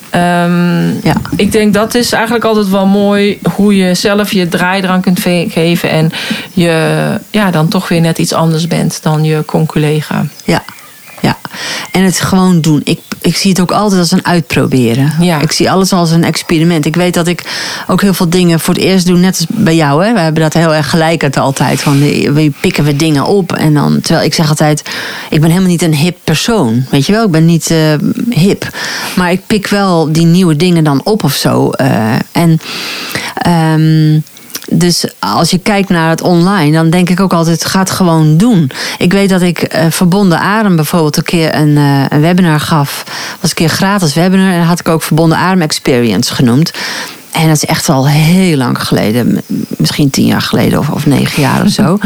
Ehm, 0.09 0.87
Ja. 1.03 1.15
Ik 1.35 1.51
denk 1.51 1.73
dat 1.73 1.95
is 1.95 2.11
eigenlijk 2.11 2.45
altijd 2.45 2.69
wel 2.69 2.85
mooi 2.85 3.39
hoe 3.53 3.75
je 3.75 3.93
zelf 3.93 4.31
je 4.31 4.47
draaidrang 4.47 5.01
kunt 5.01 5.19
ve- 5.19 5.47
geven. 5.49 5.89
En 5.89 6.11
je 6.53 6.99
ja, 7.31 7.51
dan 7.51 7.67
toch 7.67 7.87
weer 7.87 8.01
net 8.01 8.17
iets 8.19 8.33
anders 8.33 8.67
bent 8.67 8.99
dan 9.03 9.23
je 9.23 9.45
con-collega. 9.45 10.25
Ja. 10.43 10.63
Ja. 11.21 11.37
En 11.91 12.03
het 12.03 12.19
gewoon 12.21 12.61
doen. 12.61 12.81
Ik, 12.83 12.99
ik 13.21 13.37
zie 13.37 13.49
het 13.49 13.59
ook 13.59 13.71
altijd 13.71 14.01
als 14.01 14.11
een 14.11 14.25
uitproberen. 14.25 15.13
Ja. 15.19 15.39
Ik 15.41 15.51
zie 15.51 15.71
alles 15.71 15.93
als 15.93 16.11
een 16.11 16.23
experiment. 16.23 16.85
Ik 16.85 16.95
weet 16.95 17.13
dat 17.13 17.27
ik 17.27 17.43
ook 17.87 18.01
heel 18.01 18.13
veel 18.13 18.29
dingen 18.29 18.59
voor 18.59 18.73
het 18.73 18.83
eerst 18.83 19.05
doe, 19.05 19.17
net 19.17 19.37
als 19.37 19.45
bij 19.49 19.75
jou. 19.75 20.05
Hè? 20.05 20.13
We 20.13 20.19
hebben 20.19 20.41
dat 20.41 20.53
heel 20.53 20.73
erg 20.75 20.89
gelijk 20.89 21.21
het 21.21 21.37
altijd. 21.37 21.81
Van, 21.81 22.01
eh, 22.01 22.29
we 22.31 22.51
pikken 22.61 22.83
we 22.83 22.95
dingen 22.95 23.25
op. 23.25 23.53
En 23.53 23.73
dan, 23.73 24.01
terwijl 24.01 24.25
ik 24.25 24.33
zeg 24.33 24.49
altijd, 24.49 24.81
ik 25.29 25.39
ben 25.39 25.49
helemaal 25.49 25.69
niet 25.69 25.81
een 25.81 25.95
hip 25.95 26.17
persoon. 26.23 26.85
Weet 26.89 27.05
je 27.05 27.11
wel, 27.11 27.25
ik 27.25 27.31
ben 27.31 27.45
niet 27.45 27.71
eh, 27.71 27.77
hip. 28.29 28.69
Maar 29.15 29.31
ik 29.31 29.41
pik 29.47 29.67
wel 29.67 30.11
die 30.11 30.25
nieuwe 30.25 30.55
dingen 30.55 30.83
dan 30.83 31.01
op 31.03 31.23
of 31.23 31.33
zo. 31.33 31.69
eh, 31.69 32.13
en... 32.31 32.59
ehm, 33.35 34.19
dus 34.71 35.05
als 35.19 35.49
je 35.49 35.57
kijkt 35.59 35.89
naar 35.89 36.09
het 36.09 36.21
online, 36.21 36.71
dan 36.71 36.89
denk 36.89 37.09
ik 37.09 37.19
ook 37.19 37.33
altijd: 37.33 37.65
ga 37.65 37.79
het 37.79 37.91
gewoon 37.91 38.37
doen. 38.37 38.71
Ik 38.97 39.13
weet 39.13 39.29
dat 39.29 39.41
ik 39.41 39.61
eh, 39.61 39.85
Verbonden 39.89 40.39
Adem 40.39 40.75
bijvoorbeeld 40.75 41.17
een 41.17 41.23
keer 41.23 41.55
een, 41.55 41.77
eh, 41.77 42.05
een 42.09 42.21
webinar 42.21 42.59
gaf. 42.59 43.03
was 43.39 43.49
een 43.49 43.55
keer 43.55 43.69
gratis 43.69 44.13
webinar. 44.13 44.51
En 44.51 44.59
dat 44.59 44.67
had 44.67 44.79
ik 44.79 44.87
ook 44.87 45.01
Verbonden 45.01 45.37
Adem 45.37 45.61
Experience 45.61 46.33
genoemd. 46.33 46.71
En 47.31 47.47
dat 47.47 47.55
is 47.55 47.65
echt 47.65 47.89
al 47.89 48.07
heel 48.07 48.57
lang 48.57 48.81
geleden. 48.87 49.41
Misschien 49.77 50.09
tien 50.09 50.25
jaar 50.25 50.41
geleden 50.41 50.79
of, 50.79 50.89
of 50.89 51.05
negen 51.05 51.41
jaar 51.41 51.63
of 51.65 51.69
zo. 51.71 51.97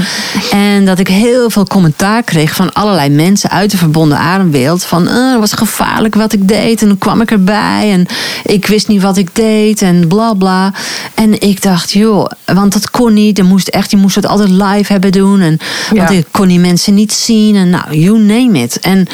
En 0.52 0.86
dat 0.86 1.00
ik 1.00 1.08
heel 1.08 1.50
veel 1.50 1.66
commentaar 1.66 2.24
kreeg 2.24 2.56
van 2.56 2.74
allerlei 2.74 3.10
mensen 3.10 3.50
uit 3.50 3.72
de 3.72 3.78
verbonden 3.78 4.18
ademwereld. 4.18 4.84
Van, 4.84 5.08
eh, 5.08 5.32
het 5.32 5.40
was 5.40 5.54
gevaarlijk 5.54 6.16
wat 6.16 6.34
ik 6.34 6.48
deed. 6.48 6.82
En 6.82 6.88
dan 6.88 6.98
kwam 6.98 7.22
ik 7.22 7.32
erbij. 7.32 7.92
En 7.92 8.06
ik 8.44 8.66
wist 8.68 8.88
niet 8.88 9.02
wat 9.02 9.18
ik 9.18 9.36
deed. 9.36 9.82
En 9.82 10.08
bla 10.08 10.34
bla. 10.34 10.74
En 11.14 11.42
ik 11.42 11.62
dacht, 11.62 11.92
joh, 11.92 12.32
want 12.46 12.74
dat 12.74 12.90
kon 12.92 13.14
niet. 13.14 13.38
Je 13.38 13.44
moest, 13.44 13.68
echt, 13.68 13.92
je 13.92 13.98
moest 13.98 14.16
het 14.16 14.28
altijd 14.28 14.50
live 14.50 14.92
hebben 14.92 15.12
doen. 15.12 15.42
En, 15.42 15.58
Want 15.90 16.10
Ja. 16.10 16.18
ik 16.18 16.28
kon 16.32 16.48
die 16.48 16.60
mensen 16.60 16.94
niet 16.94 17.14
zien. 17.14 17.56
En 17.56 17.70
nou, 17.70 17.98
you 17.98 18.20
name 18.20 18.60
it. 18.60 18.80
En 18.80 19.08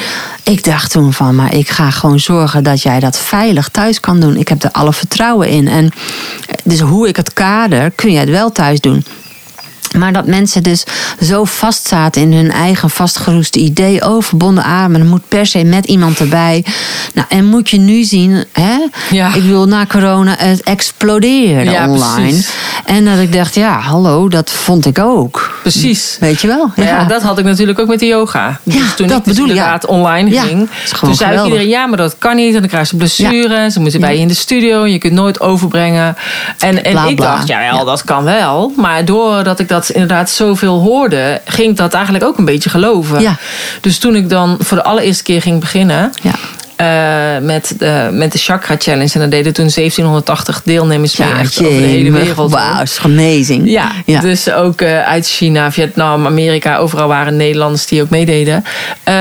ik 0.43 0.63
dacht 0.63 0.91
toen 0.91 1.13
van, 1.13 1.35
maar 1.35 1.53
ik 1.55 1.69
ga 1.69 1.89
gewoon 1.91 2.19
zorgen 2.19 2.63
dat 2.63 2.81
jij 2.81 2.99
dat 2.99 3.17
veilig 3.19 3.69
thuis 3.69 3.99
kan 3.99 4.19
doen. 4.19 4.35
Ik 4.37 4.47
heb 4.47 4.63
er 4.63 4.71
alle 4.71 4.93
vertrouwen 4.93 5.49
in. 5.49 5.67
En 5.67 5.91
dus 6.63 6.79
hoe 6.79 7.07
ik 7.07 7.15
het 7.15 7.33
kader, 7.33 7.91
kun 7.91 8.11
jij 8.11 8.21
het 8.21 8.29
wel 8.29 8.51
thuis 8.51 8.79
doen. 8.79 9.03
Maar 9.99 10.13
dat 10.13 10.25
mensen 10.25 10.63
dus 10.63 10.83
zo 11.21 11.43
vastzaten 11.43 12.21
in 12.21 12.33
hun 12.33 12.51
eigen 12.51 12.89
vastgeroeste 12.89 13.59
idee. 13.59 14.05
Oh, 14.09 14.23
verbonden 14.23 14.63
dan 14.91 15.07
moet 15.07 15.27
per 15.27 15.45
se 15.45 15.63
met 15.63 15.85
iemand 15.85 16.19
erbij. 16.19 16.65
Nou, 17.13 17.27
en 17.29 17.45
moet 17.45 17.69
je 17.69 17.77
nu 17.79 18.03
zien, 18.03 18.43
hè? 18.51 18.77
Ja. 19.09 19.27
Ik 19.33 19.41
bedoel, 19.41 19.65
na 19.67 19.85
corona, 19.85 20.35
het 20.37 20.63
explodeerde 20.63 21.71
Ja, 21.71 21.87
online. 21.89 22.27
precies. 22.27 22.49
En 22.85 23.05
dat 23.05 23.17
ik 23.17 23.33
dacht, 23.33 23.55
ja, 23.55 23.79
hallo, 23.79 24.27
dat 24.27 24.49
vond 24.51 24.85
ik 24.85 24.99
ook. 24.99 25.59
Precies. 25.61 26.17
Weet 26.19 26.41
je 26.41 26.47
wel? 26.47 26.71
Ja. 26.75 27.03
dat 27.03 27.21
had 27.21 27.39
ik 27.39 27.45
natuurlijk 27.45 27.79
ook 27.79 27.87
met 27.87 27.99
de 27.99 28.05
yoga. 28.05 28.59
Ja, 28.63 28.79
dus 28.79 28.95
toen 28.95 29.07
dat 29.07 29.17
ik 29.17 29.23
dus 29.23 29.33
bedoel 29.33 29.49
ik, 29.49 29.55
ja. 29.55 29.63
inderdaad 29.63 29.85
online 29.89 30.39
ging. 30.39 30.69
toen 30.99 31.15
zei 31.15 31.29
geweldig. 31.29 31.43
iedereen, 31.45 31.67
ja, 31.69 31.85
maar 31.85 31.97
dat 31.97 32.15
kan 32.17 32.35
niet. 32.35 32.53
En 32.53 32.59
dan 32.59 32.69
krijg 32.69 32.89
je 32.89 32.95
blessure. 32.97 33.71
Ze 33.71 33.79
moeten 33.79 33.99
bij 33.99 34.15
je 34.15 34.21
in 34.21 34.27
de 34.27 34.33
studio. 34.33 34.85
Je 34.87 34.97
kunt 34.97 35.13
nooit 35.13 35.39
overbrengen. 35.39 36.15
En, 36.59 36.83
en 36.83 36.91
Bla, 36.91 37.05
ik 37.07 37.17
dacht, 37.17 37.47
ja, 37.47 37.59
wel, 37.59 37.77
Ja. 37.77 37.83
dat 37.83 38.03
kan 38.03 38.23
wel. 38.23 38.73
Maar 38.75 39.05
doordat 39.05 39.59
ik 39.59 39.67
dat 39.67 39.88
inderdaad 39.91 40.29
zoveel 40.29 40.79
hoorde... 40.79 41.41
ging 41.45 41.69
ik 41.69 41.77
dat 41.77 41.93
eigenlijk 41.93 42.25
ook 42.25 42.37
een 42.37 42.45
beetje 42.45 42.69
geloven. 42.69 43.21
Ja. 43.21 43.37
Dus 43.81 43.97
toen 43.97 44.15
ik 44.15 44.29
dan 44.29 44.57
voor 44.59 44.77
de 44.77 44.83
allereerste 44.83 45.23
keer 45.23 45.41
ging 45.41 45.59
beginnen... 45.59 46.11
Ja. 46.21 46.33
Eh, 46.79 47.37
met, 47.41 47.73
de, 47.77 48.09
met 48.11 48.31
de 48.31 48.37
Chakra 48.37 48.75
Challenge. 48.79 49.09
En 49.13 49.19
daar 49.19 49.29
deden 49.29 49.53
toen 49.53 49.69
1780 49.73 50.61
deelnemers 50.65 51.17
mee. 51.17 51.27
Ja, 51.27 51.39
Echt 51.39 51.59
over 51.59 51.77
de 51.81 51.87
hele 51.87 52.11
wereld. 52.11 52.51
Wauw, 52.51 52.81
is 52.81 52.99
amazing. 53.03 53.69
Ja, 53.69 53.91
ja. 54.05 54.19
dus 54.19 54.51
ook 54.51 54.81
eh, 54.81 55.01
uit 55.01 55.27
China, 55.27 55.71
Vietnam, 55.71 56.25
Amerika, 56.25 56.77
overal 56.77 57.07
waren 57.07 57.35
Nederlanders 57.35 57.85
die 57.85 58.01
ook 58.01 58.09
meededen. 58.09 58.63
Eh, 59.03 59.13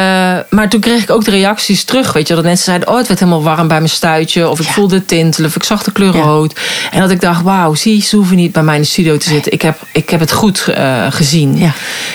maar 0.51 0.68
toen 0.68 0.81
kreeg 0.81 1.03
ik 1.03 1.11
ook 1.11 1.25
de 1.25 1.31
reacties 1.31 1.85
terug, 1.85 2.12
weet 2.12 2.29
je, 2.29 2.35
dat 2.35 2.44
mensen 2.44 2.64
zeiden: 2.64 2.88
Oh, 2.88 2.97
het 2.97 3.07
werd 3.09 3.21
helemaal 3.21 3.42
warm 3.42 3.68
bij 3.68 3.79
mijn 3.79 3.88
stuitje, 3.90 4.49
of 4.49 4.61
ik 4.61 4.66
Ja. 4.66 4.73
voelde 4.73 5.05
tintelen, 5.05 5.49
of 5.49 5.57
ik 5.57 5.64
zag 5.64 5.83
de 5.83 5.92
kleur 5.92 6.12
rood. 6.16 6.61
En 6.90 7.01
dat 7.01 7.11
ik 7.11 7.21
dacht: 7.21 7.42
Wauw, 7.42 7.75
zie, 7.75 8.03
ze 8.03 8.16
hoeven 8.16 8.37
niet 8.37 8.53
bij 8.53 8.62
mij 8.62 8.75
in 8.75 8.81
de 8.81 8.87
studio 8.87 9.16
te 9.16 9.29
zitten. 9.29 9.53
Ik 9.53 9.62
heb, 9.62 9.79
ik 9.92 10.11
heb 10.11 10.21
het 10.21 10.33
goed 10.33 10.66
gezien. 11.11 11.59
Ja. 11.59 11.73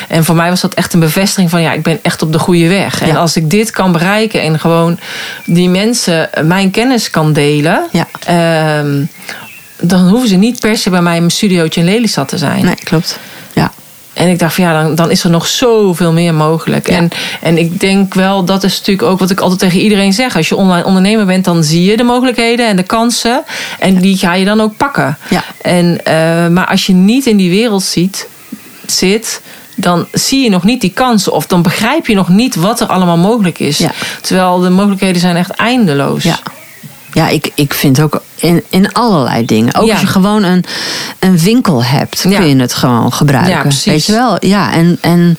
En 0.07 0.23
voor 0.23 0.35
mij 0.35 0.49
was 0.49 0.61
dat 0.61 0.73
echt 0.73 0.93
een 0.93 0.99
bevestiging 0.99 1.49
van: 1.49 1.61
Ja, 1.61 1.73
ik 1.73 1.83
ben 1.83 1.99
echt 2.01 2.21
op 2.21 2.31
de 2.31 2.39
goede 2.39 2.67
weg. 2.67 3.01
En 3.01 3.15
als 3.15 3.35
ik 3.35 3.49
dit 3.49 3.71
kan 3.71 3.91
bereiken 3.91 4.41
en 4.41 4.59
gewoon 4.59 4.99
die 5.45 5.69
mensen 5.69 6.29
mijn 6.43 6.71
kennis 6.71 7.09
kan 7.09 7.33
delen. 7.33 7.87
Ja. 7.91 8.07
ehm, 8.25 9.05
dan 9.79 10.07
hoeven 10.09 10.29
ze 10.29 10.35
niet 10.35 10.59
per 10.59 10.77
se 10.77 10.89
bij 10.89 11.01
mij 11.01 11.13
in 11.13 11.19
mijn 11.19 11.31
studiootje 11.31 11.79
in 11.79 11.85
Lelystad 11.85 12.27
te 12.27 12.37
zijn. 12.37 12.65
Nee, 12.65 12.75
klopt. 12.75 13.19
Ja. 13.53 13.71
En 14.13 14.27
ik 14.27 14.39
dacht 14.39 14.53
van 14.53 14.63
ja, 14.63 14.81
dan, 14.81 14.95
dan 14.95 15.11
is 15.11 15.23
er 15.23 15.29
nog 15.29 15.47
zoveel 15.47 16.11
meer 16.11 16.33
mogelijk. 16.33 16.89
Ja. 16.89 16.95
En, 16.95 17.09
en 17.41 17.57
ik 17.57 17.79
denk 17.79 18.13
wel, 18.13 18.45
dat 18.45 18.63
is 18.63 18.77
natuurlijk 18.77 19.07
ook 19.07 19.19
wat 19.19 19.29
ik 19.29 19.39
altijd 19.39 19.59
tegen 19.59 19.79
iedereen 19.79 20.13
zeg. 20.13 20.35
Als 20.35 20.49
je 20.49 20.55
online 20.55 20.85
ondernemer 20.85 21.25
bent, 21.25 21.45
dan 21.45 21.63
zie 21.63 21.83
je 21.83 21.97
de 21.97 22.03
mogelijkheden 22.03 22.67
en 22.67 22.75
de 22.75 22.83
kansen. 22.83 23.43
En 23.79 23.97
die 23.97 24.17
ga 24.17 24.33
je 24.33 24.45
dan 24.45 24.61
ook 24.61 24.77
pakken. 24.77 25.17
Ja. 25.29 25.43
En, 25.61 26.05
eh, 26.05 26.47
maar 26.47 26.67
als 26.67 26.85
je 26.85 26.93
niet 26.93 27.25
in 27.25 27.37
die 27.37 27.49
wereld 27.49 27.83
ziet, 27.83 28.27
zit, 28.85 29.41
dan 29.75 30.07
zie 30.11 30.43
je 30.43 30.49
nog 30.49 30.63
niet 30.63 30.81
die 30.81 30.93
kansen. 30.93 31.31
Of 31.33 31.47
dan 31.47 31.61
begrijp 31.61 32.07
je 32.07 32.15
nog 32.15 32.27
niet 32.27 32.55
wat 32.55 32.79
er 32.79 32.87
allemaal 32.87 33.17
mogelijk 33.17 33.59
is. 33.59 33.77
Ja. 33.77 33.91
Terwijl 34.21 34.59
de 34.59 34.69
mogelijkheden 34.69 35.21
zijn 35.21 35.35
echt 35.35 35.49
eindeloos. 35.49 36.23
Ja. 36.23 36.39
Ja, 37.13 37.27
ik, 37.27 37.51
ik 37.55 37.73
vind 37.73 38.01
ook 38.01 38.21
in, 38.35 38.63
in 38.69 38.91
allerlei 38.93 39.45
dingen. 39.45 39.75
Ook 39.75 39.85
Ja. 39.85 39.91
als 39.91 40.01
je 40.01 40.07
gewoon 40.07 40.43
een, 40.43 40.63
een 41.19 41.37
winkel 41.37 41.83
hebt, 41.83 42.21
kun 42.21 42.47
je 42.47 42.55
het 42.55 42.73
gewoon 42.73 43.13
gebruiken. 43.13 43.53
Ja, 43.53 43.61
precies. 43.61 43.85
Weet 43.85 44.05
je 44.05 44.11
wel? 44.11 44.37
Ja, 44.39 44.71
en, 44.73 44.97
en 45.01 45.37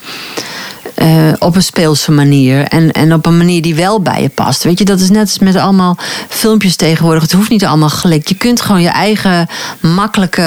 eh, 0.95 1.33
op 1.39 1.57
een 1.57 1.63
speelse 1.63 2.13
manier. 2.13 2.63
En, 2.63 2.93
en 2.93 3.13
op 3.13 3.27
een 3.27 3.37
manier 3.37 3.63
die 3.63 3.75
wel 3.75 4.01
bij 4.01 4.23
je 4.23 4.29
past. 4.29 4.65
Weet 4.65 4.79
je, 4.79 4.85
dat 4.85 5.01
is 5.01 5.11
net 5.11 5.21
als 5.21 5.39
met 5.39 5.57
allemaal 5.57 5.97
filmpjes 6.29 6.77
tegenwoordig. 6.77 7.23
Het 7.23 7.33
hoeft 7.33 7.51
niet 7.51 7.65
allemaal 7.65 7.89
gelikt. 7.89 8.29
Je 8.29 8.35
kunt 8.35 8.61
gewoon 8.61 8.83
je 8.83 8.89
eigen 8.89 9.49
makkelijke 9.81 10.43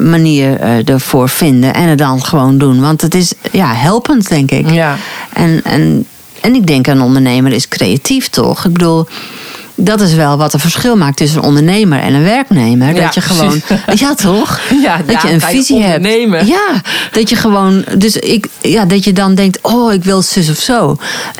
manier 0.00 0.60
eh, 0.60 0.88
ervoor 0.88 1.28
vinden. 1.28 1.74
En 1.74 1.88
het 1.88 1.98
dan 1.98 2.24
gewoon 2.24 2.58
doen. 2.58 2.80
Want 2.80 3.00
het 3.00 3.14
is 3.14 3.32
ja, 3.52 3.74
helpend, 3.74 4.28
denk 4.28 4.50
ik. 4.50 4.70
Ja. 4.70 4.96
En, 5.32 5.60
en, 5.64 6.06
en 6.40 6.54
ik 6.54 6.66
denk 6.66 6.86
een 6.86 7.00
ondernemer 7.00 7.52
is 7.52 7.68
creatief, 7.68 8.28
toch? 8.28 8.64
Ik 8.64 8.72
bedoel, 8.72 9.06
dat 9.76 10.00
is 10.00 10.14
wel 10.14 10.36
wat 10.36 10.54
een 10.54 10.60
verschil 10.60 10.96
maakt 10.96 11.16
tussen 11.16 11.38
een 11.38 11.44
ondernemer 11.44 11.98
en 11.98 12.14
een 12.14 12.22
werknemer. 12.22 12.94
Ja, 12.96 13.02
dat 13.02 13.14
je 13.14 13.20
gewoon, 13.20 13.60
precies. 13.60 14.00
ja 14.00 14.14
toch? 14.14 14.60
Ja, 14.82 14.96
dat 15.06 15.22
je 15.22 15.30
een 15.30 15.40
ga 15.40 15.48
je 15.48 15.56
visie 15.56 15.82
hebt. 15.82 16.46
Ja, 16.46 16.82
dat 17.10 17.28
je 17.28 17.36
gewoon, 17.36 17.84
dus 17.96 18.16
ik, 18.16 18.46
ja, 18.60 18.84
dat 18.84 19.04
je 19.04 19.12
dan 19.12 19.34
denkt, 19.34 19.58
oh, 19.62 19.92
ik 19.92 20.04
wil 20.04 20.22
zus 20.22 20.50
of 20.50 20.58
zo. 20.58 20.96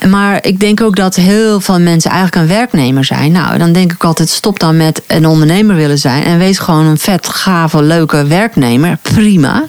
Maar 0.08 0.38
ik 0.46 0.60
denk 0.60 0.80
ook 0.80 0.96
dat 0.96 1.14
heel 1.14 1.60
veel 1.60 1.80
mensen 1.80 2.10
eigenlijk 2.10 2.42
een 2.42 2.56
werknemer 2.56 3.04
zijn. 3.04 3.32
Nou, 3.32 3.58
dan 3.58 3.72
denk 3.72 3.92
ik 3.92 4.04
altijd, 4.04 4.28
stop 4.28 4.60
dan 4.60 4.76
met 4.76 5.02
een 5.06 5.26
ondernemer 5.26 5.76
willen 5.76 5.98
zijn 5.98 6.24
en 6.24 6.38
wees 6.38 6.58
gewoon 6.58 6.86
een 6.86 6.98
vet, 6.98 7.28
gave, 7.28 7.82
leuke 7.82 8.26
werknemer. 8.26 8.98
Prima. 9.02 9.64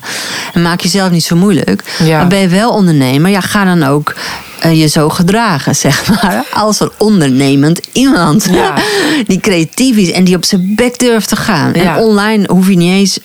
En 0.54 0.62
maak 0.62 0.82
jezelf 0.82 1.12
niet 1.12 1.24
zo 1.24 1.36
moeilijk. 1.36 1.84
Maar 2.08 2.28
ben 2.28 2.40
je 2.40 2.48
wel 2.48 2.72
ondernemer, 2.72 3.32
ja, 3.32 3.42
ga 3.42 3.64
dan 3.64 3.84
ook 3.84 4.14
je 4.74 4.88
zo 4.88 5.10
gedragen, 5.10 5.76
zeg 5.76 6.08
maar. 6.10 6.46
Als 6.54 6.80
een 6.80 6.92
ondernemend 6.98 7.80
iemand. 7.92 8.48
Ja. 8.52 8.74
Die 9.28 9.40
creatief 9.40 9.96
is 9.96 10.12
en 10.12 10.24
die 10.24 10.36
op 10.36 10.46
zijn 10.46 10.74
bek 10.76 11.00
durft 11.00 11.30
te 11.30 11.36
gaan. 11.36 11.72
Ja. 11.74 11.96
En 11.98 12.04
online 12.04 12.44
hoef 12.52 12.68
je 12.70 12.76
niet 12.78 12.92
eens... 12.92 13.20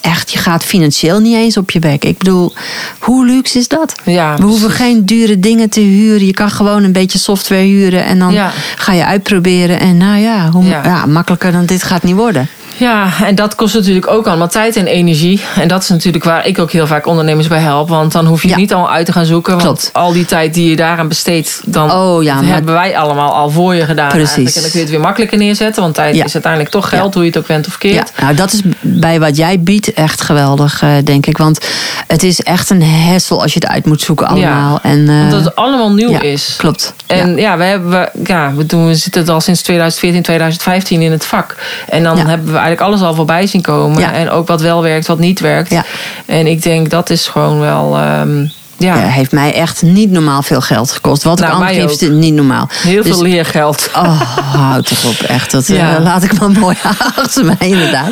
Echt, 0.00 0.32
je 0.32 0.38
gaat 0.38 0.64
financieel 0.64 1.20
niet 1.20 1.34
eens 1.36 1.56
op 1.56 1.70
je 1.70 1.78
bek. 1.78 2.04
Ik 2.04 2.18
bedoel, 2.18 2.52
hoe 2.98 3.26
luxe 3.26 3.58
is 3.58 3.68
dat? 3.68 3.94
Ja, 4.04 4.36
We 4.36 4.42
hoeven 4.44 4.70
geen 4.70 5.04
dure 5.04 5.40
dingen 5.40 5.68
te 5.70 5.80
huren. 5.80 6.26
Je 6.26 6.32
kan 6.32 6.50
gewoon 6.50 6.84
een 6.84 6.92
beetje 6.92 7.18
software 7.18 7.62
huren. 7.62 8.04
En 8.04 8.18
dan 8.18 8.32
Ja. 8.32 8.52
ga 8.76 8.92
je 8.92 9.04
uitproberen. 9.04 9.80
En 9.80 9.96
nou 9.96 10.18
ja, 10.18 10.50
hoe, 10.50 10.64
Ja. 10.64 10.84
ja, 10.84 11.06
makkelijker 11.06 11.52
dan 11.52 11.66
dit 11.66 11.82
gaat 11.82 12.02
niet 12.02 12.14
worden. 12.14 12.48
Ja, 12.78 13.08
en 13.24 13.34
dat 13.34 13.54
kost 13.54 13.74
natuurlijk 13.74 14.06
ook 14.10 14.26
allemaal 14.26 14.48
tijd 14.48 14.76
en 14.76 14.86
energie. 14.86 15.40
En 15.56 15.68
dat 15.68 15.82
is 15.82 15.88
natuurlijk 15.88 16.24
waar 16.24 16.46
ik 16.46 16.58
ook 16.58 16.70
heel 16.70 16.86
vaak 16.86 17.06
ondernemers 17.06 17.48
bij 17.48 17.58
help. 17.58 17.88
Want 17.88 18.12
dan 18.12 18.26
hoef 18.26 18.42
je 18.42 18.48
Ja. 18.48 18.56
niet 18.56 18.72
allemaal 18.72 18.92
uit 18.92 19.06
te 19.06 19.12
gaan 19.12 19.24
zoeken. 19.24 19.52
Want 19.52 19.62
Klopt. 19.64 19.90
al 19.92 20.12
die 20.12 20.24
tijd 20.24 20.54
die 20.54 20.70
je 20.70 20.76
daaraan 20.76 21.08
besteedt, 21.08 21.60
dan 21.64 21.92
Oh 21.92 22.22
ja, 22.22 22.34
maar- 22.34 22.44
hebben 22.44 22.74
wij 22.74 22.96
allemaal 22.98 23.32
al 23.34 23.50
voor 23.50 23.74
je 23.74 23.84
gedaan. 23.84 24.08
Precies. 24.08 24.26
eigenlijk. 24.26 24.56
En 24.56 24.62
dan 24.62 24.70
kun 24.70 24.78
je 24.80 24.84
het 24.86 24.94
weer 24.94 25.04
makkelijker 25.04 25.38
neerzetten. 25.38 25.82
Want 25.82 25.94
tijd 25.94 26.14
Ja. 26.16 26.24
is 26.24 26.32
uiteindelijk 26.34 26.72
toch 26.72 26.88
geld, 26.88 27.14
hoe 27.14 27.22
je 27.22 27.28
het 27.28 27.38
ook 27.38 27.46
bent 27.46 27.66
of 27.66 27.72
Ja, 27.72 27.78
keert. 27.78 28.12
nou 28.20 28.34
dat 28.34 28.52
is 28.52 28.60
bij 28.80 29.20
wat 29.20 29.36
jij 29.36 29.60
biedt 29.60 29.92
echt 29.92 30.20
geweldig, 30.20 30.82
eh, 30.82 30.90
denk 31.04 31.26
ik. 31.26 31.38
Want 31.38 31.66
het 32.06 32.22
is 32.22 32.40
echt 32.40 32.70
een 32.70 32.82
hessel 32.82 33.42
als 33.42 33.52
je 33.52 33.58
het 33.60 33.68
uit 33.68 33.86
moet 33.86 34.00
zoeken 34.00 34.26
allemaal. 34.26 34.78
En, 34.82 35.08
eh, 35.08 35.14
Omdat 35.20 35.44
het 35.44 35.56
allemaal 35.56 35.92
nieuw 35.92 36.18
is. 36.20 36.54
Klopt. 36.58 36.94
En 37.06 37.36
ja. 37.36 37.56
we, 37.56 37.64
hebben, 37.64 37.90
we- 37.90 38.10
ja 38.24 38.54
we, 38.54 38.66
doen, 38.66 38.86
we 38.86 38.94
zitten 38.94 39.28
al 39.28 39.40
sinds 39.40 39.62
2014, 39.62 40.22
2015 40.22 41.02
in 41.02 41.12
het 41.12 41.24
vak. 41.24 41.56
En 41.88 42.02
dan 42.02 42.16
hebben 42.18 42.52
we 42.52 42.58
eigenlijk 42.66 42.80
alles 42.94 43.08
al 43.08 43.14
voorbij 43.14 43.46
zien 43.46 43.62
komen. 43.62 44.00
Ja. 44.00 44.12
En 44.12 44.30
ook 44.30 44.46
wat 44.46 44.60
wel 44.60 44.82
werkt, 44.82 45.06
wat 45.06 45.18
niet 45.18 45.40
werkt. 45.40 45.70
Ja. 45.70 45.84
En 46.26 46.46
ik 46.46 46.62
denk 46.62 46.90
dat 46.90 47.10
is 47.10 47.26
gewoon 47.26 47.60
wel... 47.60 47.96
ehm, 47.98 48.46
ja, 48.78 48.94
Ja, 48.96 49.06
heeft 49.06 49.32
mij 49.32 49.54
echt 49.54 49.82
niet 49.82 50.10
normaal 50.10 50.42
veel 50.42 50.60
geld 50.60 50.90
gekost. 50.92 51.22
Wat 51.22 51.38
Nou, 51.38 51.50
ik 51.52 51.58
anders 51.58 51.76
liefst 52.00 52.10
niet 52.10 52.34
normaal. 52.34 52.68
heel 52.82 53.02
Dus- 53.02 53.12
veel 53.12 53.22
leergeld. 53.22 53.88
Oh, 53.94 54.20
houd 54.52 54.86
toch 54.86 55.04
op, 55.04 55.26
echt. 55.26 55.50
Dat 55.50 55.68
eh, 55.68 55.96
laat 56.02 56.22
ik 56.22 56.38
maar 56.40 56.50
mooi 56.50 56.76
achter 57.16 57.44
mij, 57.44 57.56
inderdaad. 57.58 58.10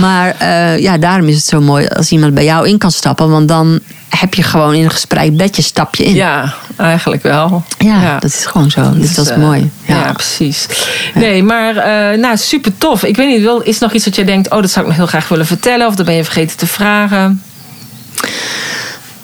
Maar 0.00 0.34
eh, 0.38 0.78
ja, 0.78 0.98
daarom 0.98 1.28
is 1.28 1.34
het 1.36 1.44
zo 1.44 1.60
mooi 1.60 1.86
als 1.86 2.10
iemand 2.10 2.34
bij 2.34 2.44
jou 2.44 2.68
in 2.68 2.78
kan 2.78 2.90
stappen. 2.90 3.30
Want 3.30 3.48
dan 3.48 3.80
heb 4.18 4.34
je 4.34 4.42
gewoon 4.42 4.74
in 4.74 4.84
een 4.84 4.90
gesprek 4.90 5.36
bedje 5.36 5.62
stap 5.62 5.94
je 5.94 6.04
in. 6.04 6.14
Ja, 6.14 6.54
eigenlijk 6.76 7.22
wel. 7.22 7.64
Ja, 7.78 8.18
dat 8.18 8.30
is 8.30 8.46
gewoon 8.46 8.70
zo. 8.70 8.92
Dus, 8.94 9.14
dat 9.14 9.24
is 9.24 9.30
eh, 9.30 9.38
mooi. 9.38 9.70
Ja, 9.84 9.94
Ja, 9.94 10.12
precies. 10.12 10.66
Nee, 11.14 11.42
maar 11.42 11.76
eh, 11.76 12.18
nou, 12.18 12.36
super 12.36 12.78
tof. 12.78 13.04
Ik 13.04 13.16
weet 13.16 13.28
niet, 13.28 13.66
is 13.66 13.76
er 13.76 13.82
nog 13.82 13.92
iets 13.92 14.04
dat 14.04 14.14
jij 14.14 14.24
denkt... 14.24 14.50
oh, 14.50 14.60
dat 14.60 14.70
zou 14.70 14.80
ik 14.80 14.90
nog 14.90 14.96
heel 14.96 15.06
graag 15.06 15.28
willen 15.28 15.46
vertellen... 15.46 15.86
of 15.86 15.94
dat 15.94 16.06
ben 16.06 16.14
je 16.14 16.24
vergeten 16.24 16.56
te 16.56 16.66
vragen? 16.66 17.42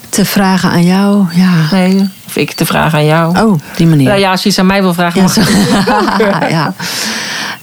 Te 0.09 0.25
vragen 0.25 0.69
aan 0.69 0.83
jou, 0.83 1.25
ja. 1.31 1.51
Nee, 1.71 2.09
of 2.27 2.35
ik 2.35 2.51
te 2.51 2.65
vragen 2.65 2.97
aan 2.97 3.05
jou? 3.05 3.39
Oh, 3.39 3.59
die 3.75 3.87
manier. 3.87 4.07
Nou 4.07 4.19
ja, 4.19 4.31
als 4.31 4.43
je 4.43 4.49
iets 4.49 4.59
aan 4.59 4.65
mij 4.65 4.81
wil 4.81 4.93
vragen... 4.93 5.21
Ja, 5.21 5.43
mag 6.27 6.49
ja. 6.49 6.73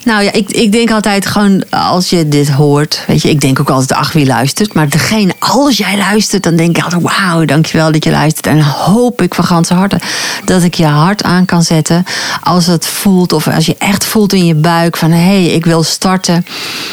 Nou 0.04 0.22
ja, 0.22 0.32
ik, 0.32 0.50
ik 0.50 0.72
denk 0.72 0.90
altijd 0.90 1.26
gewoon 1.26 1.70
als 1.70 2.10
je 2.10 2.28
dit 2.28 2.50
hoort. 2.50 3.04
Weet 3.06 3.22
je, 3.22 3.30
ik 3.30 3.40
denk 3.40 3.60
ook 3.60 3.70
altijd, 3.70 4.00
ach 4.00 4.12
wie 4.12 4.26
luistert. 4.26 4.74
Maar 4.74 4.88
degene, 4.88 5.32
als 5.38 5.76
jij 5.76 5.96
luistert, 5.96 6.42
dan 6.42 6.56
denk 6.56 6.76
ik 6.76 6.84
altijd, 6.84 7.02
wauw, 7.02 7.44
dankjewel 7.44 7.92
dat 7.92 8.04
je 8.04 8.10
luistert. 8.10 8.46
En 8.46 8.62
hoop 8.62 9.22
ik 9.22 9.35
van 9.35 9.44
ganse 9.44 9.74
harte 9.74 10.00
dat 10.44 10.62
ik 10.62 10.74
je 10.74 10.87
hart 10.87 11.22
aan 11.22 11.44
kan 11.44 11.62
zetten. 11.62 12.04
Als 12.42 12.66
het 12.66 12.87
voelt, 12.87 13.33
of 13.33 13.48
als 13.48 13.66
je 13.66 13.76
echt 13.79 14.04
voelt 14.04 14.33
in 14.33 14.46
je 14.46 14.54
buik 14.54 14.96
van 14.96 15.10
hé, 15.10 15.18
hey, 15.18 15.44
ik 15.44 15.64
wil 15.64 15.83
starten, 15.83 16.46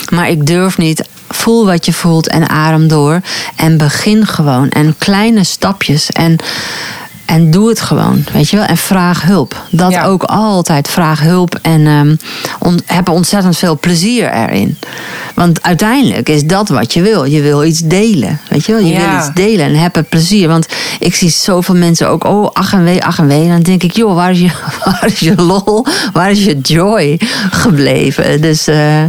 maar 0.10 0.30
ik 0.30 0.48
durf 0.48 0.78
niet. 0.78 1.04
Voel 1.30 1.66
wat 1.66 1.86
je 1.86 1.94
voelt 1.94 2.28
en 2.28 2.50
adem 2.50 2.88
door. 2.88 3.22
En 3.56 3.78
begin 3.78 4.26
gewoon. 4.26 4.70
En 4.70 4.96
kleine 4.98 5.44
stapjes. 5.44 6.10
En 6.10 6.36
en 7.26 7.52
doe 7.52 7.70
het 7.70 7.82
gewoon, 7.82 8.24
weet 8.34 8.50
je 8.50 8.58
wel. 8.58 8.66
En 8.66 8.78
vraag 8.78 9.22
hulp. 9.24 9.56
Dat 9.70 9.92
Ja. 9.92 10.04
ook 10.06 10.24
altijd. 10.24 10.88
Vraag 10.88 11.20
hulp 11.22 11.60
en 11.62 12.20
on, 12.60 12.80
heb 12.86 13.10
ontzettend 13.10 13.58
veel 13.58 13.80
plezier 13.80 14.32
erin. 14.34 14.78
Want 15.36 15.64
uiteindelijk 15.64 16.30
is 16.30 16.44
dat 16.44 16.70
wat 16.70 16.94
je 16.94 17.02
wil. 17.02 17.24
Je 17.26 17.42
wil 17.42 17.64
iets 17.64 17.80
delen, 17.80 18.40
weet 18.50 18.66
je 18.66 18.72
wel. 18.72 18.82
Je 18.82 18.94
Ja. 18.94 19.10
wil 19.10 19.18
iets 19.20 19.34
delen 19.34 19.66
en 19.66 19.76
heb 19.76 19.96
er 19.96 20.04
plezier. 20.04 20.48
Want 20.48 20.68
ik 21.00 21.16
zie 21.16 21.30
zoveel 21.30 21.76
mensen 21.76 22.10
ook, 22.10 22.24
oh, 22.24 22.50
ach 22.54 22.74
en 22.74 22.84
wee, 22.84 23.04
ach 23.04 23.20
en 23.20 23.28
wee. 23.28 23.44
En 23.44 23.50
dan 23.50 23.62
denk 23.62 23.84
ik, 23.84 23.96
joh, 23.96 24.16
waar 24.16 24.32
is 24.32 24.40
je, 24.40 24.50
waar 24.86 25.06
is 25.06 25.20
je 25.20 25.36
lol? 25.36 25.86
Waar 26.14 26.32
is 26.32 26.44
je 26.44 26.60
joy 26.60 27.20
gebleven? 27.52 28.42
Dus 28.42 28.68
eh, 28.68 29.04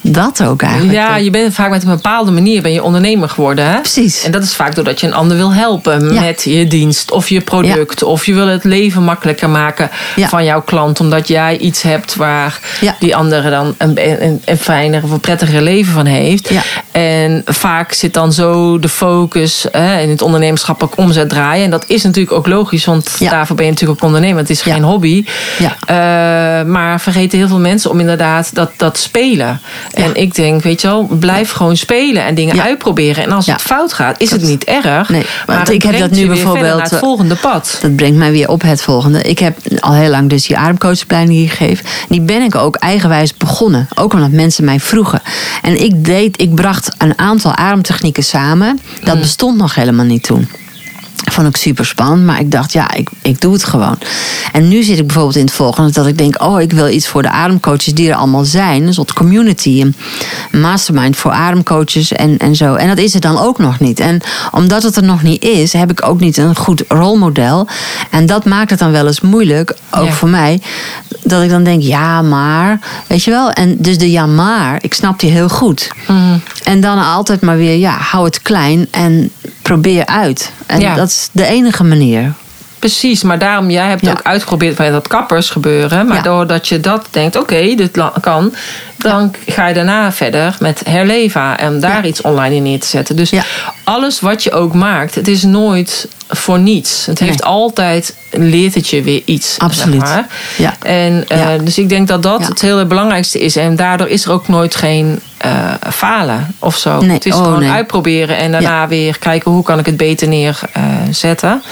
dat 0.00 0.42
ook 0.42 0.62
eigenlijk. 0.62 0.92
Ja, 0.92 1.16
je 1.16 1.30
bent 1.30 1.54
vaak 1.54 1.70
met 1.70 1.82
een 1.82 1.88
bepaalde 1.88 2.30
manier 2.30 2.62
ben 2.62 2.72
je 2.72 2.82
ondernemer 2.82 3.28
geworden. 3.28 3.66
Hè? 3.70 3.80
Precies. 3.80 4.22
En 4.22 4.30
dat 4.32 4.42
is 4.42 4.54
vaak 4.54 4.74
doordat 4.74 5.00
je 5.00 5.06
een 5.06 5.14
ander 5.14 5.36
wil 5.36 5.52
helpen 5.54 6.12
Ja. 6.12 6.20
met 6.20 6.42
je 6.42 6.66
dienst 6.66 7.10
of 7.10 7.28
je 7.28 7.40
product. 7.40 7.55
Of 8.02 8.26
je 8.26 8.34
wil 8.34 8.46
het 8.46 8.64
leven 8.64 9.02
makkelijker 9.02 9.50
maken 9.50 9.90
Ja. 10.16 10.28
van 10.28 10.44
jouw 10.44 10.62
klant. 10.62 11.00
Omdat 11.00 11.28
jij 11.28 11.58
iets 11.58 11.82
hebt 11.82 12.14
waar 12.14 12.60
Ja. 12.80 12.96
die 12.98 13.16
andere 13.16 13.50
dan 13.50 13.74
een, 13.78 14.22
een, 14.24 14.42
een 14.44 14.58
fijner 14.58 15.02
of 15.02 15.10
een 15.10 15.20
prettiger 15.20 15.62
leven 15.62 15.92
van 15.92 16.06
heeft. 16.06 16.50
En 16.90 17.42
vaak 17.44 17.92
zit 17.92 18.14
dan 18.14 18.32
zo 18.32 18.78
de 18.78 18.88
focus 18.88 19.66
hè, 19.70 20.00
in 20.00 20.08
het 20.08 20.22
ondernemerschap 20.22 20.82
ook 20.82 20.96
omzet 20.96 21.28
draaien. 21.28 21.64
En 21.64 21.70
dat 21.70 21.84
is 21.86 22.02
natuurlijk 22.02 22.36
ook 22.36 22.46
logisch, 22.46 22.84
want 22.84 23.16
daarvoor 23.18 23.56
ben 23.56 23.64
je 23.64 23.70
natuurlijk 23.70 24.00
ook 24.00 24.06
ondernemer. 24.06 24.38
Het 24.38 24.50
is 24.50 24.62
geen 24.62 24.82
hobby. 24.82 25.24
Ja. 25.58 25.76
Eh, 25.86 26.66
maar 26.66 27.00
vergeten 27.00 27.38
heel 27.38 27.48
veel 27.48 27.58
mensen 27.58 27.90
om 27.90 28.00
inderdaad 28.00 28.54
dat, 28.54 28.70
dat 28.76 28.98
spelen. 28.98 29.60
En 29.92 30.14
ik 30.14 30.34
denk, 30.34 30.62
weet 30.62 30.80
je 30.80 30.86
wel, 30.88 31.06
blijf 31.20 31.50
gewoon 31.50 31.76
spelen 31.76 32.24
en 32.24 32.34
dingen 32.34 32.62
uitproberen. 32.62 33.24
En 33.24 33.32
als 33.32 33.46
het 33.46 33.62
fout 33.62 33.92
gaat, 33.92 34.20
is 34.20 34.30
het 34.30 34.42
niet 34.42 34.64
erg. 34.64 35.08
Nee, 35.08 35.26
maar 35.46 35.70
ik 35.70 35.82
heb 35.82 35.98
dat 35.98 36.10
nu 36.10 36.26
bijvoorbeeld, 36.26 36.74
naar 36.74 36.82
het 36.82 36.92
eh, 36.92 36.98
volgende 37.36 37.58
pad. 37.70 37.78
Dat 37.80 37.96
brengt 37.96 38.18
mij 38.18 38.30
weer 38.32 38.48
op 38.48 38.62
het 38.62 38.82
volgende. 38.82 39.22
Ik 39.22 39.38
heb 39.38 39.58
al 39.80 39.92
heel 39.92 40.10
lang 40.10 40.28
dus 40.30 40.46
die 40.46 40.56
ademcoachopleiding 40.56 41.52
geef. 41.54 42.04
Die 42.08 42.20
ben 42.20 42.42
ik 42.42 42.54
ook 42.54 42.76
eigenwijs 42.76 43.36
begonnen. 43.36 43.88
Ook 43.94 44.12
omdat 44.12 44.30
mensen 44.30 44.64
mij 44.64 44.80
vroegen. 44.80 45.22
En 45.62 45.82
ik 45.82 46.04
deed, 46.04 46.40
ik 46.40 46.54
bracht 46.54 46.94
een 46.98 47.18
aantal 47.18 47.54
ademtechnieken 47.54 48.24
samen. 48.24 48.80
Dat 49.04 49.14
Mm. 49.14 49.20
bestond 49.20 49.56
nog 49.56 49.74
helemaal 49.74 50.04
niet 50.04 50.22
toen. 50.22 50.48
Vond 51.24 51.48
ik 51.48 51.56
super 51.56 51.86
spannend, 51.86 52.24
maar 52.24 52.40
ik 52.40 52.50
dacht, 52.50 52.72
ja, 52.72 52.94
ik, 52.94 53.08
ik 53.22 53.40
doe 53.40 53.52
het 53.52 53.64
gewoon. 53.64 53.98
En 54.52 54.68
nu 54.68 54.82
zit 54.82 54.98
ik 54.98 55.06
bijvoorbeeld 55.06 55.36
in 55.36 55.44
het 55.44 55.54
volgende 55.54 55.92
dat 55.92 56.06
ik 56.06 56.18
denk, 56.18 56.42
oh, 56.42 56.60
ik 56.60 56.72
wil 56.72 56.88
iets 56.88 57.06
voor 57.06 57.22
de 57.22 57.30
ademcoaches 57.30 57.94
die 57.94 58.08
er 58.10 58.14
allemaal 58.14 58.44
zijn. 58.44 58.86
Een 58.86 58.94
soort 58.94 59.12
community, 59.12 59.80
een 59.80 60.60
mastermind 60.60 61.16
voor 61.16 61.30
ademcoaches 61.30 62.12
en, 62.12 62.38
en 62.38 62.56
zo. 62.56 62.74
En 62.74 62.88
dat 62.88 62.98
is 62.98 63.14
er 63.14 63.20
dan 63.20 63.38
ook 63.38 63.58
nog 63.58 63.80
niet. 63.80 64.00
En 64.00 64.20
omdat 64.52 64.82
het 64.82 64.96
er 64.96 65.02
nog 65.02 65.22
niet 65.22 65.42
is, 65.42 65.72
heb 65.72 65.90
ik 65.90 66.06
ook 66.06 66.20
niet 66.20 66.36
een 66.36 66.56
goed 66.56 66.82
rolmodel. 66.88 67.68
En 68.10 68.26
dat 68.26 68.44
maakt 68.44 68.70
het 68.70 68.78
dan 68.78 68.90
wel 68.92 69.06
eens 69.06 69.20
moeilijk, 69.20 69.76
ook 69.90 70.04
Ja. 70.06 70.12
voor 70.12 70.28
mij, 70.28 70.60
dat 71.22 71.42
ik 71.42 71.50
dan 71.50 71.64
denk, 71.64 71.82
ja, 71.82 72.22
maar, 72.22 72.80
weet 73.06 73.24
je 73.24 73.30
wel. 73.30 73.50
En 73.50 73.76
dus 73.78 73.98
de 73.98 74.10
ja, 74.10 74.26
maar, 74.26 74.78
ik 74.80 74.94
snap 74.94 75.20
die 75.20 75.30
heel 75.30 75.48
goed. 75.48 75.90
Mhm. 76.06 76.38
En 76.64 76.80
dan 76.80 77.04
altijd 77.04 77.40
maar 77.40 77.56
weer, 77.56 77.76
ja, 77.76 77.96
hou 77.98 78.24
het 78.24 78.42
klein 78.42 78.88
en 78.90 79.30
probeer 79.66 80.06
uit. 80.06 80.52
En 80.66 80.80
Ja. 80.80 80.94
dat 80.94 81.08
is 81.08 81.28
de 81.32 81.46
enige 81.46 81.84
manier. 81.84 82.32
Precies, 82.78 83.22
maar 83.22 83.38
daarom, 83.38 83.70
jij 83.70 83.88
hebt 83.88 84.00
Ja. 84.04 84.10
ook 84.10 84.22
uitgeprobeerd 84.22 84.76
bij 84.76 84.90
dat 84.90 85.08
kappers 85.08 85.50
gebeuren. 85.50 86.06
Maar 86.06 86.16
Ja. 86.16 86.22
doordat 86.22 86.68
je 86.68 86.80
dat 86.80 87.06
denkt, 87.10 87.36
oké, 87.36 87.74
dit 87.74 87.98
kan. 88.20 88.54
Dan 88.98 89.34
ga 89.46 89.66
je 89.68 89.74
daarna 89.74 90.12
verder 90.12 90.56
met 90.60 90.82
Herleva. 90.88 91.58
En 91.58 91.80
daar 91.80 92.06
iets 92.06 92.20
online 92.20 92.54
in 92.54 92.62
neer 92.62 92.80
te 92.80 92.86
zetten. 92.86 93.16
Dus 93.16 93.32
alles 93.84 94.20
wat 94.20 94.42
je 94.42 94.52
ook 94.52 94.74
maakt, 94.74 95.14
het 95.14 95.28
is 95.28 95.42
nooit 95.42 96.08
voor 96.28 96.58
niets. 96.58 97.06
Het 97.06 97.18
heeft 97.18 97.42
altijd, 97.42 98.14
leert 98.30 98.74
het 98.74 98.88
je 98.88 99.02
weer 99.02 99.22
iets. 99.24 99.48
zeg 99.54 99.58
Absoluut. 99.58 99.98
maar. 100.00 100.26
Ja. 100.56 100.74
En 100.82 101.24
uh, 101.32 101.38
Ja. 101.38 101.58
dus 101.58 101.78
ik 101.78 101.88
denk 101.88 102.08
dat 102.08 102.22
dat 102.22 102.40
Ja. 102.40 102.46
het 102.48 102.60
hele 102.60 102.84
belangrijkste 102.86 103.38
is. 103.40 103.56
En 103.56 103.76
daardoor 103.76 104.08
is 104.08 104.24
er 104.24 104.30
ook 104.32 104.48
nooit 104.48 104.74
geen 104.76 105.20
uh, 105.46 105.72
falen 105.92 106.54
of 106.58 106.76
zo. 106.76 107.00
Nee. 107.00 107.10
Het 107.10 107.26
is 107.26 107.34
Oh, 107.34 107.42
gewoon 107.44 107.58
nee. 107.60 107.70
uitproberen 107.70 108.36
en 108.36 108.52
daarna 108.52 108.88
weer 108.88 109.18
kijken 109.18 109.50
hoe 109.50 109.62
kan 109.62 109.78
ik 109.78 109.86
het 109.86 109.96
beter 109.96 110.28
neerzetten. 110.28 111.62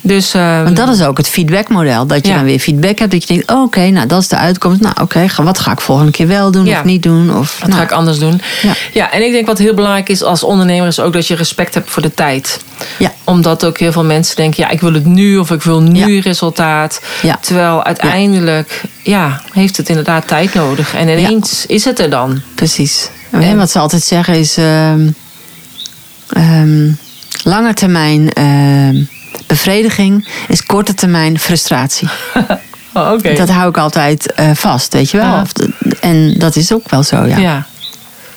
dus, 0.00 0.34
uh, 0.34 0.62
Want 0.62 0.76
dat 0.76 0.88
is 0.88 1.02
ook 1.02 1.16
het 1.16 1.28
feedbackmodel. 1.28 2.06
Dat 2.06 2.26
je 2.26 2.32
dan 2.34 2.44
weer 2.44 2.58
feedback 2.58 2.98
hebt. 2.98 3.10
Dat 3.10 3.22
je 3.28 3.34
denkt, 3.34 3.50
oh, 3.50 3.62
oké, 3.62 3.88
nou 3.90 4.06
dat 4.06 4.20
is 4.20 4.28
de 4.28 4.36
uitkomst. 4.36 4.80
Nou 4.80 4.94
oké, 5.00 5.26
wat 5.36 5.58
ga 5.58 5.72
ik 5.72 5.80
volgende 5.80 6.10
keer 6.12 6.26
wel 6.26 6.50
doen 6.50 6.68
of 6.68 6.84
niet 6.84 7.02
doen? 7.02 7.36
Of, 7.36 7.56
Wat 7.58 7.68
nou, 7.68 7.80
ga 7.80 7.86
ik 7.86 7.92
anders 7.92 8.18
doen? 8.18 8.40
Ja. 8.62 8.72
ja, 8.92 9.10
en 9.12 9.24
ik 9.26 9.32
denk 9.32 9.46
wat 9.46 9.58
heel 9.58 9.74
belangrijk 9.74 10.08
is 10.08 10.22
als 10.22 10.42
ondernemer 10.42 10.86
is 10.86 11.00
ook 11.00 11.12
dat 11.12 11.26
je 11.26 11.34
respect 11.34 11.74
hebt 11.74 11.90
voor 11.90 12.02
de 12.02 12.14
tijd. 12.14 12.60
Ja. 12.98 13.12
Omdat 13.24 13.64
ook 13.64 13.78
heel 13.78 13.92
veel 13.92 14.04
mensen 14.04 14.36
denken, 14.36 14.62
ja, 14.62 14.70
ik 14.70 14.80
wil 14.80 14.92
het 14.92 15.04
nu 15.04 15.36
of 15.38 15.50
ik 15.50 15.62
wil 15.62 15.80
nu 15.82 16.14
Ja. 16.14 16.20
resultaat. 16.22 17.00
Ja. 17.22 17.38
Terwijl 17.40 17.84
uiteindelijk, 17.84 18.82
ja. 19.02 19.40
heeft 19.52 19.76
het 19.76 19.88
inderdaad 19.88 20.26
tijd 20.28 20.54
nodig. 20.54 20.94
En 20.94 21.08
ineens 21.08 21.66
is 21.66 21.84
het 21.84 21.98
er 21.98 22.10
dan. 22.10 22.40
Precies. 22.54 23.08
En 23.30 23.40
En- 23.42 23.56
wat 23.56 23.70
ze 23.70 23.78
altijd 23.78 24.02
zeggen 24.02 24.34
is... 24.34 24.56
ehm, 24.56 25.08
lange 27.44 27.74
termijn 27.74 28.32
ehm, 28.32 29.02
bevrediging 29.46 30.28
is 30.48 30.62
korte 30.66 30.94
termijn 30.94 31.38
frustratie. 31.38 32.08
Oh. 32.94 33.22
Dat 33.36 33.48
hou 33.48 33.68
ik 33.68 33.76
altijd 33.78 34.32
eh, 34.32 34.50
vast, 34.54 34.92
weet 34.92 35.10
je 35.10 35.16
wel. 35.16 35.42
De- 35.52 35.96
En 36.00 36.34
dat 36.38 36.56
is 36.56 36.72
ook 36.72 36.90
wel 36.90 37.02
zo, 37.02 37.24
ja. 37.26 37.66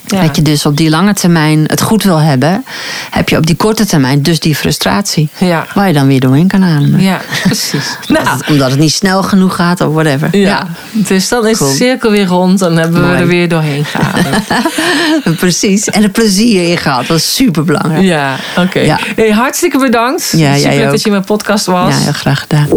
Ja. 0.07 0.21
Dat 0.21 0.35
je 0.35 0.41
dus 0.41 0.65
op 0.65 0.77
die 0.77 0.89
lange 0.89 1.13
termijn 1.13 1.63
het 1.67 1.81
goed 1.81 2.03
wil 2.03 2.17
hebben, 2.19 2.65
heb 3.11 3.29
je 3.29 3.37
op 3.37 3.45
die 3.45 3.55
korte 3.55 3.85
termijn 3.85 4.21
dus 4.21 4.39
die 4.39 4.55
frustratie. 4.55 5.29
Ja. 5.37 5.65
Waar 5.73 5.87
je 5.87 5.93
dan 5.93 6.07
weer 6.07 6.19
doorheen 6.19 6.47
kan 6.47 6.63
ademen. 6.63 7.01
Ja, 7.01 7.21
precies. 7.43 7.97
Omdat 8.07 8.23
Nou, 8.25 8.37
het- 8.37 8.47
Omdat 8.49 8.69
het 8.69 8.79
niet 8.79 8.93
snel 8.93 9.23
genoeg 9.23 9.55
gaat 9.55 9.81
of 9.81 9.93
whatever. 9.93 10.37
ja. 10.37 10.67
Dus 10.91 11.27
dan 11.27 11.47
is 11.47 11.57
Cool. 11.57 11.69
de 11.69 11.75
cirkel 11.75 12.11
weer 12.11 12.25
rond 12.25 12.61
en 12.61 12.77
hebben 12.77 13.09
we 13.11 13.15
er 13.17 13.27
weer 13.27 13.47
doorheen 13.49 13.85
gegaan. 13.85 14.43
Precies. 15.37 15.89
En 15.89 16.03
er 16.03 16.09
plezier 16.09 16.69
in 16.69 16.77
gehad. 16.77 17.07
Dat 17.07 17.17
is 17.17 17.35
super 17.35 17.63
belangrijk. 17.63 18.03
ja, 18.03 18.35
oké. 18.57 18.79
Ja. 18.79 18.99
Hey, 19.15 19.29
hartstikke 19.31 19.77
bedankt. 19.79 20.33
Ja, 20.37 20.55
Super 20.57 20.85
dat 20.91 20.99
je 20.99 21.05
in 21.05 21.11
mijn 21.11 21.23
podcast 21.23 21.65
was. 21.65 21.93
Ja, 21.95 21.99
heel 22.01 22.11
graag 22.13 22.39
gedaan. 22.39 22.67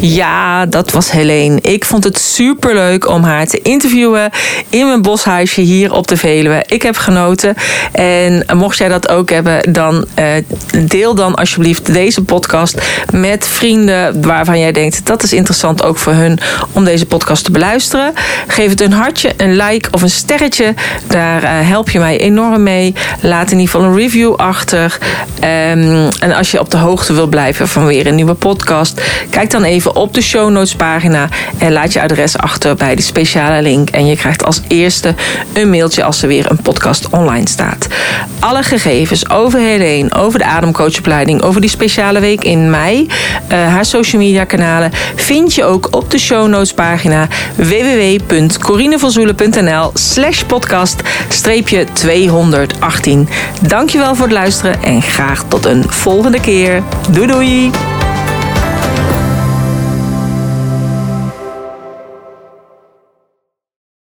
Ja, 0.00 0.66
dat 0.66 0.90
was 0.90 1.10
Helene. 1.10 1.60
Ik 1.60 1.84
vond 1.84 2.04
het 2.04 2.18
super 2.18 2.74
leuk 2.74 3.08
om 3.08 3.22
haar 3.22 3.46
te 3.46 3.60
interviewen 3.62 4.30
in 4.68 4.86
mijn 4.86 5.02
boshuisje 5.02 5.60
hier 5.60 5.92
op 5.92 6.06
de 6.08 6.16
Veluwe. 6.16 6.64
Ik 6.68 6.82
heb 6.82 6.96
genoten. 6.96 7.54
En 7.92 8.44
mocht 8.54 8.78
jij 8.78 8.88
dat 8.88 9.08
ook 9.08 9.30
hebben, 9.30 9.72
dan 9.72 10.04
eh, 10.14 10.26
deel 10.86 11.14
dan 11.14 11.34
alsjeblieft 11.34 11.92
deze 11.92 12.22
podcast 12.22 12.80
met 13.12 13.46
vrienden 13.46 14.22
waarvan 14.22 14.58
jij 14.58 14.72
denkt 14.72 15.06
dat 15.06 15.22
is 15.22 15.32
interessant 15.32 15.82
ook 15.82 15.98
voor 15.98 16.12
hun 16.12 16.38
om 16.72 16.84
deze 16.84 17.06
podcast 17.06 17.44
te 17.44 17.50
beluisteren. 17.50 18.12
Geef 18.46 18.70
het 18.70 18.80
een 18.80 18.92
hartje, 18.92 19.32
een 19.36 19.56
like 19.56 19.88
of 19.90 20.02
een 20.02 20.10
sterretje. 20.10 20.74
Daar 21.06 21.42
eh, 21.42 21.50
help 21.68 21.90
je 21.90 21.98
mij 21.98 22.20
enorm 22.20 22.62
mee. 22.62 22.94
Laat 23.20 23.50
in 23.50 23.58
ieder 23.58 23.72
geval 23.74 23.86
een 23.86 23.96
review 23.96 24.34
achter. 24.34 24.98
Ehm, 25.40 26.10
en 26.20 26.32
als 26.32 26.50
je 26.50 26.60
op 26.60 26.70
de 26.70 26.76
hoogte 26.76 27.12
wil 27.12 27.26
blijven 27.26 27.68
van 27.68 27.86
weer 27.86 28.06
een 28.06 28.14
nieuwe 28.14 28.34
podcast, 28.34 29.00
kijk 29.30 29.50
dan 29.50 29.62
even 29.62 29.96
op 29.96 30.14
de 30.14 30.22
show 30.22 30.50
notes 30.50 30.74
pagina 30.74 31.28
en 31.58 31.72
laat 31.72 31.92
je 31.92 32.02
adres 32.02 32.38
achter 32.38 32.74
bij 32.74 32.94
de 32.94 33.02
speciale 33.02 33.62
link. 33.62 33.90
En 33.90 34.06
je 34.06 34.16
krijgt 34.16 34.44
als 34.44 34.60
eerste 34.68 35.14
een 35.52 35.70
mailtje 35.70 36.04
als 36.04 36.22
er 36.22 36.28
weer 36.28 36.50
een 36.50 36.57
podcast 36.62 37.08
online 37.10 37.48
staat. 37.48 37.86
Alle 38.38 38.62
gegevens 38.62 39.30
over 39.30 39.60
Helene, 39.60 40.12
over 40.12 40.38
de 40.38 40.44
ademcoachopleiding, 40.44 41.42
over 41.42 41.60
die 41.60 41.70
speciale 41.70 42.20
week 42.20 42.44
in 42.44 42.70
mei, 42.70 43.02
uh, 43.02 43.08
haar 43.48 43.84
social 43.84 44.22
media 44.22 44.44
kanalen, 44.44 44.90
vind 45.16 45.54
je 45.54 45.64
ook 45.64 45.88
op 45.90 46.10
de 46.10 46.18
show 46.18 46.48
notes 46.48 46.74
pagina 46.74 47.28
www.corinevanzoelen.nl 47.56 49.90
slash 49.94 50.42
podcast 50.42 51.00
218. 51.92 53.28
Dankjewel 53.60 54.14
voor 54.14 54.24
het 54.24 54.34
luisteren 54.34 54.82
en 54.82 55.02
graag 55.02 55.44
tot 55.48 55.64
een 55.64 55.84
volgende 55.88 56.40
keer. 56.40 56.82
Doei 57.10 57.26
doei! 57.26 57.70